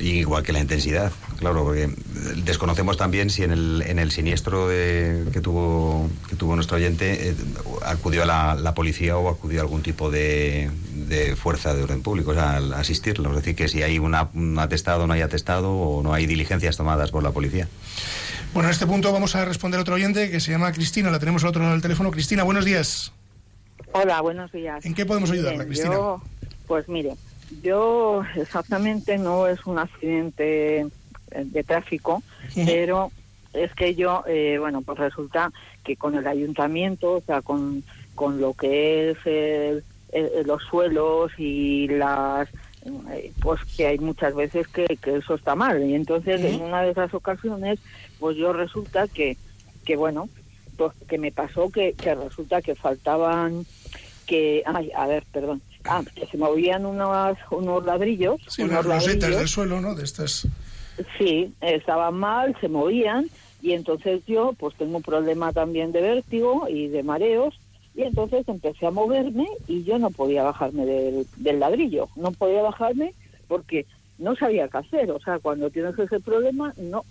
Y 0.00 0.10
igual 0.20 0.42
que 0.42 0.52
la 0.52 0.60
intensidad, 0.60 1.12
claro, 1.38 1.64
porque 1.64 1.90
desconocemos 2.44 2.96
también 2.96 3.30
si 3.30 3.42
en 3.42 3.52
el, 3.52 3.82
en 3.86 3.98
el 3.98 4.10
siniestro 4.10 4.68
de- 4.68 5.24
que, 5.32 5.40
tuvo, 5.40 6.08
que 6.28 6.36
tuvo 6.36 6.54
nuestro 6.56 6.76
oyente 6.76 7.30
eh, 7.30 7.34
acudió 7.84 8.22
a 8.22 8.26
la, 8.26 8.54
la 8.54 8.74
policía 8.74 9.16
o 9.16 9.28
acudió 9.28 9.60
a 9.60 9.62
algún 9.62 9.82
tipo 9.82 10.10
de, 10.10 10.70
de 11.12 11.36
fuerza 11.36 11.74
de 11.74 11.82
orden 11.82 12.02
público, 12.02 12.30
o 12.30 12.34
sea, 12.34 12.56
al 12.56 12.72
asistirlo. 12.72 13.28
Es 13.30 13.36
decir, 13.36 13.54
que 13.54 13.68
si 13.68 13.82
hay 13.82 13.98
una, 13.98 14.28
un 14.34 14.58
atestado, 14.58 15.06
no 15.06 15.12
hay 15.12 15.20
atestado 15.20 15.72
o 15.72 16.02
no 16.02 16.14
hay 16.14 16.26
diligencias 16.26 16.76
tomadas 16.76 17.10
por 17.10 17.22
la 17.22 17.30
policía. 17.30 17.68
Bueno, 18.54 18.68
en 18.68 18.72
este 18.72 18.86
punto 18.86 19.12
vamos 19.12 19.34
a 19.36 19.44
responder 19.44 19.78
a 19.78 19.82
otro 19.82 19.94
oyente 19.94 20.30
que 20.30 20.40
se 20.40 20.50
llama 20.50 20.72
Cristina, 20.72 21.10
la 21.10 21.18
tenemos 21.18 21.42
al 21.44 21.50
otro 21.50 21.60
lado 21.62 21.72
del 21.72 21.82
teléfono. 21.82 22.10
Cristina, 22.10 22.42
buenos 22.42 22.64
días. 22.64 23.12
Hola, 23.92 24.20
buenos 24.22 24.50
días. 24.52 24.84
¿En 24.86 24.94
qué 24.94 25.04
podemos 25.06 25.30
ayudarla, 25.30 25.66
Cristina? 25.66 25.92
yo- 25.94 26.22
pues 26.66 26.88
mire, 26.88 27.14
yo 27.62 28.22
exactamente 28.36 29.18
no 29.18 29.46
es 29.46 29.64
un 29.66 29.78
accidente 29.78 30.80
eh, 30.80 30.86
de 31.32 31.62
tráfico, 31.64 32.22
pero 32.54 33.10
es 33.52 33.74
que 33.74 33.94
yo, 33.94 34.24
eh, 34.26 34.56
bueno, 34.58 34.80
pues 34.80 34.98
resulta 34.98 35.52
que 35.84 35.96
con 35.96 36.14
el 36.14 36.26
ayuntamiento, 36.26 37.12
o 37.16 37.20
sea, 37.20 37.42
con, 37.42 37.84
con 38.14 38.40
lo 38.40 38.54
que 38.54 39.10
es 39.10 39.18
el- 39.26 39.84
el- 40.12 40.46
los 40.46 40.62
suelos 40.64 41.32
y 41.38 41.88
las 41.88 42.48
eh, 43.12 43.32
pues 43.40 43.60
que 43.76 43.86
hay 43.86 43.98
muchas 43.98 44.34
veces 44.34 44.66
que, 44.68 44.86
que 45.00 45.16
eso 45.16 45.34
está 45.34 45.54
mal 45.54 45.82
y 45.88 45.94
entonces 45.94 46.40
en 46.44 46.60
una 46.60 46.82
de 46.82 46.90
esas 46.90 47.12
ocasiones 47.14 47.78
pues 48.18 48.36
yo 48.36 48.52
resulta 48.52 49.06
que 49.08 49.36
que 49.84 49.96
bueno 49.96 50.28
pues 50.76 50.92
que 51.08 51.18
me 51.18 51.30
pasó 51.32 51.70
que, 51.70 51.92
que 51.94 52.14
resulta 52.14 52.60
que 52.62 52.74
faltaban 52.74 53.64
que 54.26 54.62
ay 54.66 54.90
a 54.96 55.06
ver 55.06 55.24
perdón 55.32 55.62
ah, 55.84 56.02
que 56.14 56.26
se 56.26 56.36
movían 56.38 56.84
unos 56.86 57.36
unos 57.50 57.84
ladrillos 57.84 58.40
Sí, 58.48 58.62
unos 58.62 58.84
unas 58.84 58.86
rosetas 58.96 59.14
ladrillos. 59.30 59.38
del 59.38 59.48
suelo, 59.48 59.80
¿no? 59.80 59.94
De 59.94 60.04
estas. 60.04 60.46
Sí, 61.18 61.52
estaban 61.60 62.14
mal, 62.14 62.54
se 62.60 62.68
movían 62.68 63.26
Y 63.62 63.72
entonces 63.72 64.22
yo 64.26 64.54
pues 64.58 64.74
tengo 64.76 64.96
un 64.96 65.02
problema 65.02 65.52
también 65.52 65.92
de 65.92 66.00
vértigo 66.02 66.66
y 66.68 66.88
de 66.88 67.02
mareos 67.04 67.54
y 67.94 68.02
entonces 68.02 68.46
empecé 68.48 68.86
a 68.86 68.90
moverme 68.90 69.46
y 69.68 69.84
yo 69.84 69.98
no 69.98 70.10
podía 70.10 70.42
bajarme 70.42 70.86
del, 70.86 71.26
del 71.36 71.60
ladrillo, 71.60 72.08
no 72.16 72.32
podía 72.32 72.62
bajarme 72.62 73.12
porque 73.48 73.86
no 74.18 74.34
sabía 74.36 74.68
qué 74.68 74.78
hacer, 74.78 75.10
o 75.10 75.20
sea, 75.20 75.38
cuando 75.38 75.70
tienes 75.70 75.98
ese 75.98 76.20
problema, 76.20 76.72
no, 76.76 77.04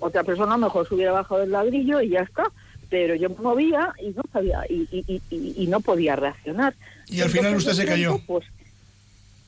otra 0.00 0.22
persona 0.22 0.56
mejor 0.56 0.86
se 0.88 0.94
hubiera 0.94 1.12
bajado 1.12 1.40
del 1.40 1.50
ladrillo 1.52 2.00
y 2.00 2.10
ya 2.10 2.20
está, 2.20 2.44
pero 2.90 3.14
yo 3.14 3.30
me 3.30 3.36
movía 3.36 3.92
y 4.00 4.10
no 4.10 4.22
sabía 4.32 4.62
y, 4.68 4.86
y, 4.90 5.04
y- 5.06 5.22
y- 5.30 5.54
y 5.64 5.66
no 5.66 5.80
podía 5.80 6.14
reaccionar. 6.16 6.74
Y 7.08 7.20
al 7.20 7.30
final 7.30 7.56
usted 7.56 7.72
se 7.72 7.84
cayó. 7.86 8.18
Pues 8.26 8.44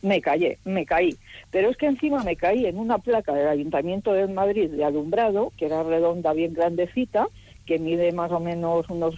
me 0.02 0.20
callé, 0.20 0.58
me 0.64 0.86
caí. 0.86 1.16
Pero 1.50 1.68
es 1.70 1.76
que 1.76 1.86
encima 1.86 2.22
me 2.24 2.36
caí 2.36 2.64
en 2.66 2.78
una 2.78 2.98
placa 2.98 3.32
del 3.34 3.48
Ayuntamiento 3.48 4.12
de 4.12 4.26
Madrid 4.28 4.70
de 4.70 4.84
alumbrado, 4.84 5.52
que 5.56 5.66
era 5.66 5.82
redonda, 5.82 6.32
bien 6.32 6.54
grandecita, 6.54 7.28
que 7.66 7.78
mide 7.78 8.12
más 8.12 8.32
o 8.32 8.40
menos 8.40 8.88
unos 8.88 9.14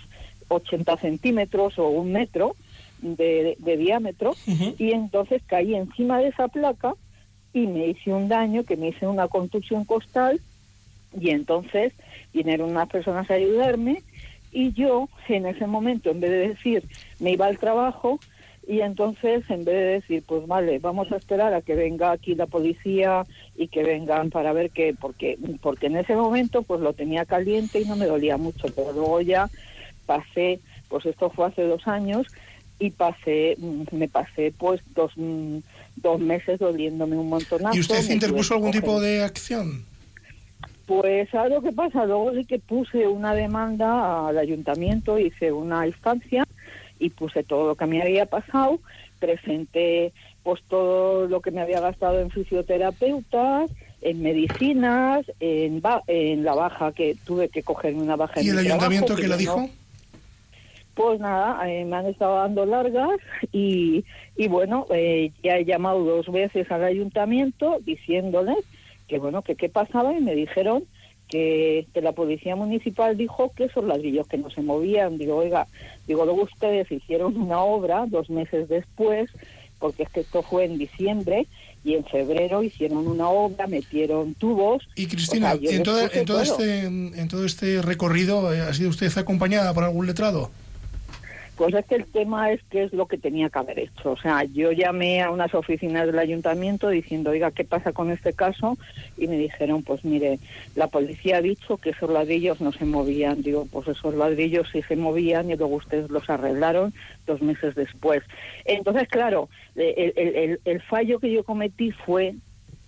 80 0.52 0.96
centímetros 0.96 1.78
o 1.78 1.88
un 1.88 2.12
metro 2.12 2.56
de, 3.00 3.56
de 3.58 3.76
diámetro, 3.76 4.34
y 4.78 4.92
entonces 4.92 5.42
caí 5.46 5.74
encima 5.74 6.18
de 6.18 6.28
esa 6.28 6.48
placa 6.48 6.94
y 7.52 7.66
me 7.66 7.88
hice 7.88 8.12
un 8.12 8.28
daño, 8.28 8.64
que 8.64 8.76
me 8.76 8.88
hice 8.88 9.06
una 9.06 9.28
contusión 9.28 9.84
costal, 9.84 10.40
y 11.18 11.30
entonces 11.30 11.92
vinieron 12.32 12.70
unas 12.70 12.88
personas 12.88 13.30
a 13.30 13.34
ayudarme, 13.34 14.02
y 14.52 14.72
yo 14.72 15.08
en 15.28 15.46
ese 15.46 15.66
momento, 15.66 16.10
en 16.10 16.20
vez 16.20 16.30
de 16.30 16.48
decir, 16.48 16.84
me 17.18 17.32
iba 17.32 17.46
al 17.46 17.58
trabajo, 17.58 18.20
y 18.66 18.80
entonces, 18.80 19.42
en 19.50 19.64
vez 19.64 19.74
de 19.74 19.84
decir, 19.84 20.22
pues 20.24 20.46
vale, 20.46 20.78
vamos 20.78 21.10
a 21.10 21.16
esperar 21.16 21.52
a 21.52 21.62
que 21.62 21.74
venga 21.74 22.12
aquí 22.12 22.36
la 22.36 22.46
policía 22.46 23.26
y 23.56 23.66
que 23.68 23.82
vengan 23.82 24.30
para 24.30 24.52
ver 24.52 24.70
qué, 24.70 24.94
porque, 24.98 25.36
porque 25.60 25.88
en 25.88 25.96
ese 25.96 26.14
momento 26.14 26.62
pues 26.62 26.80
lo 26.80 26.92
tenía 26.92 27.24
caliente 27.24 27.80
y 27.80 27.84
no 27.86 27.96
me 27.96 28.06
dolía 28.06 28.36
mucho, 28.36 28.68
pero 28.74 28.92
luego 28.92 29.20
ya 29.20 29.50
pasé, 30.12 30.60
pues 30.88 31.06
esto 31.06 31.30
fue 31.30 31.46
hace 31.46 31.62
dos 31.62 31.86
años, 31.88 32.26
y 32.78 32.90
pasé, 32.90 33.56
me 33.92 34.08
pasé 34.08 34.52
pues 34.58 34.80
dos, 34.94 35.12
dos 35.96 36.20
meses 36.20 36.58
doliéndome 36.58 37.16
un 37.16 37.28
montonazo. 37.28 37.76
¿Y 37.76 37.80
usted 37.80 38.10
interpuso 38.10 38.54
algún 38.54 38.72
tipo 38.72 39.00
de 39.00 39.22
acción? 39.22 39.84
pues 40.86 41.28
¿sabes 41.30 41.52
lo 41.52 41.62
que 41.62 41.72
pasa? 41.72 42.04
Luego 42.04 42.32
sí 42.34 42.44
que 42.44 42.58
puse 42.58 43.06
una 43.06 43.34
demanda 43.34 44.28
al 44.28 44.36
ayuntamiento, 44.36 45.18
hice 45.18 45.50
una 45.52 45.86
instancia 45.86 46.44
y 46.98 47.10
puse 47.10 47.44
todo 47.44 47.68
lo 47.68 47.74
que 47.76 47.86
me 47.86 48.02
había 48.02 48.26
pasado, 48.26 48.78
presenté 49.20 50.12
pues 50.42 50.60
todo 50.68 51.28
lo 51.28 51.40
que 51.40 51.52
me 51.52 51.60
había 51.62 51.80
gastado 51.80 52.20
en 52.20 52.30
fisioterapeutas, 52.30 53.70
en 54.02 54.22
medicinas, 54.22 55.24
en, 55.38 55.80
ba- 55.80 56.02
en 56.08 56.42
la 56.44 56.54
baja 56.54 56.90
que 56.92 57.16
tuve 57.24 57.48
que 57.48 57.62
cogerme 57.62 58.02
una 58.02 58.16
baja 58.16 58.40
en 58.40 58.46
¿Y 58.46 58.48
el 58.50 58.56
mi 58.56 58.62
trabajo, 58.64 58.84
ayuntamiento 58.86 59.14
que 59.14 59.22
qué 59.22 59.28
le 59.28 59.36
dijo? 59.36 59.56
no- 59.60 59.70
pues 60.94 61.20
nada, 61.20 61.68
eh, 61.70 61.84
me 61.84 61.96
han 61.96 62.06
estado 62.06 62.36
dando 62.36 62.66
largas 62.66 63.18
y, 63.52 64.04
y 64.36 64.48
bueno, 64.48 64.86
eh, 64.90 65.32
ya 65.42 65.56
he 65.56 65.64
llamado 65.64 66.04
dos 66.04 66.30
veces 66.30 66.70
al 66.70 66.84
ayuntamiento 66.84 67.78
diciéndoles 67.84 68.58
que 69.08 69.18
bueno, 69.18 69.42
que 69.42 69.56
qué 69.56 69.68
pasaba 69.68 70.16
y 70.16 70.20
me 70.22 70.34
dijeron 70.34 70.84
que, 71.28 71.86
que 71.92 72.00
la 72.00 72.12
policía 72.12 72.56
municipal 72.56 73.16
dijo 73.16 73.52
que 73.56 73.64
esos 73.64 73.84
ladrillos 73.84 74.26
que 74.26 74.38
no 74.38 74.50
se 74.50 74.62
movían. 74.62 75.18
Digo, 75.18 75.36
oiga, 75.36 75.66
digo, 76.06 76.24
luego 76.24 76.42
ustedes 76.42 76.90
hicieron 76.90 77.36
una 77.36 77.60
obra 77.62 78.06
dos 78.06 78.30
meses 78.30 78.68
después, 78.68 79.30
porque 79.78 80.04
es 80.04 80.10
que 80.10 80.20
esto 80.20 80.42
fue 80.42 80.64
en 80.64 80.78
diciembre, 80.78 81.46
y 81.84 81.94
en 81.94 82.04
febrero 82.04 82.62
hicieron 82.62 83.06
una 83.08 83.28
obra, 83.28 83.66
metieron 83.66 84.34
tubos. 84.34 84.88
Y 84.94 85.06
Cristina, 85.06 85.54
O 85.54 85.58
sea, 85.58 85.58
en, 85.58 85.60
puse 85.60 85.76
en, 85.76 85.82
todo 85.82 86.24
todo. 86.24 86.42
este, 86.42 86.80
en 86.84 87.28
todo 87.28 87.44
este 87.44 87.82
recorrido, 87.82 88.52
eh, 88.54 88.60
¿ha 88.60 88.72
sido 88.72 88.90
usted 88.90 89.10
acompañada 89.16 89.74
por 89.74 89.84
algún 89.84 90.06
letrado? 90.06 90.50
Pues 91.62 91.74
es 91.76 91.86
que 91.86 91.94
el 91.96 92.06
tema 92.06 92.50
es 92.50 92.60
qué 92.70 92.84
es 92.84 92.92
lo 92.92 93.06
que 93.06 93.18
tenía 93.18 93.48
que 93.50 93.58
haber 93.58 93.78
hecho. 93.78 94.10
O 94.12 94.16
sea, 94.16 94.42
yo 94.44 94.72
llamé 94.72 95.22
a 95.22 95.30
unas 95.30 95.54
oficinas 95.54 96.06
del 96.06 96.18
ayuntamiento 96.18 96.88
diciendo, 96.88 97.30
oiga, 97.30 97.50
¿qué 97.52 97.64
pasa 97.64 97.92
con 97.92 98.10
este 98.10 98.32
caso? 98.32 98.76
Y 99.16 99.28
me 99.28 99.36
dijeron, 99.38 99.82
pues 99.82 100.04
mire, 100.04 100.38
la 100.74 100.88
policía 100.88 101.36
ha 101.36 101.40
dicho 101.42 101.76
que 101.76 101.90
esos 101.90 102.10
ladrillos 102.10 102.60
no 102.60 102.72
se 102.72 102.84
movían. 102.84 103.42
Digo, 103.42 103.66
pues 103.70 103.86
esos 103.88 104.14
ladrillos 104.14 104.68
sí 104.72 104.82
se 104.88 104.96
movían 104.96 105.50
y 105.50 105.56
luego 105.56 105.76
ustedes 105.76 106.10
los 106.10 106.28
arreglaron 106.28 106.92
dos 107.26 107.40
meses 107.42 107.74
después. 107.74 108.22
Entonces, 108.64 109.06
claro, 109.08 109.48
el, 109.76 110.12
el- 110.16 110.34
el- 110.36 110.60
el 110.64 110.82
fallo 110.82 111.20
que 111.20 111.32
yo 111.32 111.44
cometí 111.44 111.92
fue 111.92 112.34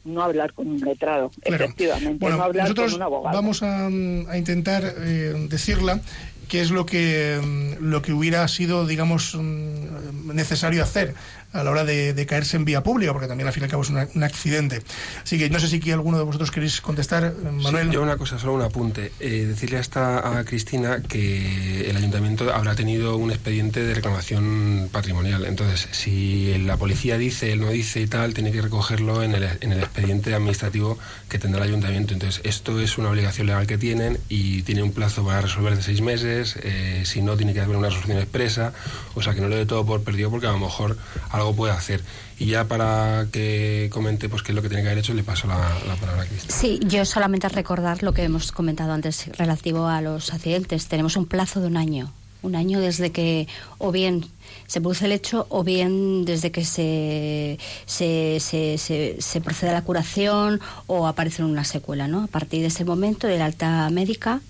no 0.04 0.22
hablar 0.22 0.52
con 0.52 0.66
un 0.66 0.80
letrado, 0.80 1.30
Claro. 1.42 1.64
efectivamente, 1.64 2.18
Bueno, 2.20 2.36
no 2.36 2.42
hablar 2.44 2.74
con 2.74 2.92
un 2.92 3.00
abogado. 3.02 3.34
vamos 3.36 3.62
a, 3.62 3.88
mm, 3.88 4.26
a 4.28 4.36
intentar 4.36 4.82
eh, 4.98 5.32
decirla 5.48 6.00
qué 6.48 6.60
es 6.60 6.70
lo 6.70 6.86
que 6.86 7.40
mm, 7.42 7.84
lo 7.84 8.02
que 8.02 8.12
hubiera 8.12 8.46
sido, 8.48 8.86
digamos, 8.86 9.34
mm, 9.34 10.32
necesario 10.34 10.82
hacer 10.82 11.14
a 11.54 11.64
la 11.64 11.70
hora 11.70 11.84
de, 11.84 12.12
de 12.12 12.26
caerse 12.26 12.56
en 12.56 12.64
vía 12.64 12.82
pública, 12.82 13.12
porque 13.12 13.28
también 13.28 13.46
al 13.46 13.52
fin 13.54 13.62
y 13.62 13.64
al 13.64 13.70
cabo 13.70 13.82
es 13.82 13.90
una- 13.90 14.08
un 14.14 14.22
accidente. 14.24 14.82
Así 15.22 15.38
que 15.38 15.48
no 15.48 15.58
sé 15.60 15.68
si 15.68 15.76
aquí 15.76 15.90
alguno 15.92 16.18
de 16.18 16.24
vosotros 16.24 16.50
queréis 16.50 16.80
contestar, 16.80 17.24
eh, 17.24 17.50
Manuel. 17.50 17.88
Sí, 17.88 17.94
yo 17.94 18.02
una 18.02 18.16
cosa, 18.16 18.38
solo 18.38 18.54
un 18.54 18.62
apunte. 18.62 19.12
Eh, 19.20 19.46
decirle 19.46 19.78
hasta 19.78 20.38
a 20.38 20.44
Cristina 20.44 21.00
que 21.02 21.88
el 21.88 21.96
ayuntamiento 21.96 22.52
habrá 22.52 22.74
tenido 22.74 23.16
un 23.16 23.30
expediente 23.30 23.82
de 23.82 23.94
reclamación 23.94 24.88
patrimonial. 24.92 25.44
Entonces, 25.46 25.88
si 25.92 26.58
la 26.58 26.76
policía 26.76 27.18
dice, 27.18 27.52
él 27.52 27.60
no 27.60 27.70
dice 27.70 28.00
y 28.00 28.06
tal, 28.06 28.34
tiene 28.34 28.50
que 28.52 28.60
recogerlo 28.60 29.22
en 29.22 29.34
el, 29.34 29.44
en 29.60 29.72
el 29.72 29.78
expediente 29.80 30.34
administrativo 30.34 30.98
que 31.28 31.38
tendrá 31.38 31.62
el 31.62 31.68
ayuntamiento. 31.70 32.14
Entonces, 32.14 32.40
esto 32.44 32.80
es 32.80 32.98
una 32.98 33.10
obligación 33.10 33.46
legal 33.46 33.66
que 33.66 33.78
tienen 33.78 34.18
y 34.28 34.62
tiene 34.62 34.82
un 34.82 34.92
plazo 34.92 35.24
para 35.24 35.40
resolver 35.40 35.76
de 35.76 35.82
seis 35.82 36.00
meses. 36.00 36.56
eh, 36.62 37.02
si 37.04 37.22
no, 37.22 37.36
tiene 37.36 37.52
que 37.54 37.60
haber 37.60 37.76
una 37.76 37.88
resolución 37.88 38.18
expresa. 38.18 38.72
O 39.14 39.22
sea, 39.22 39.34
que 39.34 39.40
no 39.40 39.48
le 39.48 39.56
dé 39.56 39.66
todo 39.66 39.84
por 39.86 40.02
perdido 40.02 40.30
porque 40.30 40.46
a 40.46 40.52
lo 40.52 40.58
mejor 40.58 40.96
algo 41.30 41.43
puede 41.52 41.72
hacer. 41.72 42.00
Y 42.38 42.46
ya 42.46 42.64
para 42.66 43.26
que 43.32 43.88
comente 43.92 44.28
pues 44.28 44.42
qué 44.42 44.52
es 44.52 44.56
lo 44.56 44.62
que 44.62 44.68
tiene 44.68 44.82
que 44.82 44.88
haber 44.88 44.98
hecho, 44.98 45.14
le 45.14 45.22
paso 45.22 45.46
la, 45.46 45.56
la 45.86 45.94
palabra 45.96 46.22
a 46.22 46.26
Cristina. 46.26 46.54
Sí, 46.54 46.80
yo 46.86 47.04
solamente 47.04 47.48
recordar 47.48 48.02
lo 48.02 48.12
que 48.12 48.22
hemos 48.24 48.50
comentado 48.52 48.92
antes 48.92 49.26
relativo 49.36 49.86
a 49.86 50.00
los 50.00 50.32
accidentes. 50.32 50.86
Tenemos 50.86 51.16
un 51.16 51.26
plazo 51.26 51.60
de 51.60 51.66
un 51.66 51.76
año. 51.76 52.12
Un 52.42 52.56
año 52.56 52.78
desde 52.80 53.10
que 53.10 53.48
o 53.78 53.90
bien 53.90 54.26
se 54.66 54.80
produce 54.80 55.06
el 55.06 55.12
hecho 55.12 55.46
o 55.48 55.64
bien 55.64 56.24
desde 56.26 56.50
que 56.52 56.64
se, 56.66 57.58
se, 57.86 58.38
se, 58.40 59.16
se- 59.18 59.40
procede 59.40 59.70
a 59.70 59.74
la 59.74 59.82
curación 59.82 60.60
o 60.86 61.06
aparece 61.06 61.42
una 61.42 61.64
secuela. 61.64 62.06
¿no? 62.06 62.24
A 62.24 62.26
partir 62.26 62.60
de 62.60 62.66
ese 62.66 62.84
momento, 62.84 63.26
del 63.28 63.40
alta 63.40 63.88
médica, 63.90 64.40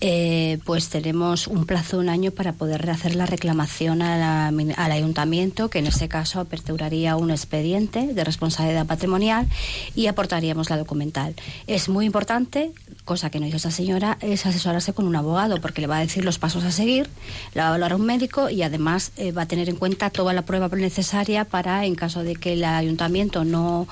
eh, 0.00 0.58
pues 0.64 0.88
tenemos 0.88 1.46
un 1.46 1.66
plazo 1.66 1.96
de 1.96 2.04
un 2.04 2.08
año 2.08 2.30
para 2.30 2.52
poder 2.52 2.88
hacer 2.90 3.14
la 3.14 3.26
reclamación 3.26 4.02
a 4.02 4.18
la 4.18 4.50
al 4.76 4.92
ayuntamiento, 4.92 5.70
que 5.70 5.78
en 5.78 5.86
ese 5.86 6.08
caso 6.08 6.40
aperturaría 6.40 7.16
un 7.16 7.30
expediente 7.30 8.14
de 8.14 8.24
responsabilidad 8.24 8.86
patrimonial 8.86 9.46
y 9.94 10.06
aportaríamos 10.06 10.70
la 10.70 10.76
documental. 10.76 11.34
Es 11.66 11.88
muy 11.88 12.06
importante, 12.06 12.72
cosa 13.04 13.30
que 13.30 13.40
no 13.40 13.46
hizo 13.46 13.56
esta 13.56 13.70
señora, 13.70 14.18
es 14.20 14.46
asesorarse 14.46 14.92
con 14.92 15.06
un 15.06 15.16
abogado, 15.16 15.60
porque 15.60 15.80
le 15.80 15.86
va 15.86 15.98
a 15.98 16.00
decir 16.00 16.24
los 16.24 16.38
pasos 16.38 16.64
a 16.64 16.70
seguir, 16.70 17.08
le 17.54 17.60
va 17.60 17.68
a 17.68 17.70
evaluar 17.70 17.94
un 17.94 18.06
médico 18.06 18.50
y 18.50 18.62
además 18.62 19.12
eh, 19.16 19.32
va 19.32 19.42
a 19.42 19.46
tener 19.46 19.68
en 19.68 19.76
cuenta 19.76 20.10
toda 20.10 20.32
la 20.32 20.42
prueba 20.42 20.68
necesaria 20.68 21.44
para, 21.44 21.84
en 21.84 21.94
caso 21.94 22.22
de 22.22 22.36
que 22.36 22.54
el 22.54 22.64
ayuntamiento 22.64 23.44
no, 23.44 23.86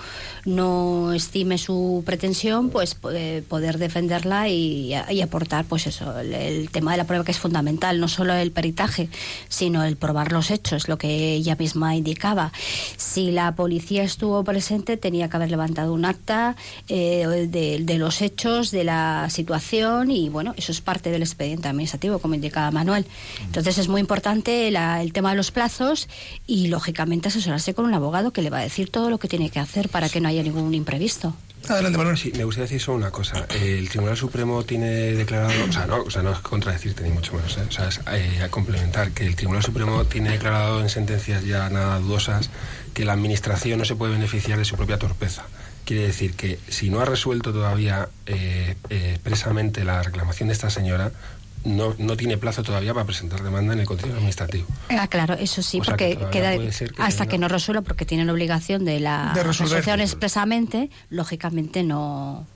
no 0.44 1.12
estime 1.12 1.58
su 1.58 2.02
pretensión, 2.04 2.70
pues 2.70 2.96
eh, 3.12 3.42
poder 3.48 3.78
defenderla 3.78 4.48
y, 4.48 4.94
y 5.10 5.20
aportar, 5.20 5.64
pues 5.68 5.86
eso, 5.86 6.18
el, 6.18 6.70
tema 6.70 6.92
de 6.92 6.96
la 6.98 7.04
prueba 7.04 7.24
que 7.24 7.30
es 7.32 7.38
fundamental, 7.38 8.00
no 8.00 8.08
solo 8.08 8.32
el 8.34 8.50
peritaje, 8.52 9.08
sino 9.48 9.84
el 9.84 9.96
probar 9.96 10.32
los 10.32 10.50
hechos, 10.50 10.88
lo 10.88 10.98
que 10.98 11.34
ella 11.34 11.56
misma 11.56 11.94
indicaba. 11.96 12.52
Si 12.96 13.30
la 13.30 13.54
policía 13.54 14.02
estuvo 14.02 14.42
presente, 14.44 14.96
tenía 14.96 15.28
que 15.28 15.36
haber 15.36 15.50
levantado 15.50 15.92
un 15.92 16.04
acta 16.04 16.56
eh, 16.88 17.46
de, 17.50 17.78
de 17.84 17.98
los 17.98 18.22
hechos, 18.22 18.70
de 18.70 18.84
la 18.84 19.28
situación 19.30 20.10
y 20.10 20.28
bueno, 20.28 20.54
eso 20.56 20.72
es 20.72 20.80
parte 20.80 21.10
del 21.10 21.22
expediente 21.22 21.68
administrativo, 21.68 22.18
como 22.18 22.34
indicaba 22.34 22.70
Manuel. 22.70 23.04
Entonces 23.44 23.78
es 23.78 23.88
muy 23.88 24.00
importante 24.00 24.70
la- 24.70 25.02
el 25.02 25.12
tema 25.12 25.30
de 25.30 25.36
los 25.36 25.50
plazos 25.50 26.08
y 26.46 26.68
lógicamente 26.68 27.28
asesorarse 27.28 27.74
con 27.74 27.84
un 27.84 27.94
abogado 27.94 28.32
que 28.32 28.42
le 28.42 28.50
va 28.50 28.58
a 28.58 28.62
decir 28.62 28.90
todo 28.90 29.10
lo 29.10 29.18
que 29.18 29.28
tiene 29.28 29.50
que 29.50 29.58
hacer 29.60 29.88
para 29.88 30.08
que 30.08 30.20
no 30.20 30.28
haya 30.28 30.42
ningún 30.42 30.74
imprevisto. 30.74 31.34
Adelante, 31.70 31.98
Manuel. 31.98 32.16
Sí, 32.16 32.32
me 32.36 32.44
gustaría 32.44 32.64
decir 32.64 32.80
solo 32.80 32.96
una 32.98 33.10
cosa. 33.10 33.46
El 33.50 33.88
Tribunal 33.88 34.16
Supremo 34.16 34.64
tiene 34.64 34.88
declarado, 35.12 35.52
o 35.68 35.72
sea, 35.72 35.86
no, 35.86 36.02
o 36.02 36.10
sea, 36.10 36.22
no 36.22 36.32
es 36.32 36.38
contradecirte 36.38 37.02
ni 37.04 37.10
mucho 37.10 37.34
menos, 37.34 37.56
¿eh? 37.58 37.64
o 37.68 37.70
sea, 37.70 37.88
es 37.88 38.00
eh, 38.10 38.46
complementar 38.50 39.10
que 39.10 39.26
el 39.26 39.36
Tribunal 39.36 39.62
Supremo 39.62 40.04
tiene 40.04 40.30
declarado 40.30 40.80
en 40.80 40.88
sentencias 40.88 41.44
ya 41.44 41.68
nada 41.68 41.98
dudosas 41.98 42.50
que 42.94 43.04
la 43.04 43.12
Administración 43.12 43.78
no 43.78 43.84
se 43.84 43.96
puede 43.96 44.12
beneficiar 44.12 44.58
de 44.58 44.64
su 44.64 44.76
propia 44.76 44.98
torpeza. 44.98 45.44
Quiere 45.84 46.04
decir 46.04 46.34
que 46.34 46.58
si 46.68 46.90
no 46.90 47.00
ha 47.00 47.04
resuelto 47.04 47.52
todavía 47.52 48.08
eh, 48.26 48.76
expresamente 48.90 49.84
la 49.84 50.02
reclamación 50.02 50.48
de 50.48 50.54
esta 50.54 50.70
señora, 50.70 51.12
no, 51.64 51.94
no 51.98 52.16
tiene 52.16 52.38
plazo 52.38 52.62
todavía 52.62 52.94
para 52.94 53.06
presentar 53.06 53.42
demanda 53.42 53.72
en 53.74 53.80
el 53.80 53.86
Consejo 53.86 54.12
Administrativo. 54.14 54.66
Ah, 54.90 55.06
claro, 55.08 55.34
eso 55.34 55.62
sí, 55.62 55.80
O 55.80 55.84
sea, 55.84 55.96
que 55.96 56.16
porque 56.18 56.38
queda 56.38 56.52
que 56.56 56.68
hasta 56.98 57.24
tenga- 57.24 57.30
que 57.30 57.38
no 57.38 57.48
resuelva, 57.48 57.82
porque 57.82 58.04
tienen 58.06 58.30
obligación 58.30 58.84
de 58.84 59.00
la 59.00 59.32
De 59.34 59.42
resolución 59.42 60.00
expresamente, 60.00 60.90
lógicamente 61.10 61.82
no 61.82 62.46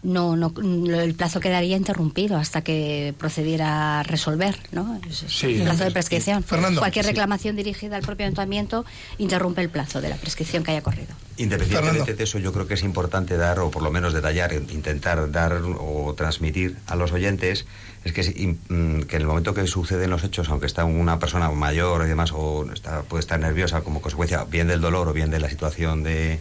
no, 0.00 0.36
no, 0.36 0.52
el 0.62 1.14
plazo 1.16 1.40
quedaría 1.40 1.76
interrumpido 1.76 2.36
hasta 2.36 2.62
que 2.62 3.14
procediera 3.18 3.98
a 3.98 4.02
resolver, 4.04 4.56
¿no? 4.70 5.00
Sí. 5.10 5.56
el 5.56 5.62
plazo 5.64 5.82
de 5.82 5.90
prescripción. 5.90 6.44
Fernando. 6.44 6.80
Cualquier 6.80 7.04
Sí. 7.04 7.10
reclamación 7.10 7.56
dirigida 7.56 7.96
al 7.96 8.02
propio 8.02 8.24
ayuntamiento 8.26 8.84
interrumpe 9.18 9.60
el 9.60 9.70
plazo 9.70 10.00
de 10.00 10.08
la 10.10 10.14
prescripción 10.14 10.62
que 10.62 10.70
haya 10.70 10.82
corrido. 10.82 11.08
Independientemente 11.36 11.98
Fernando. 11.98 12.16
de 12.16 12.22
eso, 12.24 12.38
yo 12.38 12.52
creo 12.52 12.68
que 12.68 12.74
es 12.74 12.84
importante 12.84 13.36
dar, 13.36 13.58
o 13.58 13.72
por 13.72 13.82
lo 13.82 13.90
menos 13.90 14.12
detallar, 14.14 14.52
intentar 14.52 15.32
dar 15.32 15.54
o 15.80 16.14
transmitir 16.16 16.76
a 16.86 16.94
los 16.94 17.10
oyentes, 17.10 17.66
es 18.04 18.12
que, 18.12 18.22
mm, 18.22 19.02
que 19.02 19.16
en 19.16 19.22
el 19.22 19.26
momento 19.26 19.54
que 19.54 19.66
suceden 19.66 20.10
los 20.10 20.24
hechos, 20.24 20.48
aunque 20.48 20.66
está 20.66 20.84
una 20.84 21.18
persona 21.18 21.50
mayor 21.50 22.04
y 22.04 22.08
demás, 22.08 22.32
o 22.32 22.70
está, 22.72 23.02
puede 23.02 23.20
estar 23.20 23.38
nerviosa 23.38 23.82
como 23.82 24.00
consecuencia 24.00 24.44
bien 24.44 24.68
del 24.68 24.80
dolor 24.80 25.08
o 25.08 25.12
bien 25.12 25.30
de 25.30 25.40
la 25.40 25.48
situación 25.48 26.02
de 26.02 26.40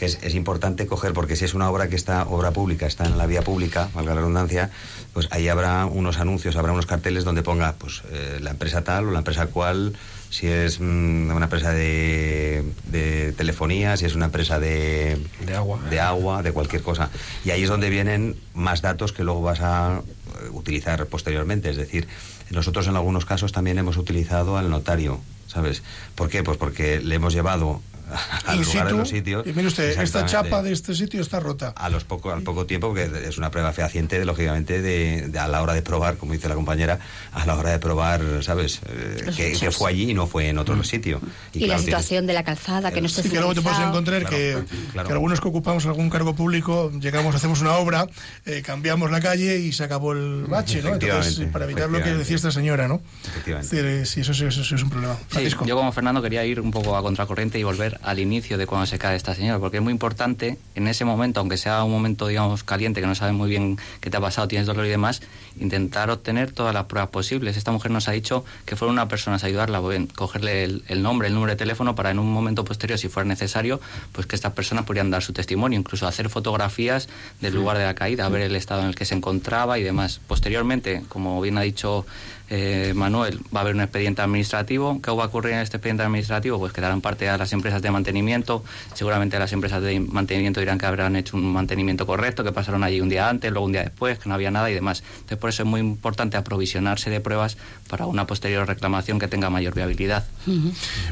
que 0.00 0.06
es, 0.06 0.18
es 0.22 0.34
importante 0.34 0.86
coger, 0.86 1.12
porque 1.12 1.36
si 1.36 1.44
es 1.44 1.52
una 1.52 1.70
obra 1.70 1.88
que 1.88 1.94
está, 1.94 2.24
obra 2.24 2.52
pública, 2.52 2.86
está 2.86 3.04
en 3.04 3.18
la 3.18 3.26
vía 3.26 3.42
pública, 3.42 3.90
valga 3.94 4.14
la 4.14 4.22
redundancia, 4.22 4.70
pues 5.12 5.28
ahí 5.30 5.48
habrá 5.48 5.84
unos 5.84 6.18
anuncios, 6.18 6.56
habrá 6.56 6.72
unos 6.72 6.86
carteles 6.86 7.22
donde 7.22 7.42
ponga 7.42 7.74
pues 7.74 8.02
eh, 8.10 8.38
la 8.40 8.50
empresa 8.50 8.82
tal 8.82 9.08
o 9.08 9.10
la 9.10 9.18
empresa 9.18 9.48
cual, 9.48 9.92
si 10.30 10.46
es 10.46 10.80
mm, 10.80 11.30
una 11.30 11.44
empresa 11.44 11.72
de, 11.72 12.64
de 12.86 13.32
telefonía, 13.32 13.98
si 13.98 14.06
es 14.06 14.14
una 14.14 14.24
empresa 14.24 14.58
de, 14.58 15.18
De 15.44 15.54
agua. 15.54 15.78
de 15.90 16.00
agua, 16.00 16.42
de 16.42 16.52
cualquier 16.52 16.80
cosa. 16.80 17.10
Y 17.44 17.50
ahí 17.50 17.62
es 17.62 17.68
donde 17.68 17.90
vienen 17.90 18.36
más 18.54 18.80
datos 18.80 19.12
que 19.12 19.22
luego 19.22 19.42
vas 19.42 19.60
a 19.60 20.00
eh, 20.00 20.48
utilizar 20.52 21.04
posteriormente. 21.06 21.68
Es 21.68 21.76
decir, 21.76 22.08
nosotros 22.48 22.86
en 22.86 22.96
algunos 22.96 23.26
casos 23.26 23.52
también 23.52 23.76
hemos 23.76 23.98
utilizado 23.98 24.56
al 24.56 24.70
notario, 24.70 25.20
¿sabes? 25.46 25.82
¿Por 26.14 26.30
qué? 26.30 26.42
Pues 26.42 26.56
porque 26.56 27.00
le 27.00 27.16
hemos 27.16 27.34
llevado 27.34 27.82
de 28.58 28.64
situ, 28.64 28.96
los 28.96 29.08
sitios. 29.08 29.46
y 29.46 29.52
mire 29.52 29.68
usted, 29.68 29.98
esta 30.00 30.26
chapa 30.26 30.62
de 30.62 30.72
este 30.72 30.94
sitio 30.94 31.20
está 31.20 31.40
rota. 31.40 31.72
A 31.76 31.88
los 31.88 32.04
poco, 32.04 32.30
al 32.32 32.42
poco 32.42 32.66
tiempo, 32.66 32.88
porque 32.88 33.10
es 33.28 33.38
una 33.38 33.50
prueba 33.50 33.72
fehaciente, 33.72 34.18
de, 34.18 34.24
lógicamente, 34.24 34.80
de, 34.82 35.28
de 35.28 35.38
a 35.38 35.48
la 35.48 35.62
hora 35.62 35.74
de 35.74 35.82
probar, 35.82 36.16
como 36.16 36.32
dice 36.32 36.48
la 36.48 36.54
compañera, 36.54 36.98
a 37.32 37.46
la 37.46 37.56
hora 37.56 37.70
de 37.70 37.78
probar, 37.78 38.22
¿sabes? 38.42 38.80
Eh, 38.88 39.22
Los 39.26 39.36
que, 39.36 39.52
que 39.52 39.70
fue 39.70 39.90
allí 39.90 40.10
y 40.10 40.14
no 40.14 40.26
fue 40.26 40.48
en 40.48 40.58
otro 40.58 40.82
sitio. 40.84 41.20
Y, 41.52 41.60
la 41.60 41.66
claro, 41.66 41.80
tienes- 41.82 41.84
situación 41.84 42.26
de 42.26 42.32
la 42.34 42.44
calzada, 42.44 42.90
que 42.92 43.00
no 43.00 43.06
esté 43.06 43.22
Sí, 43.22 43.28
que 43.30 43.36
luego 43.36 43.54
te 43.54 43.62
puedes 43.62 43.78
encontrar 43.80 44.24
que, 44.26 44.52
Claro, 44.52 44.66
claro. 44.92 45.06
que 45.08 45.12
algunos 45.12 45.40
que 45.40 45.48
ocupamos 45.48 45.86
algún 45.86 46.10
cargo 46.10 46.34
público, 46.34 46.90
llegamos, 47.00 47.34
hacemos 47.34 47.60
una 47.60 47.74
obra, 47.74 48.06
eh, 48.46 48.62
cambiamos 48.64 49.10
la 49.10 49.20
calle 49.20 49.58
y 49.58 49.72
se 49.72 49.84
acabó 49.84 50.12
el 50.12 50.46
bache, 50.48 50.82
¿no? 50.82 50.94
Entonces, 50.94 51.10
Efectivamente, 51.38 51.52
para 51.52 51.64
evitar 51.66 51.90
lo 51.90 52.02
que 52.02 52.14
decía 52.14 52.36
esta 52.36 52.50
señora, 52.50 52.88
¿no? 52.88 53.00
Efectivamente. 53.26 54.00
Eh, 54.02 54.06
sí, 54.06 54.20
eso, 54.22 54.32
eso 54.32 54.64
sí 54.64 54.74
es 54.74 54.82
un 54.82 54.90
problema. 54.90 55.16
Sí, 55.32 55.48
yo 55.66 55.76
como 55.76 55.92
Fernando 55.92 56.22
quería 56.22 56.44
ir 56.44 56.60
un 56.60 56.70
poco 56.70 56.96
a 56.96 57.02
contracorriente 57.02 57.58
y 57.58 57.62
volver 57.62 57.99
al 58.02 58.18
inicio 58.18 58.58
de 58.58 58.66
cuando 58.66 58.86
se 58.86 58.98
cae 58.98 59.16
esta 59.16 59.34
señora, 59.34 59.58
porque 59.58 59.78
es 59.78 59.82
muy 59.82 59.92
importante 59.92 60.58
en 60.74 60.88
ese 60.88 61.04
momento, 61.04 61.40
aunque 61.40 61.56
sea 61.56 61.84
un 61.84 61.92
momento, 61.92 62.26
digamos, 62.26 62.64
caliente, 62.64 63.00
que 63.00 63.06
no 63.06 63.14
sabes 63.14 63.34
muy 63.34 63.50
bien 63.50 63.78
qué 64.00 64.10
te 64.10 64.16
ha 64.16 64.20
pasado, 64.20 64.48
tienes 64.48 64.66
dolor 64.66 64.86
y 64.86 64.88
demás, 64.88 65.22
intentar 65.58 66.10
obtener 66.10 66.52
todas 66.52 66.74
las 66.74 66.84
pruebas 66.86 67.10
posibles. 67.10 67.56
Esta 67.56 67.72
mujer 67.72 67.90
nos 67.90 68.08
ha 68.08 68.12
dicho 68.12 68.44
que 68.64 68.76
fueron 68.76 68.94
una 68.94 69.08
persona 69.08 69.36
a 69.36 69.46
ayudarla, 69.46 69.80
pues, 69.80 70.00
cogerle 70.14 70.64
el, 70.64 70.84
el 70.88 71.02
nombre, 71.02 71.28
el 71.28 71.34
número 71.34 71.52
de 71.52 71.56
teléfono, 71.56 71.94
para 71.94 72.10
en 72.10 72.18
un 72.18 72.32
momento 72.32 72.64
posterior, 72.64 72.98
si 72.98 73.08
fuera 73.08 73.28
necesario, 73.28 73.80
pues 74.12 74.26
que 74.26 74.36
estas 74.36 74.52
personas 74.52 74.84
podrían 74.84 75.10
dar 75.10 75.22
su 75.22 75.32
testimonio, 75.32 75.78
incluso 75.78 76.06
hacer 76.06 76.28
fotografías 76.28 77.08
del 77.40 77.54
lugar 77.54 77.78
de 77.78 77.84
la 77.84 77.94
caída, 77.94 78.28
ver 78.28 78.42
el 78.42 78.56
estado 78.56 78.82
en 78.82 78.88
el 78.88 78.94
que 78.94 79.04
se 79.04 79.14
encontraba 79.14 79.78
y 79.78 79.82
demás. 79.82 80.20
Posteriormente, 80.26 81.02
como 81.08 81.40
bien 81.40 81.58
ha 81.58 81.62
dicho 81.62 82.06
eh, 82.52 82.92
Manuel, 82.96 83.38
va 83.54 83.60
a 83.60 83.62
haber 83.62 83.76
un 83.76 83.80
expediente 83.80 84.22
administrativo. 84.22 85.00
¿Qué 85.00 85.12
va 85.12 85.24
a 85.24 85.26
ocurrir 85.28 85.54
en 85.54 85.60
este 85.60 85.76
expediente 85.76 86.02
administrativo? 86.02 86.58
Pues 86.58 86.72
que 86.72 86.80
darán 86.80 87.00
parte 87.00 87.28
a 87.28 87.38
las 87.38 87.52
empresas 87.52 87.80
de 87.80 87.92
mantenimiento. 87.92 88.64
Seguramente 88.94 89.38
las 89.38 89.52
empresas 89.52 89.80
de 89.82 90.00
mantenimiento 90.00 90.58
dirán 90.58 90.76
que 90.76 90.86
habrán 90.86 91.14
hecho 91.14 91.36
un 91.36 91.52
mantenimiento 91.52 92.06
correcto, 92.06 92.42
que 92.42 92.50
pasaron 92.50 92.82
allí 92.82 93.00
un 93.00 93.08
día 93.08 93.28
antes, 93.28 93.52
luego 93.52 93.66
un 93.66 93.72
día 93.72 93.84
después, 93.84 94.18
que 94.18 94.28
no 94.28 94.34
había 94.34 94.50
nada 94.50 94.68
y 94.68 94.74
demás. 94.74 95.04
Entonces, 95.12 95.38
por 95.38 95.50
eso 95.50 95.62
es 95.62 95.68
muy 95.68 95.80
importante 95.80 96.36
aprovisionarse 96.36 97.08
de 97.08 97.20
pruebas 97.20 97.56
para 97.88 98.06
una 98.06 98.26
posterior 98.26 98.66
reclamación 98.66 99.20
que 99.20 99.28
tenga 99.28 99.48
mayor 99.48 99.72
viabilidad. 99.74 100.26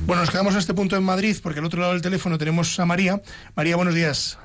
Bueno, 0.07 0.23
nos 0.23 0.31
quedamos 0.33 0.57
a 0.57 0.59
este 0.59 0.75
punto 0.75 0.97
en 0.97 1.05
Madrid 1.05 1.37
porque 1.41 1.61
al 1.61 1.67
otro 1.67 1.81
lado 1.81 1.93
del 1.93 2.03
teléfono 2.03 2.37
tenemos 2.37 2.81
a 2.81 2.85
María. 2.85 3.23
María, 3.55 3.77
buenos 3.77 3.95
días. 3.95 4.39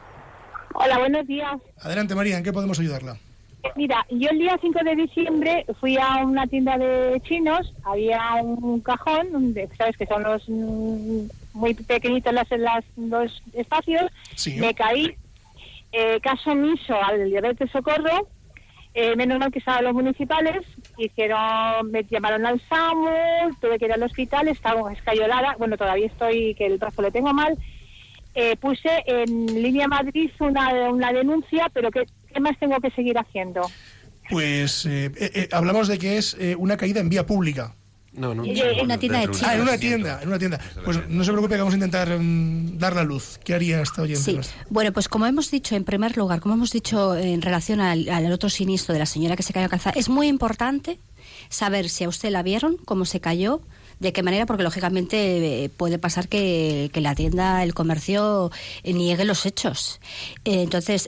Hola, 0.75 0.99
buenos 0.99 1.25
días. 1.25 1.53
Adelante, 1.81 2.13
María, 2.13 2.37
¿en 2.37 2.43
qué 2.43 2.53
podemos 2.53 2.79
ayudarla? 2.79 3.17
Mira, 3.75 4.05
yo 4.09 4.29
el 4.29 4.39
día 4.39 4.57
5 4.61 4.79
de 4.83 4.95
diciembre 4.95 5.65
fui 5.79 5.97
a 5.97 6.17
una 6.25 6.45
tienda 6.47 6.77
de 6.77 7.19
chinos, 7.21 7.73
había 7.83 8.35
un 8.41 8.81
cajón, 8.81 9.55
sabes 9.77 9.97
que 9.97 10.05
son 10.05 10.21
los 10.23 10.43
mm, 10.47 11.27
muy 11.53 11.73
pequeñitos 11.73 12.33
las, 12.33 12.47
las- 12.51 12.83
los 12.97 13.41
espacios, 13.53 14.03
Sí. 14.35 14.57
me 14.59 14.73
caí, 14.75 15.15
eh, 15.91 16.19
caso 16.21 16.51
omiso 16.51 16.93
al 17.01 17.25
diabetes 17.29 17.71
socorro, 17.71 18.27
eh, 18.93 19.15
menos 19.15 19.39
mal 19.39 19.51
que 19.51 19.59
estaban 19.59 19.85
los 19.85 19.93
municipales, 19.93 20.59
hicieron, 20.97 21.89
me 21.89 22.03
llamaron 22.03 22.45
al 22.45 22.61
SAMU, 22.69 23.55
tuve 23.59 23.79
que 23.79 23.85
ir 23.85 23.93
al 23.93 24.03
hospital, 24.03 24.49
estaba 24.49 24.91
escayolada, 24.93 25.55
bueno, 25.57 25.77
todavía 25.77 26.07
estoy, 26.07 26.53
que 26.55 26.65
el 26.67 26.77
brazo 26.77 27.01
lo 27.01 27.11
tengo 27.11 27.33
mal, 27.33 27.57
eh, 28.35 28.55
puse 28.57 28.89
en 29.05 29.61
línea 29.61 29.87
Madrid 29.87 30.29
una, 30.39 30.69
una 30.91 31.11
denuncia, 31.13 31.67
pero 31.73 31.89
¿qué, 31.91 32.07
¿qué 32.33 32.39
más 32.39 32.57
tengo 32.59 32.79
que 32.79 32.91
seguir 32.91 33.17
haciendo? 33.17 33.61
Pues 34.29 34.85
eh, 34.85 35.11
eh, 35.15 35.31
eh, 35.33 35.49
hablamos 35.51 35.87
de 35.87 35.97
que 35.97 36.17
es 36.17 36.35
eh, 36.39 36.55
una 36.57 36.77
caída 36.77 36.99
en 36.99 37.09
vía 37.09 37.25
pública. 37.25 37.75
No, 38.13 38.35
no. 38.35 38.45
En 38.45 38.85
una 38.85 38.97
tienda 38.97 39.19
de 39.21 39.29
Ah, 39.43 39.55
en 39.55 39.61
una 39.61 39.77
tienda, 39.77 40.19
en 40.21 40.27
una 40.27 40.37
tienda. 40.37 40.59
Pues 40.85 41.09
no 41.09 41.23
se 41.23 41.31
preocupe 41.31 41.55
que 41.55 41.59
vamos 41.61 41.73
a 41.73 41.77
intentar 41.77 42.09
mm, 42.19 42.77
dar 42.77 42.95
la 42.95 43.03
luz. 43.03 43.39
¿Qué 43.43 43.55
haría 43.55 43.81
esta 43.81 44.03
oyente 44.03 44.43
Sí, 44.43 44.49
bueno, 44.69 44.91
pues 44.93 45.07
como 45.09 45.25
hemos 45.25 45.49
dicho, 45.49 45.75
en 45.75 45.83
primer 45.83 46.15
lugar, 46.15 46.39
como 46.39 46.53
hemos 46.53 46.71
dicho 46.71 47.15
en 47.15 47.41
relación 47.41 47.81
al, 47.81 48.07
al 48.09 48.31
otro 48.31 48.49
siniestro 48.49 48.93
de 48.93 48.99
la 48.99 49.07
señora 49.07 49.35
que 49.35 49.41
se 49.41 49.51
cayó 49.51 49.65
a 49.65 49.69
calzada, 49.69 49.95
es 49.97 50.09
muy 50.09 50.27
importante 50.27 50.99
saber 51.49 51.89
si 51.89 52.03
a 52.03 52.09
usted 52.09 52.29
la 52.29 52.43
vieron, 52.43 52.77
cómo 52.85 53.05
se 53.05 53.19
cayó, 53.19 53.61
de 53.99 54.13
qué 54.13 54.23
manera, 54.23 54.45
porque 54.45 54.63
lógicamente 54.63 55.63
eh, 55.63 55.69
puede 55.69 55.97
pasar 55.97 56.27
que, 56.27 56.89
que 56.93 57.01
la 57.01 57.15
tienda, 57.15 57.63
el 57.63 57.73
comercio, 57.73 58.51
eh, 58.83 58.93
niegue 58.93 59.25
los 59.25 59.45
hechos. 59.45 59.99
Eh, 60.45 60.63
entonces, 60.63 61.07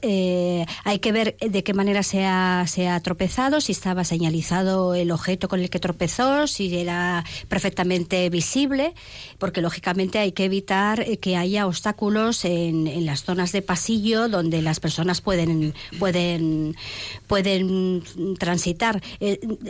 hay 0.84 1.00
que 1.00 1.12
ver 1.12 1.38
de 1.38 1.64
qué 1.64 1.74
manera 1.74 2.04
se 2.04 2.26
ha, 2.26 2.66
se 2.68 2.88
ha 2.88 3.00
tropezado, 3.00 3.62
si 3.62 3.72
estaba 3.72 4.04
señalizado 4.04 4.96
el 4.96 5.12
objeto 5.12 5.48
con 5.48 5.60
el 5.60 5.70
que 5.70 5.80
tropezó, 5.80 6.48
si 6.48 6.76
era 6.76 7.24
perfectamente 7.48 8.30
visible, 8.30 8.94
porque 9.38 9.62
lógicamente 9.62 10.20
hay 10.20 10.32
que 10.32 10.46
evitar 10.46 11.06
que 11.20 11.38
haya 11.38 11.68
obstáculos 11.68 12.46
en, 12.46 12.88
en 12.88 13.06
las 13.06 13.24
zonas 13.24 13.52
de 13.52 13.62
pasillo 13.62 14.28
donde 14.30 14.62
las 14.62 14.80
personas 14.80 15.22
pueden 15.22 15.74
pueden 16.00 16.76
pueden 17.28 18.04
transitar. 18.38 19.02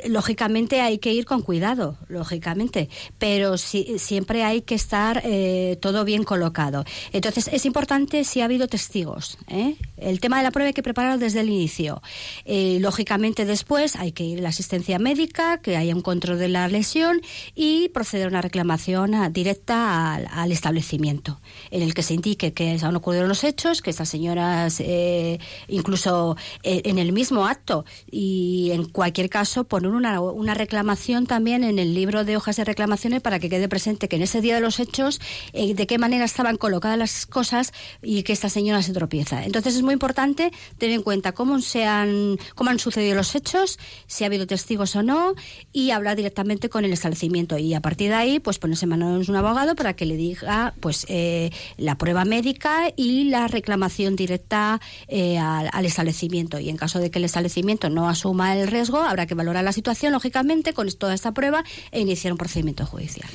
Lógicamente 0.08 0.82
hay 0.82 0.98
que 0.98 1.14
ir 1.14 1.26
con 1.26 1.42
cuidado, 1.42 1.98
lógicamente, 2.08 2.90
pero 3.18 3.58
sí- 3.58 3.96
siempre 3.98 4.44
hay 4.44 4.62
que 4.62 4.76
estar 4.76 5.22
eh, 5.24 5.78
todo 5.82 6.04
bien 6.06 6.24
colocado. 6.24 6.84
Entonces 7.14 7.50
es 7.52 7.66
importante 7.66 8.24
si 8.24 8.42
ha 8.42 8.46
habido 8.46 8.68
testigos. 8.68 9.38
¿eh? 9.48 9.76
El 9.98 10.20
tema 10.20 10.38
de 10.38 10.44
la 10.44 10.52
prueba 10.52 10.68
hay 10.68 10.74
que 10.74 10.84
prepararlo 10.84 11.18
desde 11.18 11.42
el 11.42 11.50
inicio. 11.50 12.02
Eh, 12.46 12.78
lógicamente 12.82 13.46
después 13.46 13.96
hay 13.96 14.12
que 14.12 14.24
ir 14.24 14.40
a 14.40 14.42
la 14.44 14.50
asistencia 14.50 15.00
médica, 15.00 15.60
que 15.62 15.78
haya 15.78 15.96
un 15.96 16.02
control 16.02 16.38
de 16.40 16.50
la 16.50 16.68
lesión 16.68 17.22
y 17.56 17.90
proceder 17.90 18.26
a 18.28 18.30
una 18.30 18.42
reclamación 18.42 19.16
ah, 19.16 19.30
directa 19.30 20.14
al, 20.16 20.28
al 20.32 20.52
establecimiento, 20.52 21.40
en 21.72 21.82
el 21.82 21.94
que 21.94 22.04
se 22.04 22.14
indique 22.14 22.54
que 22.54 22.78
han 22.82 22.96
ocurrido 22.96 23.26
los 23.28 23.44
hechos, 23.44 23.82
que 23.82 23.90
estas 23.90 24.10
señoras 24.10 24.80
eh, 24.80 25.40
incluso 25.68 26.36
eh, 26.64 26.82
en 26.86 26.98
el 27.00 27.12
mismo 27.14 27.46
acto 27.46 27.86
y 28.12 28.72
en 28.74 28.86
cualquier 28.86 29.30
caso 29.30 29.64
poner 29.64 29.92
una, 29.92 30.20
una 30.22 30.54
reclamación 30.54 31.26
también 31.28 31.64
en 31.64 31.80
el 31.80 31.94
libro 31.94 32.24
de 32.26 32.38
hojas 32.38 32.56
de 32.58 32.64
para 33.22 33.40
que 33.40 33.50
quede 33.50 33.68
presente 33.68 34.08
que 34.08 34.16
en 34.16 34.22
ese 34.22 34.42
día 34.42 34.56
de 34.56 34.62
los 34.62 34.80
hechos 34.80 35.20
eh, 35.54 35.74
de 35.74 35.86
qué 35.86 35.98
manera 35.98 36.26
estaban 36.26 36.58
colocadas 36.58 36.98
las 36.98 37.26
cosas 37.26 37.74
y 38.02 38.24
que 38.24 38.34
esta 38.34 38.50
señora 38.50 38.82
se 38.82 38.94
tropieza. 38.94 39.44
Entonces 39.44 39.76
es 39.76 39.82
muy 39.82 39.94
importante 39.94 40.52
tener 40.78 40.96
en 40.96 41.04
cuenta 41.04 41.34
cómo 41.34 41.60
se 41.60 41.86
han 41.86 42.38
cómo 42.56 42.70
han 42.70 42.80
sucedido 42.80 43.16
los 43.16 43.36
hechos, 43.36 43.78
si 44.08 44.24
ha 44.24 44.28
habido 44.28 44.48
testigos 44.48 44.96
o 44.96 45.04
no 45.04 45.36
y 45.74 45.92
hablar 45.92 46.16
directamente 46.16 46.70
con 46.70 46.86
el 46.86 46.94
establecimiento. 46.94 47.58
Y 47.58 47.74
a 47.74 47.82
partir 47.82 48.10
de 48.10 48.16
ahí 48.16 48.40
pues 48.40 48.60
ponerse 48.60 48.86
en 48.86 48.90
manos 48.90 49.26
de 49.26 49.32
un 49.32 49.38
abogado 49.38 49.76
para 49.76 49.94
que 49.96 50.06
le 50.06 50.16
diga 50.16 50.74
pues 50.80 51.06
eh, 51.10 51.52
la 51.78 51.98
prueba 51.98 52.24
médica 52.24 52.94
y 52.96 53.26
la 53.26 53.48
reclamación 53.48 54.16
directa 54.16 54.80
eh, 55.08 55.38
al, 55.38 55.70
al 55.72 55.86
establecimiento. 55.86 56.60
Y 56.60 56.70
en 56.70 56.78
caso 56.78 57.00
de 57.00 57.12
que 57.12 57.20
el 57.20 57.26
establecimiento 57.26 57.90
no 57.90 58.08
asuma 58.08 58.56
el 58.56 58.68
riesgo 58.68 59.00
habrá 59.00 59.26
que 59.26 59.36
valorar 59.36 59.64
la 59.64 59.74
situación 59.74 60.14
lógicamente 60.14 60.74
con 60.74 60.86
toda 60.94 61.14
esta 61.14 61.34
prueba 61.34 61.64
e 61.92 62.00
iniciar 62.00 62.32
un 62.32 62.38
procedimiento 62.38 62.85
judicial. 62.86 63.30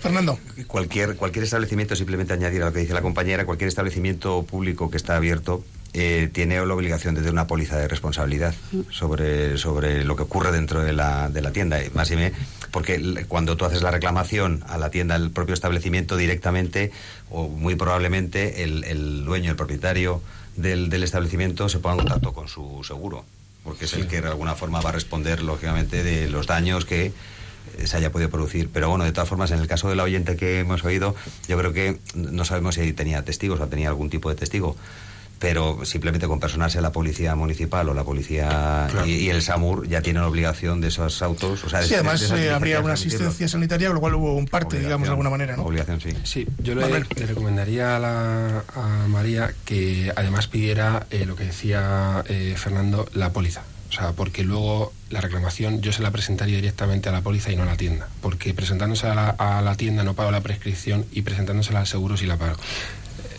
Fernando. 0.00 0.38
Cualquier, 0.66 1.16
cualquier 1.16 1.44
establecimiento, 1.44 1.96
simplemente 1.96 2.34
añadir 2.34 2.62
a 2.62 2.66
lo 2.66 2.72
que 2.72 2.80
dice 2.80 2.92
la 2.92 3.00
compañera, 3.00 3.46
cualquier 3.46 3.68
establecimiento 3.68 4.42
público 4.42 4.90
que 4.90 4.98
está 4.98 5.16
abierto 5.16 5.64
eh, 5.94 6.28
tiene 6.30 6.56
la 6.56 6.74
obligación 6.74 7.14
de 7.14 7.20
tener 7.20 7.32
una 7.32 7.46
póliza 7.46 7.78
de 7.78 7.88
responsabilidad 7.88 8.54
sobre, 8.90 9.56
sobre 9.56 10.04
lo 10.04 10.16
que 10.16 10.24
ocurre 10.24 10.52
dentro 10.52 10.82
de 10.82 10.92
la, 10.92 11.30
de 11.30 11.40
la 11.40 11.52
tienda. 11.52 11.82
Y 11.82 11.88
Más 11.90 12.10
y 12.10 12.16
me, 12.16 12.32
porque 12.70 13.24
cuando 13.28 13.56
tú 13.56 13.64
haces 13.64 13.80
la 13.80 13.92
reclamación 13.92 14.64
a 14.68 14.76
la 14.76 14.90
tienda, 14.90 15.14
al 15.14 15.30
propio 15.30 15.54
establecimiento 15.54 16.16
directamente, 16.16 16.90
o 17.30 17.48
muy 17.48 17.76
probablemente 17.76 18.64
el, 18.64 18.84
el 18.84 19.24
dueño, 19.24 19.52
el 19.52 19.56
propietario 19.56 20.20
del, 20.56 20.90
del 20.90 21.04
establecimiento 21.04 21.68
se 21.68 21.78
ponga 21.78 21.94
en 21.94 22.00
contacto 22.00 22.32
con 22.32 22.48
su 22.48 22.82
seguro, 22.84 23.24
porque 23.62 23.86
es 23.86 23.94
el 23.94 24.06
que 24.06 24.20
de 24.20 24.28
alguna 24.28 24.54
forma 24.54 24.80
va 24.80 24.90
a 24.90 24.92
responder, 24.92 25.42
lógicamente, 25.42 26.02
de 26.02 26.28
los 26.28 26.46
daños 26.46 26.84
que 26.84 27.12
se 27.84 27.96
haya 27.96 28.10
podido 28.12 28.30
producir. 28.30 28.68
Pero 28.72 28.88
bueno, 28.88 29.04
de 29.04 29.12
todas 29.12 29.28
formas, 29.28 29.50
en 29.50 29.58
el 29.60 29.66
caso 29.66 29.88
del 29.88 30.00
oyente 30.00 30.36
que 30.36 30.60
hemos 30.60 30.84
oído, 30.84 31.14
yo 31.48 31.58
creo 31.58 31.72
que 31.72 31.98
no 32.14 32.44
sabemos 32.44 32.74
si 32.76 32.92
tenía 32.92 33.24
testigos 33.24 33.60
o 33.60 33.66
tenía 33.66 33.88
algún 33.88 34.10
tipo 34.10 34.28
de 34.30 34.36
testigo. 34.36 34.76
Pero 35.40 35.84
simplemente 35.84 36.26
con 36.26 36.40
personarse 36.40 36.80
la 36.80 36.90
policía 36.92 37.34
municipal 37.34 37.86
o 37.88 37.92
la 37.92 38.04
policía 38.04 38.88
y, 39.04 39.10
y 39.10 39.30
el 39.30 39.42
SAMUR 39.42 39.86
ya 39.86 40.00
tienen 40.00 40.22
obligación 40.22 40.80
de 40.80 40.88
esos 40.88 41.20
autos. 41.20 41.64
O 41.64 41.68
sea, 41.68 41.80
de- 41.80 41.84
Sí, 41.86 41.90
de- 41.90 41.96
además 41.96 42.28
de 42.30 42.46
eh, 42.46 42.50
habría 42.50 42.80
una 42.80 42.94
asistencia 42.94 43.48
sanitaria, 43.48 43.88
con 43.88 43.96
lo 43.96 44.00
cual 44.00 44.14
hubo 44.14 44.34
un 44.36 44.46
parte, 44.46 44.78
digamos, 44.78 45.06
de 45.06 45.10
alguna 45.10 45.28
manera, 45.30 45.56
¿no? 45.56 45.64
Obligación, 45.64 46.00
sí. 46.00 46.10
Sí, 46.22 46.46
yo 46.62 46.74
le, 46.76 46.86
le 46.88 47.26
recomendaría 47.26 47.96
a, 47.96 47.98
la- 47.98 48.64
a 48.74 49.06
María 49.08 49.52
que 49.66 50.12
además 50.16 50.46
pidiera 50.46 51.06
eh, 51.10 51.26
lo 51.26 51.36
que 51.36 51.44
decía 51.44 52.24
eh, 52.28 52.54
Fernando, 52.56 53.06
la 53.12 53.30
póliza. 53.32 53.62
O 53.94 53.96
sea, 53.96 54.10
porque 54.12 54.42
luego 54.42 54.92
la 55.10 55.20
reclamación 55.20 55.80
yo 55.80 55.92
se 55.92 56.02
la 56.02 56.10
presentaría 56.10 56.56
directamente 56.56 57.08
a 57.08 57.12
la 57.12 57.20
póliza 57.20 57.52
y 57.52 57.56
no 57.56 57.62
a 57.62 57.66
la 57.66 57.76
tienda. 57.76 58.08
Porque 58.20 58.52
presentándose 58.52 59.06
a 59.06 59.14
la, 59.14 59.28
a 59.30 59.62
la 59.62 59.76
tienda 59.76 60.02
no 60.02 60.14
pago 60.14 60.32
la 60.32 60.40
prescripción 60.40 61.06
y 61.12 61.22
presentándose 61.22 61.76
al 61.76 61.86
seguro 61.86 62.16
sí 62.16 62.26
la 62.26 62.36
pago. 62.36 62.56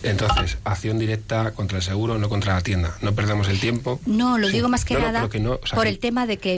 Entonces, 0.02 0.56
acción 0.64 0.98
directa 0.98 1.50
contra 1.50 1.78
el 1.78 1.82
seguro, 1.84 2.16
no 2.16 2.28
contra 2.30 2.54
la 2.54 2.60
tienda. 2.62 2.96
No 3.02 3.12
perdamos 3.14 3.48
el 3.48 3.58
tiempo. 3.60 4.00
No, 4.06 4.38
lo 4.38 4.46
Sí. 4.48 4.54
digo 4.54 4.68
más 4.68 4.84
que 4.84 4.94
No, 4.94 5.00
nada 5.00 5.20
pero 5.20 5.30
que 5.30 5.40
no, 5.40 5.52
o 5.62 5.66
sea, 5.66 5.74
por 5.76 5.86
el 5.86 5.98
tema 5.98 6.26
de 6.26 6.36
que 6.38 6.54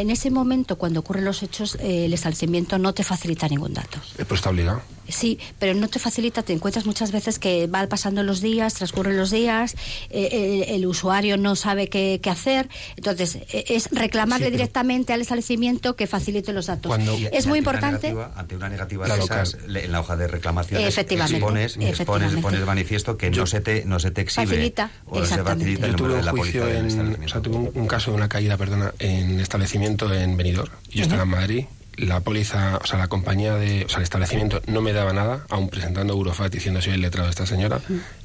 en 0.00 0.10
ese 0.10 0.30
momento, 0.30 0.76
cuando 0.76 1.00
ocurren 1.00 1.24
los 1.24 1.42
hechos, 1.42 1.76
eh, 1.80 2.04
el 2.06 2.14
establecimiento 2.14 2.78
no 2.78 2.94
te 2.94 3.02
facilita 3.04 3.48
ningún 3.48 3.74
dato. 3.74 3.98
eh, 4.18 4.24
Pues 4.24 4.38
está 4.38 4.50
obligado. 4.50 4.80
Sí, 5.12 5.38
pero 5.58 5.74
no 5.74 5.88
te 5.88 5.98
facilita, 5.98 6.42
te 6.42 6.52
encuentras 6.52 6.86
muchas 6.86 7.12
veces 7.12 7.38
que 7.38 7.66
van 7.66 7.88
pasando 7.88 8.22
los 8.22 8.40
días, 8.40 8.74
transcurren 8.74 9.16
los 9.16 9.30
días, 9.30 9.74
eh, 10.10 10.64
el, 10.68 10.74
el 10.76 10.86
usuario 10.86 11.36
no 11.36 11.54
sabe 11.54 11.88
qué, 11.88 12.18
qué 12.22 12.30
hacer, 12.30 12.68
entonces 12.96 13.36
eh, 13.52 13.64
es 13.68 13.88
reclamarle 13.92 14.46
Sí, 14.46 14.52
directamente 14.52 15.12
al 15.12 15.20
establecimiento 15.20 15.94
que 15.96 16.06
facilite 16.06 16.52
los 16.52 16.66
datos. 16.66 16.88
Cuando- 16.88 17.16
y- 17.16 17.28
es 17.32 17.46
muy 17.46 17.58
importante. 17.58 18.08
negativa- 18.08 18.32
ante 18.36 18.56
una 18.56 18.68
negativa 18.68 19.04
Claro, 19.04 19.20
de 19.20 19.24
esas, 19.26 19.54
claro. 19.56 19.78
en 19.80 19.92
la 19.92 20.00
hoja 20.00 20.16
de 20.16 20.28
reclamaciones 20.28 20.88
Efectivamente, 20.88 21.36
expones, 21.36 21.76
expones, 21.76 22.34
pones 22.36 22.64
manifiesto 22.66 23.16
que 23.16 23.30
no 23.30 23.46
se 23.46 23.60
te, 23.60 23.84
no 23.84 23.98
se 23.98 24.10
te 24.10 24.22
exhibe 24.22 24.46
Facilita, 24.46 24.90
o 25.06 25.20
no 25.20 25.26
se 25.26 25.42
facilita 25.42 25.86
el 25.86 25.92
Yo 25.92 25.96
tuve 25.98 26.08
número 26.08 26.14
de 26.14 26.20
un 26.20 26.24
la 26.26 26.30
juicio 26.32 26.68
en, 26.68 27.24
o 27.24 27.28
sea, 27.28 27.40
tuve 27.40 27.56
un, 27.56 27.70
un 27.74 27.86
caso 27.86 28.10
de 28.10 28.16
una 28.16 28.28
caída, 28.28 28.56
perdona, 28.56 28.92
en 28.98 29.40
establecimiento 29.40 30.12
en 30.12 30.36
Benidorm. 30.36 30.72
Yo 30.90 31.02
estaba 31.02 31.22
en 31.24 31.28
Madrid, 31.28 31.64
la 31.96 32.20
póliza, 32.20 32.78
o 32.82 32.86
sea, 32.86 32.98
la 32.98 33.08
compañía 33.08 33.54
de, 33.54 33.84
o 33.84 33.88
sea, 33.88 33.98
el 33.98 34.04
establecimiento 34.04 34.62
no 34.66 34.80
me 34.80 34.92
daba 34.92 35.12
nada, 35.12 35.46
aún 35.50 35.68
presentando 35.68 36.12
Eurofat 36.14 36.52
diciendo 36.52 36.80
soy 36.80 36.94
el 36.94 37.00
letrado 37.00 37.26
de 37.26 37.30
esta 37.30 37.46
señora. 37.46 37.80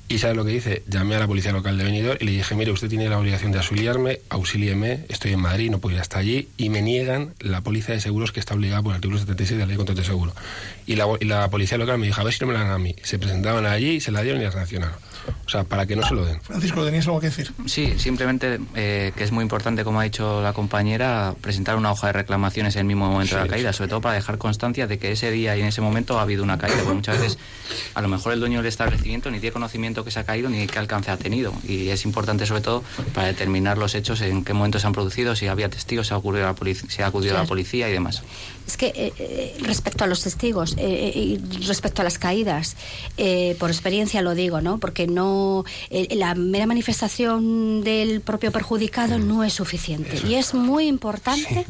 Y 0.10 0.20
¿sabe 0.20 0.36
lo 0.36 0.46
que 0.46 0.54
hice? 0.54 0.84
Llamé 0.88 1.16
a 1.16 1.20
la 1.20 1.28
policía 1.28 1.52
local 1.52 1.78
de 1.78 1.84
Benidorm 1.84 2.18
y 2.22 2.26
le 2.26 2.32
dije, 2.32 2.56
mire, 2.56 2.72
usted 2.72 2.88
tiene 2.88 3.10
la 3.10 3.20
obligación 3.20 3.52
de 3.52 3.58
auxiliarme, 3.58 4.22
auxílieme, 4.30 5.02
estoy 5.10 5.34
en 5.34 5.42
Madrid, 5.42 5.70
no 5.70 5.80
puedo 5.80 5.96
ir 5.96 6.02
hasta 6.02 6.18
allí, 6.18 6.48
y 6.56 6.70
me 6.70 6.82
niegan 6.82 7.34
la 7.40 7.60
póliza 7.60 7.92
de 7.92 8.00
seguros 8.00 8.32
que 8.32 8.40
está 8.40 8.54
obligada 8.54 8.82
por 8.82 8.94
el 8.94 8.96
artículo 8.96 9.20
76 9.20 9.58
de 9.58 9.66
la 9.66 9.68
ley 9.68 9.76
contra 9.76 9.94
el 9.94 10.06
seguro. 10.06 10.34
Y 10.86 10.96
la, 10.96 11.08
y 11.20 11.26
la 11.26 11.50
policía 11.50 11.78
local 11.78 11.98
me 11.98 12.08
dijo, 12.08 12.22
a 12.22 12.24
ver 12.24 12.34
si 12.34 12.40
no 12.40 12.48
me 12.48 12.54
la 12.54 12.62
dan 12.62 12.72
a 12.72 12.78
mí. 12.78 12.96
Se 13.04 13.20
presentaban 13.20 13.66
allí 13.66 13.96
y 13.96 14.00
se 14.00 14.12
la 14.12 14.22
dieron 14.22 14.42
y 14.42 14.46
la 14.46 14.52
sancionaron. 14.54 14.96
O 15.46 15.50
sea, 15.50 15.64
para 15.64 15.86
que 15.86 15.96
no 15.96 16.06
se 16.06 16.14
lo 16.14 16.26
den. 16.26 16.42
Francisco, 16.42 16.84
¿tenías 16.84 17.06
algo 17.08 17.20
que 17.22 17.28
decir? 17.28 17.52
Sí, 17.66 17.94
simplemente 17.98 18.60
eh, 18.76 19.14
que 19.16 19.24
es 19.24 19.32
muy 19.32 19.44
importante, 19.44 19.84
como 19.86 20.00
ha 20.00 20.04
dicho 20.04 20.42
la 20.42 20.52
compañera, 20.54 21.36
presentar 21.40 21.78
una 21.78 21.92
hoja 21.92 22.08
de 22.08 22.14
reclamaciones 22.14 22.76
en 22.76 22.82
el 22.82 22.86
mismo 22.86 23.10
momento 23.10 23.36
de 23.36 23.42
la 23.42 23.46
Sí, 23.46 23.50
caída, 23.52 23.72
sobre 23.74 23.90
todo 23.90 24.02
para 24.02 24.16
dejar 24.16 24.38
constancia 24.38 24.88
de 24.88 25.00
que 25.00 25.12
ese 25.14 25.32
día 25.32 25.56
y 25.56 25.62
en 25.62 25.68
ese 25.68 25.80
momento 25.82 26.20
ha 26.20 26.24
habido 26.24 26.44
una 26.44 26.58
caída, 26.58 26.78
porque 26.80 26.94
muchas 26.96 27.20
veces 27.20 27.38
a 27.94 28.02
lo 28.02 28.08
mejor 28.10 28.34
el 28.34 28.40
dueño 28.40 28.58
del 28.60 28.68
establecimiento 28.68 29.32
ni 29.32 29.40
tiene 29.40 29.54
conocimiento 29.54 30.04
que 30.04 30.12
se 30.12 30.20
ha 30.20 30.24
caído 30.26 30.50
ni 30.50 30.68
qué 30.68 30.80
alcance 30.80 31.12
ha 31.12 31.18
tenido. 31.18 31.54
Y 31.68 31.90
es 31.90 32.04
importante 32.06 32.46
sobre 32.46 32.62
todo 32.62 32.84
para 33.14 33.28
determinar 33.28 33.78
los 33.78 33.96
hechos, 33.96 34.20
en 34.22 34.44
qué 34.44 34.54
momento 34.54 34.80
se 34.80 34.88
han 34.88 34.94
producido, 34.94 35.36
si 35.36 35.48
había 35.48 35.70
testigos, 35.70 36.08
si 36.08 36.14
ha, 36.14 36.18
ocurrido 36.18 36.46
la 36.46 36.56
si 36.90 37.02
ha 37.02 37.08
acudido 37.08 37.34
la 37.34 37.40
Claro. 37.40 37.48
policía 37.50 37.90
y 37.90 37.94
demás. 37.94 38.22
Es 38.68 38.76
que 38.76 38.88
eh, 38.88 39.14
eh, 39.18 39.56
respecto 39.62 40.04
a 40.04 40.08
los 40.08 40.22
testigos 40.22 40.74
eh, 40.74 40.82
eh, 40.82 41.20
y 41.20 41.38
respecto 41.66 42.02
a 42.02 42.04
las 42.04 42.20
caídas, 42.20 42.76
eh, 43.18 43.56
por 43.60 43.70
experiencia 43.70 44.22
lo 44.22 44.36
digo, 44.36 44.60
¿no? 44.62 44.78
Porque 44.78 45.08
no 45.08 45.64
eh, 45.90 46.14
la 46.16 46.36
mera 46.36 46.66
manifestación 46.68 47.82
del 47.84 48.22
propio 48.22 48.52
perjudicado 48.52 49.20
no 49.20 49.44
es 49.44 49.54
suficiente 49.54 50.20
y 50.28 50.36
es 50.36 50.54
muy 50.54 50.88
importante. 50.88 51.66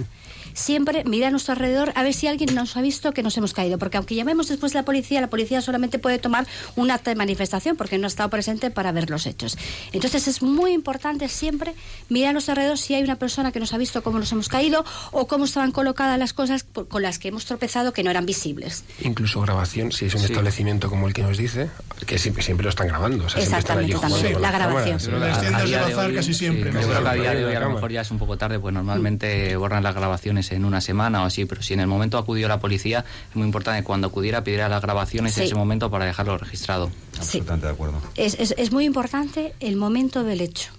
Siempre 0.62 1.04
mirar 1.04 1.28
a 1.28 1.32
nuestro 1.32 1.54
alrededor 1.54 1.92
a 1.96 2.02
ver 2.02 2.16
si 2.16 2.26
alguien 2.26 2.56
nos 2.56 2.76
ha 2.78 2.82
visto 2.82 3.12
que 3.14 3.22
nos 3.22 3.38
hemos 3.38 3.54
caído, 3.54 3.78
porque 3.78 3.98
aunque 3.98 4.16
llamemos 4.16 4.48
después 4.48 4.74
a 4.74 4.80
la 4.80 4.86
policía, 4.86 5.22
la 5.22 5.30
policía 5.30 5.62
solamente 5.62 6.00
puede 6.00 6.18
tomar 6.18 6.48
un 6.76 6.90
acta 6.90 7.12
de 7.12 7.16
manifestación 7.16 7.78
porque 7.78 8.00
no 8.00 8.06
ha 8.06 8.08
estado 8.08 8.30
presente 8.32 8.72
para 8.72 8.92
ver 8.92 9.12
los 9.12 9.28
hechos. 9.28 9.56
Entonces 9.92 10.28
es 10.28 10.42
muy 10.42 10.72
importante 10.72 11.30
siempre 11.30 11.76
mirar 12.10 12.32
a 12.32 12.34
nuestro 12.34 12.54
alrededor 12.54 12.80
si 12.80 12.96
hay 12.96 13.04
una 13.04 13.18
persona 13.18 13.52
que 13.52 13.60
nos 13.60 13.72
ha 13.74 13.78
visto 13.78 14.02
cómo 14.02 14.18
nos 14.18 14.32
hemos 14.32 14.50
caído 14.50 14.84
o 15.12 15.28
cómo 15.28 15.46
estaban 15.46 15.72
colocadas 15.72 16.18
las 16.18 16.34
cosas 16.34 16.64
por- 16.64 16.88
con 16.88 17.04
las 17.04 17.20
que 17.20 17.28
hemos 17.28 17.46
tropezado 17.46 17.94
que 17.94 18.04
no 18.04 18.10
eran 18.10 18.26
visibles. 18.26 18.84
Incluso 19.02 19.40
grabación, 19.42 19.92
si 19.92 20.06
es 20.06 20.16
un 20.16 20.22
Sí. 20.22 20.26
establecimiento 20.26 20.90
como 20.90 21.08
el 21.08 21.14
que 21.14 21.22
nos 21.22 21.38
dice, 21.38 21.70
que 22.08 22.18
siempre, 22.18 22.42
siempre 22.42 22.64
lo 22.64 22.72
están 22.72 22.88
grabando. 22.88 23.26
O 23.26 23.30
sea, 23.30 23.42
siempre 23.42 23.60
están 23.60 23.78
allí 23.78 23.92
Exactamente, 23.92 24.24
también, 24.32 24.42
la 24.42 24.52
grabación. 24.52 25.20
las 25.20 25.40
tiendas 25.40 25.70
de 25.70 25.78
bazar 25.78 26.14
casi 26.16 26.34
siempre, 26.34 26.72
sí, 26.72 26.76
¿no? 26.76 26.82
yo 26.82 26.88
creo 26.90 27.04
que 27.04 27.10
a 27.10 27.14
día 27.14 27.32
de 27.36 27.46
hoy 27.46 27.52
a 27.52 27.54
Cámara. 27.54 27.68
lo 27.70 27.76
mejor 27.76 27.92
ya 27.92 28.02
es 28.02 28.10
un 28.10 28.18
poco 28.18 28.38
tarde, 28.40 28.58
pues 28.60 28.74
normalmente 28.74 29.56
borran 29.56 29.84
las 29.84 29.94
grabaciones 29.94 30.47
en 30.52 30.66
una 30.66 30.82
semana 30.82 31.24
o 31.24 31.26
así, 31.26 31.46
pero 31.46 31.62
si 31.62 31.74
en 31.74 31.80
el 31.80 31.88
momento 31.88 32.18
acudió 32.18 32.48
la 32.48 32.60
policía, 32.60 33.06
es 33.30 33.36
muy 33.36 33.46
importante 33.46 33.80
que 33.82 33.86
cuando 33.86 34.08
acudiera 34.08 34.44
pidiera 34.44 34.70
las 34.70 34.82
grabaciones 34.82 35.34
en 35.38 35.44
Sí. 35.44 35.48
ese 35.48 35.56
momento 35.56 35.90
para 35.92 36.06
dejarlo 36.06 36.38
registrado. 36.38 36.88
Sí. 37.14 37.18
Absolutamente 37.20 37.68
de 37.68 37.74
acuerdo. 37.74 38.02
Es, 38.16 38.36
es- 38.40 38.56
es 38.58 38.72
muy 38.72 38.86
importante 38.86 39.54
el 39.60 39.76
momento 39.76 40.24
del 40.24 40.42
hecho 40.42 40.72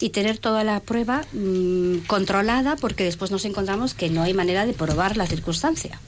y 0.00 0.10
tener 0.10 0.38
toda 0.38 0.64
la 0.64 0.80
prueba 0.80 1.22
mm, 1.32 1.98
controlada 2.06 2.76
porque 2.76 3.04
después 3.04 3.30
nos 3.30 3.44
encontramos 3.44 3.94
que 3.94 4.10
no 4.10 4.22
hay 4.22 4.34
manera 4.34 4.66
de 4.66 4.72
probar 4.72 5.16
la 5.16 5.26
circunstancia. 5.26 6.00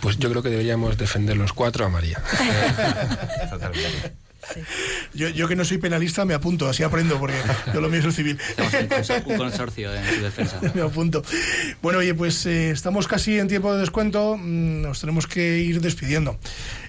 Pues 0.00 0.16
yo 0.18 0.30
creo 0.30 0.42
que 0.42 0.48
deberíamos 0.48 0.96
defender 0.96 1.36
los 1.36 1.52
cuatro 1.52 1.84
a 1.84 1.88
María. 1.90 2.22
Yo, 5.14 5.28
yo 5.28 5.48
que 5.48 5.56
no 5.56 5.64
soy 5.64 5.78
penalista 5.78 6.24
me 6.24 6.34
apunto, 6.34 6.68
así 6.68 6.82
aprendo, 6.82 7.18
porque 7.18 7.36
yo 7.72 7.80
lo 7.80 7.88
mío 7.88 8.00
es 8.00 8.04
el 8.06 8.12
civil. 8.12 8.38
Un 9.26 9.36
consorcio 9.36 9.94
en 9.94 10.14
su 10.14 10.22
defensa. 10.22 10.60
me 10.74 10.82
apunto. 10.82 11.22
Bueno, 11.82 12.00
oye, 12.00 12.14
pues 12.14 12.46
eh, 12.46 12.70
estamos 12.70 13.06
casi 13.08 13.38
en 13.38 13.48
tiempo 13.48 13.72
de 13.74 13.80
descuento, 13.80 14.36
mm, 14.36 14.82
nos 14.82 15.00
tenemos 15.00 15.26
que 15.26 15.58
ir 15.58 15.80
despidiendo. 15.80 16.38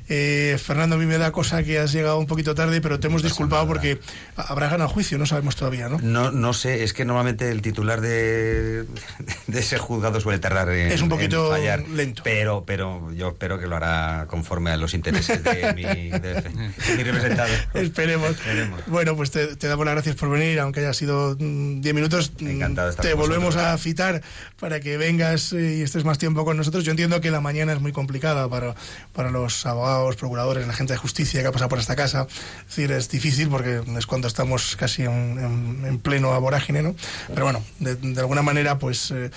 Eh, 0.07 0.57
Fernando, 0.63 0.95
a 0.95 0.99
mí 0.99 1.05
me 1.05 1.17
da 1.17 1.31
cosa 1.31 1.63
que 1.63 1.79
has 1.79 1.91
llegado 1.91 2.19
un 2.19 2.27
poquito 2.27 2.53
tarde, 2.55 2.79
pero 2.81 2.99
te 2.99 3.07
hemos 3.07 3.21
pasa 3.21 3.29
disculpado 3.33 3.67
porque 3.67 3.99
habrá 4.35 4.69
ganado 4.69 4.89
juicio, 4.89 5.17
no 5.17 5.25
sabemos 5.25 5.55
todavía, 5.55 5.89
¿no? 5.89 5.97
No, 6.01 6.31
no 6.31 6.53
sé, 6.53 6.83
es 6.83 6.93
que 6.93 7.05
normalmente 7.05 7.49
el 7.49 7.61
titular 7.61 8.01
de, 8.01 8.85
de 9.47 9.59
ese 9.59 9.77
juzgado 9.77 10.19
suele 10.21 10.39
tardar 10.39 10.69
en, 10.69 10.91
Es 10.91 11.01
un 11.01 11.09
poquito 11.09 11.49
fallar, 11.49 11.87
lento. 11.89 12.21
Pero, 12.23 12.63
pero 12.65 13.11
yo 13.13 13.29
espero 13.29 13.59
que 13.59 13.67
lo 13.67 13.75
hará 13.75 14.25
conforme 14.29 14.71
a 14.71 14.77
los 14.77 14.93
intereses 14.93 15.43
de 15.43 15.73
mi, 15.73 15.83
de- 15.83 16.41
de 16.41 16.95
mi 16.97 17.03
representado. 17.03 17.53
Esperemos. 17.73 18.29
Esperemos. 18.31 18.81
Bueno, 18.87 19.15
pues 19.15 19.31
te, 19.31 19.55
te 19.55 19.67
damos 19.67 19.85
las 19.85 19.95
gracias 19.95 20.15
por 20.15 20.29
venir, 20.29 20.59
aunque 20.59 20.81
haya 20.81 20.93
sido 20.93 21.35
10 21.35 21.93
minutos. 21.95 22.31
mm, 22.39 22.47
Encantado 22.47 22.87
de 22.87 22.91
estar 22.91 23.05
Te 23.05 23.11
con 23.11 23.21
volvemos 23.21 23.55
vosotros. 23.55 23.73
a 23.73 23.77
citar 23.77 24.21
para 24.59 24.79
que 24.79 24.97
vengas 24.97 25.51
eh, 25.53 25.77
y 25.77 25.81
estés 25.81 26.03
más 26.05 26.17
tiempo 26.17 26.45
con 26.45 26.57
nosotros. 26.57 26.83
Yo 26.83 26.91
entiendo 26.91 27.21
que 27.21 27.31
la 27.31 27.41
mañana 27.41 27.73
es 27.73 27.79
muy 27.81 27.91
complicada 27.91 28.47
para, 28.49 28.75
para 29.13 29.31
los 29.31 29.65
abogados, 29.65 29.94
procuradores, 30.15 30.67
la 30.67 30.73
gente 30.73 30.93
de 30.93 30.97
justicia 30.97 31.41
que 31.41 31.47
ha 31.47 31.51
pasado 31.51 31.69
por 31.69 31.79
esta 31.79 31.95
casa. 31.95 32.27
Es 32.29 32.65
decir, 32.67 32.91
es 32.91 33.09
difícil 33.09 33.49
porque 33.49 33.81
es 33.97 34.05
cuando 34.05 34.27
estamos 34.27 34.75
casi 34.75 35.03
en, 35.03 35.11
en- 35.11 35.83
en 35.85 35.99
pleno 35.99 36.39
vorágine, 36.41 36.81
¿no? 36.81 36.95
Pero 37.27 37.43
bueno, 37.45 37.63
de, 37.79 37.95
de 37.95 38.19
alguna 38.19 38.41
manera, 38.41 38.77
pues, 38.79 39.11
eh, 39.11 39.31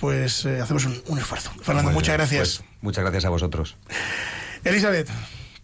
pues 0.00 0.44
eh, 0.44 0.60
hacemos 0.60 0.84
un, 0.86 1.02
un 1.08 1.18
esfuerzo. 1.18 1.50
Fernando, 1.62 1.90
Muy 1.90 1.94
muchas 1.94 2.16
bien, 2.16 2.28
gracias. 2.28 2.58
pues, 2.58 2.70
muchas 2.82 3.02
gracias 3.04 3.24
a 3.24 3.28
vosotros. 3.28 3.76
Elizabeth, 4.64 5.08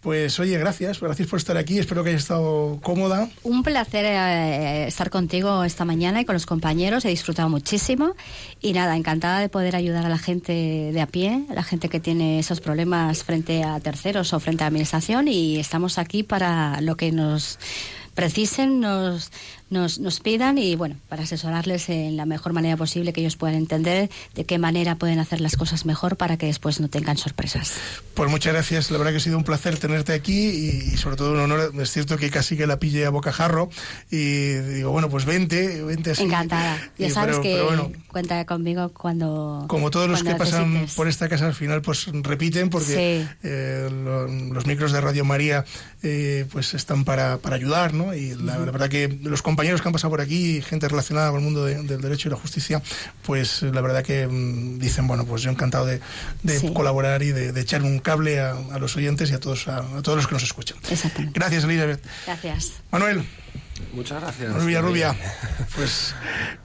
pues 0.01 0.41
oye, 0.41 0.57
gracias. 0.59 1.01
Gracias 1.01 1.29
por 1.29 1.39
estar 1.39 1.57
aquí. 1.57 1.79
Espero 1.79 2.03
que 2.03 2.11
haya 2.11 2.19
estado 2.19 2.79
cómoda. 2.83 3.29
Un 3.43 3.63
placer 3.63 4.05
eh, 4.07 4.87
estar 4.87 5.11
contigo 5.11 5.63
esta 5.65 5.85
mañana 5.85 6.21
y 6.21 6.25
con 6.25 6.35
los 6.35 6.47
compañeros. 6.47 7.05
He 7.05 7.09
disfrutado 7.09 7.49
muchísimo. 7.49 8.15
Y 8.61 8.73
nada, 8.73 8.97
encantada 8.97 9.41
de 9.41 9.49
poder 9.49 9.77
ayudar 9.77 10.07
a 10.07 10.09
la 10.09 10.19
gente 10.19 10.53
de 10.93 11.01
a 11.01 11.07
pie, 11.07 11.45
la 11.55 11.63
gente 11.63 11.89
que 11.89 12.01
tiene 12.01 12.39
esos 12.39 12.61
problemas 12.61 13.25
frente 13.25 13.63
a 13.63 13.79
terceros 13.81 14.33
o 14.33 14.41
frente 14.41 14.63
a 14.63 14.67
la 14.67 14.69
administración. 14.69 15.29
Y 15.29 15.59
estamos 15.59 15.99
aquí 15.99 16.23
para 16.23 16.81
lo 16.81 16.97
que 16.97 17.13
nos 17.13 17.59
precisen, 18.15 18.81
nos 18.81 19.31
nos, 19.71 19.99
nos 19.99 20.21
pidan 20.21 20.59
y 20.59 20.77
bueno, 20.77 20.97
para 21.09 21.23
asesorarles 21.23 21.89
en 21.89 22.17
la 22.17 22.27
mejor 22.27 22.53
manera 22.53 22.77
posible 22.77 23.13
que 23.13 23.21
ellos 23.21 23.37
puedan 23.37 23.57
entender 23.57 24.11
de 24.35 24.45
qué 24.45 24.59
manera 24.59 24.97
pueden 24.97 25.19
hacer 25.21 25.41
las 25.41 25.57
cosas 25.57 25.87
mejor 25.87 26.17
para 26.17 26.37
que 26.37 26.47
después 26.47 26.81
no 26.81 26.89
tengan 26.89 27.17
sorpresas. 27.17 27.73
Pues 28.15 28.29
muchas 28.31 28.53
gracias, 28.53 28.91
la 28.91 28.99
verdad 28.99 29.13
que 29.13 29.19
ha 29.19 29.21
sido 29.21 29.39
un 29.39 29.45
placer 29.45 29.79
tenerte 29.79 30.13
aquí 30.13 30.49
y, 30.51 30.69
y 30.93 30.97
sobre 30.97 31.17
todo 31.17 31.33
un 31.33 31.39
honor. 31.41 31.73
Es 31.81 31.91
cierto 31.93 32.17
que 32.19 32.31
casi 32.31 32.57
que 32.57 32.67
la 32.67 32.79
pille 32.79 33.07
a 33.07 33.11
bocajarro 33.11 33.71
y 34.11 34.53
digo, 34.55 34.91
bueno, 34.91 35.09
pues 35.09 35.25
vente, 35.25 35.83
vente 35.85 36.11
así. 36.11 36.25
Encantada. 36.25 36.77
Ya 36.99 37.07
Y- 37.07 37.11
sabes 37.11 37.37
pero- 37.37 37.43
que 37.43 37.53
pero 37.55 37.67
bueno, 37.67 37.93
cuenta 38.09 38.45
conmigo 38.45 38.91
cuando 38.91 39.65
como 39.69 39.91
todos 39.91 40.09
los 40.11 40.21
que 40.23 40.31
cuando 40.35 40.45
pasan 40.45 40.73
necesites. 40.73 40.95
por 40.97 41.09
esta 41.09 41.29
casa 41.29 41.47
al 41.47 41.55
final 41.55 41.81
pues 41.83 42.07
repiten 42.13 42.71
porque 42.71 42.87
Sí. 43.23 43.29
eh, 43.45 43.89
lo- 43.91 44.27
los 44.27 44.67
micros 44.67 44.93
de 44.93 45.01
Radio 45.01 45.25
María 45.25 45.65
eh, 46.03 46.45
pues 46.51 46.75
están 46.75 47.05
para, 47.05 47.39
para 47.39 47.57
ayudar 47.57 47.95
¿no? 47.95 48.15
y 48.15 48.35
la, 48.35 48.59
la 48.59 48.71
verdad 48.73 48.89
que 48.89 49.09
los 49.23 49.43
compañeros 49.43 49.60
que 49.61 49.89
han 49.89 49.93
pasado 49.93 50.11
por 50.11 50.21
aquí 50.21 50.61
gente 50.63 50.89
relacionada 50.89 51.31
con 51.31 51.39
el 51.41 51.45
mundo 51.45 51.65
de- 51.65 51.83
del 51.83 52.01
derecho 52.01 52.29
y 52.29 52.31
la 52.33 52.37
justicia 52.37 52.83
pues 53.23 53.63
eh, 53.63 53.71
la 53.73 53.81
verdad 53.81 54.03
que 54.03 54.27
mm, 54.27 54.79
dicen 54.79 55.07
bueno 55.07 55.25
pues 55.25 55.43
yo 55.43 55.51
encantado 55.51 55.87
de, 55.87 56.01
de 56.43 56.59
Sí. 56.59 56.73
colaborar 56.73 57.23
y 57.23 57.33
de, 57.33 57.53
de 57.53 57.61
echar 57.61 57.83
un 57.83 57.99
cable 58.01 58.41
a, 58.41 58.53
a 58.73 58.79
los 58.79 58.97
oyentes 58.97 59.31
y 59.31 59.35
a 59.35 59.41
todos 59.41 59.69
a, 59.69 59.79
a 59.79 60.03
todos 60.03 60.17
los 60.17 60.27
que 60.27 60.35
nos 60.35 60.43
escuchan 60.43 60.79
Exactamente. 60.91 61.39
gracias 61.39 61.65
Elizabeth 61.65 62.03
Gracias. 62.27 62.73
Manuel 62.91 63.25
Muchas 63.93 64.21
gracias. 64.23 64.55
Rubia, 64.55 64.81
Rubia, 64.81 65.17
pues 65.75 66.15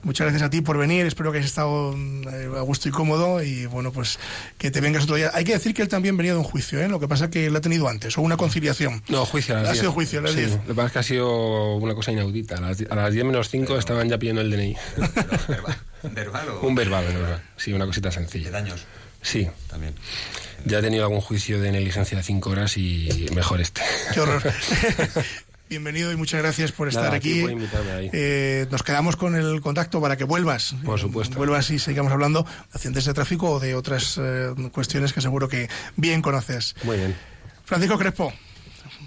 muchas 0.02 0.26
gracias 0.26 0.42
a 0.42 0.50
ti 0.50 0.60
por 0.60 0.78
venir. 0.78 1.06
Espero 1.06 1.32
que 1.32 1.38
hayas 1.38 1.50
estado 1.50 1.94
eh, 1.94 2.48
a 2.56 2.60
gusto 2.60 2.88
y 2.88 2.92
cómodo 2.92 3.42
y 3.42 3.66
bueno, 3.66 3.92
pues 3.92 4.18
que 4.58 4.70
te 4.70 4.80
vengas 4.80 5.04
otro 5.04 5.16
día. 5.16 5.30
Hay 5.34 5.44
que 5.44 5.52
decir 5.52 5.74
que 5.74 5.82
él 5.82 5.88
también 5.88 6.16
venía 6.16 6.32
de 6.32 6.38
un 6.38 6.44
juicio, 6.44 6.80
¿eh? 6.80 6.88
Lo 6.88 7.00
que 7.00 7.08
pasa 7.08 7.28
que 7.30 7.50
lo 7.50 7.58
ha 7.58 7.60
tenido 7.60 7.88
antes, 7.88 8.16
o 8.16 8.22
una 8.22 8.36
conciliación. 8.36 9.02
No, 9.08 9.26
juicio 9.26 9.54
a 9.56 9.60
las 9.60 9.68
Ha 9.68 9.72
10. 9.72 9.80
sido 9.80 9.92
juicio 9.92 10.18
a 10.20 10.22
las 10.22 10.32
Sí, 10.32 10.38
10. 10.38 10.50
Lo 10.52 10.64
que 10.66 10.74
pasa 10.74 10.86
es 10.86 10.92
que 10.92 10.98
ha 10.98 11.02
sido 11.02 11.76
una 11.76 11.94
cosa 11.94 12.12
inaudita. 12.12 12.56
A 12.56 12.60
las, 12.60 12.78
die- 12.78 12.86
a 12.90 12.94
las 12.94 13.12
10 13.12 13.24
menos 13.24 13.48
5 13.50 13.76
estaban 13.78 14.08
ya 14.08 14.18
pidiendo 14.18 14.40
el 14.42 14.50
DNI. 14.50 14.76
¿Verbal, 15.48 15.76
verbal 16.12 16.48
o 16.50 16.60
Un 16.66 16.74
verbal, 16.74 17.04
un 17.08 17.14
verbal. 17.14 17.42
Sí, 17.56 17.72
una 17.72 17.86
cosita 17.86 18.10
sencilla. 18.12 18.46
de 18.46 18.50
daños? 18.52 18.84
Sí. 19.22 19.48
También. 19.68 19.94
Ya 20.64 20.78
he 20.78 20.82
tenido 20.82 21.04
algún 21.04 21.20
juicio 21.20 21.60
de 21.60 21.72
negligencia 21.72 22.16
de 22.16 22.22
5 22.24 22.50
horas 22.50 22.76
y 22.76 23.26
mejor 23.34 23.60
este. 23.60 23.82
Qué 24.14 24.20
horror. 24.20 24.42
Bienvenido 25.68 26.12
y 26.12 26.16
muchas 26.16 26.40
gracias 26.40 26.70
por 26.70 26.86
estar 26.88 27.04
Nada, 27.04 27.16
aquí. 27.16 27.40
por 27.42 27.50
invitarme 27.50 27.90
ahí. 27.90 28.10
Eh, 28.12 28.66
nos 28.70 28.82
quedamos 28.84 29.16
con 29.16 29.34
el 29.34 29.60
contacto 29.60 30.00
para 30.00 30.16
que 30.16 30.22
vuelvas. 30.24 30.76
Por 30.84 30.98
Eh, 30.98 31.02
supuesto. 31.02 31.36
Vuelvas 31.38 31.70
y 31.70 31.78
sigamos 31.80 32.12
hablando 32.12 32.44
de 32.44 32.48
accidentes 32.72 33.04
de 33.04 33.14
tráfico 33.14 33.50
o 33.50 33.58
de 33.60 33.74
otras 33.74 34.16
eh, 34.22 34.54
cuestiones 34.70 35.12
que 35.12 35.20
seguro 35.20 35.48
que 35.48 35.68
bien 35.96 36.22
conoces. 36.22 36.76
Muy 36.84 36.96
bien. 36.98 37.16
Francisco 37.64 37.98
Crespo, 37.98 38.32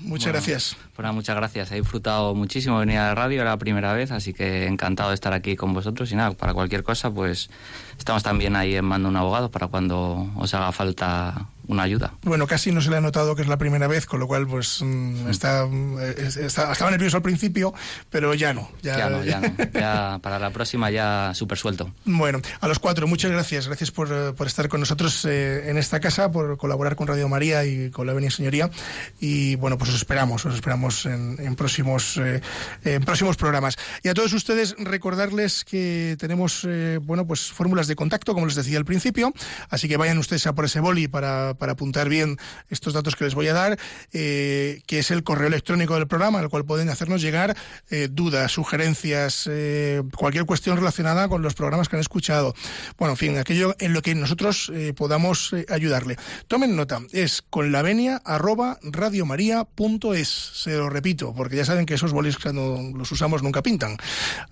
muchas 0.02 0.26
Bueno, 0.26 0.34
gracias. 0.34 0.76
Pues 1.00 1.04
nada, 1.06 1.14
muchas 1.14 1.38
gracias. 1.38 1.72
He 1.72 1.76
disfrutado 1.76 2.36
muchísimo 2.36 2.78
venir 2.78 2.98
a 2.98 3.08
la 3.08 3.16
radio, 3.16 3.40
era 3.40 3.52
la 3.52 3.58
primera 3.58 3.94
vez, 3.94 4.12
así 4.12 4.34
que 4.34 4.66
encantado 4.68 5.12
de 5.12 5.16
estar 5.16 5.32
aquí 5.32 5.56
con 5.56 5.74
vosotros. 5.74 6.12
Y 6.12 6.16
nada, 6.18 6.32
para 6.32 6.54
cualquier 6.54 6.84
cosa, 6.84 7.10
pues 7.10 7.50
estamos 7.98 8.22
también 8.22 8.58
ahí 8.58 8.76
en 8.76 8.84
Mando 8.84 9.08
un 9.08 9.16
Abogado 9.16 9.50
para 9.50 9.68
cuando 9.68 10.30
os 10.36 10.54
haga 10.54 10.74
falta 10.74 11.46
una 11.68 11.84
ayuda. 11.84 12.14
Bueno, 12.24 12.48
casi 12.48 12.72
no 12.72 12.82
se 12.82 12.90
le 12.90 12.98
ha 12.98 13.02
notado 13.02 13.36
que 13.36 13.44
es 13.44 13.48
la 13.48 13.58
primera 13.58 13.86
vez, 13.88 14.08
con 14.08 14.20
lo 14.20 14.26
cual 14.28 14.48
pues 14.48 14.82
mm, 14.82 15.30
está, 15.30 15.68
mm, 15.68 16.00
es- 16.18 16.36
está- 16.36 16.72
estaba 16.72 16.90
nervioso 16.90 17.16
al 17.18 17.22
principio, 17.24 17.76
pero 18.10 18.34
ya 18.34 18.56
no. 18.56 18.68
Ya, 18.82 18.98
Ya 18.98 19.10
no, 19.10 19.24
ya 19.24 19.40
no. 19.40 19.50
Ya 19.80 20.20
para 20.24 20.40
la 20.40 20.50
próxima 20.50 20.90
ya 20.90 21.32
súper 21.36 21.60
suelto. 21.60 21.92
Bueno, 22.06 22.42
a 22.60 22.68
los 22.68 22.80
cuatro, 22.80 23.06
muchas 23.08 23.30
gracias. 23.32 23.68
Gracias 23.68 23.92
por, 23.92 24.10
eh, 24.12 24.34
por 24.36 24.48
estar 24.48 24.68
con 24.68 24.80
nosotros 24.80 25.24
eh, 25.26 25.70
en 25.70 25.78
esta 25.78 26.00
casa, 26.00 26.32
por 26.32 26.58
colaborar 26.58 26.96
con 26.96 27.06
Radio 27.08 27.30
María 27.30 27.64
y 27.66 27.92
con 27.92 28.08
la 28.08 28.14
Avenida 28.14 28.32
Señoría. 28.32 28.72
Y 29.22 29.56
bueno, 29.58 29.78
pues 29.78 29.92
os 29.92 29.98
esperamos, 29.98 30.44
os 30.48 30.56
esperamos 30.56 30.89
en, 31.06 31.56
próximos, 31.56 32.18
eh, 32.18 33.00
próximos 33.06 33.38
programas. 33.38 33.78
Y 34.04 34.10
a 34.10 34.14
todos 34.14 34.34
ustedes 34.34 34.76
recordarles 34.78 35.64
que 35.64 36.16
tenemos, 36.20 36.66
eh, 36.68 37.00
bueno, 37.02 37.26
pues 37.28 37.52
fórmulas 37.52 37.88
de 37.88 37.96
contacto, 37.96 38.34
como 38.34 38.46
les 38.46 38.56
decía 38.56 38.78
al 38.78 38.86
principio. 38.86 39.34
Así 39.70 39.88
que 39.88 39.98
vayan 39.98 40.18
ustedes 40.18 40.48
a 40.48 40.54
por 40.54 40.66
ese 40.66 40.80
boli 40.80 41.08
para, 41.08 41.54
para 41.54 41.74
apuntar 41.74 42.10
bien 42.10 42.38
estos 42.70 42.94
datos 42.94 43.16
que 43.16 43.26
les 43.26 43.36
voy 43.36 43.48
a 43.48 43.54
dar, 43.54 43.78
eh, 44.14 44.82
que 44.88 45.00
es 45.00 45.12
el 45.12 45.24
correo 45.24 45.48
electrónico 45.48 45.96
del 45.96 46.08
programa, 46.08 46.40
al 46.40 46.50
cual 46.50 46.66
pueden 46.66 46.90
hacernos 46.90 47.22
llegar 47.22 47.56
dudas, 48.12 48.52
sugerencias, 48.52 49.50
cualquier 50.16 50.46
cuestión 50.46 50.78
relacionada 50.78 51.28
con 51.28 51.42
los 51.42 51.54
programas 51.54 51.90
que 51.90 51.96
han 51.96 52.02
escuchado. 52.02 52.54
Bueno, 52.98 53.14
en 53.14 53.18
fin, 53.18 53.38
aquello 53.38 53.76
en 53.80 53.94
lo 53.94 54.02
que 54.02 54.16
nosotros 54.16 54.72
podamos 54.96 55.54
ayudarle. 55.70 56.18
Tomen 56.48 56.76
nota, 56.76 57.02
es 57.12 57.42
con 57.42 57.72
la 57.72 57.82
venia 57.82 58.22
arroba 58.26 58.80
lo 60.80 60.90
repito, 60.90 61.34
porque 61.34 61.58
ya 61.58 61.66
saben 61.66 61.86
que 61.86 61.94
esos 61.94 62.12
bolis 62.12 62.38
cuando 62.38 62.80
los 62.96 63.12
usamos 63.12 63.44
nunca 63.44 63.62
pintan. 63.62 63.98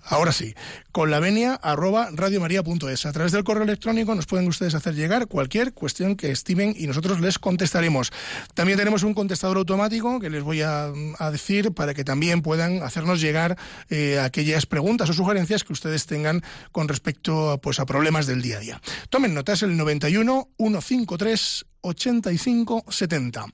Ahora 0.04 0.32
sí, 0.32 0.54
con 0.92 1.10
la 1.10 1.20
venia 1.20 1.54
arroba 1.54 2.10
radiomaria.es. 2.12 3.06
A 3.06 3.12
través 3.12 3.32
del 3.32 3.44
correo 3.44 3.64
electrónico 3.64 4.14
nos 4.14 4.26
pueden 4.26 4.46
ustedes 4.48 4.74
hacer 4.74 4.94
llegar 4.94 5.26
cualquier 5.26 5.72
cuestión 5.72 6.16
que 6.16 6.30
estimen 6.30 6.74
y 6.76 6.86
nosotros 6.86 7.20
les 7.20 7.38
contestaremos. 7.38 8.12
También 8.54 8.78
tenemos 8.78 9.02
un 9.02 9.14
contestador 9.14 9.56
automático 9.58 10.20
que 10.20 10.30
les 10.30 10.42
voy 10.42 10.62
a, 10.62 10.92
decir 11.32 11.72
para 11.72 11.94
que 11.94 12.04
también 12.04 12.42
puedan 12.42 12.82
hacernos 12.82 13.20
llegar 13.20 13.56
eh, 13.90 14.18
aquellas 14.18 14.66
preguntas 14.66 15.10
o 15.10 15.12
sugerencias 15.12 15.64
que 15.64 15.72
ustedes 15.72 16.06
tengan 16.06 16.42
con 16.72 16.88
respecto 16.88 17.58
pues, 17.62 17.80
a 17.80 17.86
problemas 17.86 18.26
del 18.26 18.42
día 18.42 18.56
a 18.56 18.60
día. 18.60 18.80
Tomen 19.10 19.34
nota, 19.34 19.52
es 19.52 19.62
el 19.62 19.76
91 19.76 20.48
153 20.58 21.66
85 21.82 22.84
70. 22.88 23.46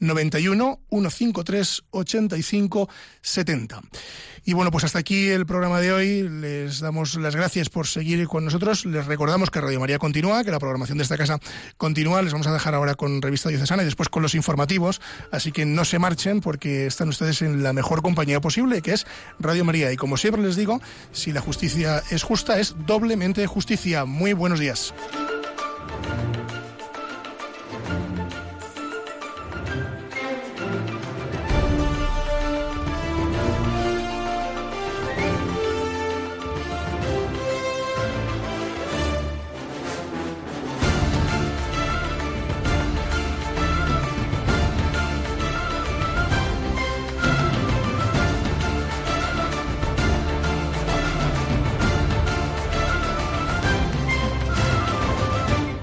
91 0.00 0.80
153 0.88 1.82
85 1.90 2.88
70. 3.20 3.82
Y 4.44 4.54
bueno, 4.54 4.70
pues 4.70 4.84
hasta 4.84 4.98
aquí 4.98 5.28
el 5.28 5.46
programa 5.46 5.80
de 5.80 5.92
hoy. 5.92 6.28
Les 6.28 6.80
damos 6.80 7.14
las 7.16 7.36
gracias 7.36 7.68
por 7.68 7.86
seguir 7.86 8.26
con 8.26 8.44
nosotros. 8.44 8.86
Les 8.86 9.06
recordamos 9.06 9.50
que 9.50 9.60
Radio 9.60 9.80
María 9.80 9.98
continúa, 9.98 10.42
que 10.44 10.50
la 10.50 10.58
programación 10.58 10.98
de 10.98 11.04
esta 11.04 11.18
casa 11.18 11.38
continúa. 11.76 12.22
Les 12.22 12.32
vamos 12.32 12.46
a 12.46 12.52
dejar 12.52 12.74
ahora 12.74 12.94
con 12.94 13.20
Revista 13.20 13.50
Diocesana 13.50 13.82
y 13.82 13.84
después 13.84 14.08
con 14.08 14.22
los 14.22 14.34
informativos. 14.34 15.00
Así 15.30 15.52
que 15.52 15.66
no 15.66 15.84
se 15.84 15.98
marchen 15.98 16.40
porque 16.40 16.86
están 16.86 17.10
ustedes 17.10 17.42
en 17.42 17.62
la 17.62 17.72
mejor 17.72 18.02
compañía 18.02 18.40
posible, 18.40 18.80
que 18.80 18.94
es 18.94 19.06
Radio 19.38 19.64
María. 19.64 19.92
Y 19.92 19.96
como 19.96 20.16
siempre 20.16 20.42
les 20.42 20.56
digo, 20.56 20.80
si 21.12 21.32
la 21.32 21.42
justicia 21.42 22.02
es 22.10 22.22
justa, 22.22 22.58
es 22.58 22.74
doblemente 22.86 23.46
justicia. 23.46 24.06
Muy 24.06 24.32
buenos 24.32 24.58
días. 24.58 24.94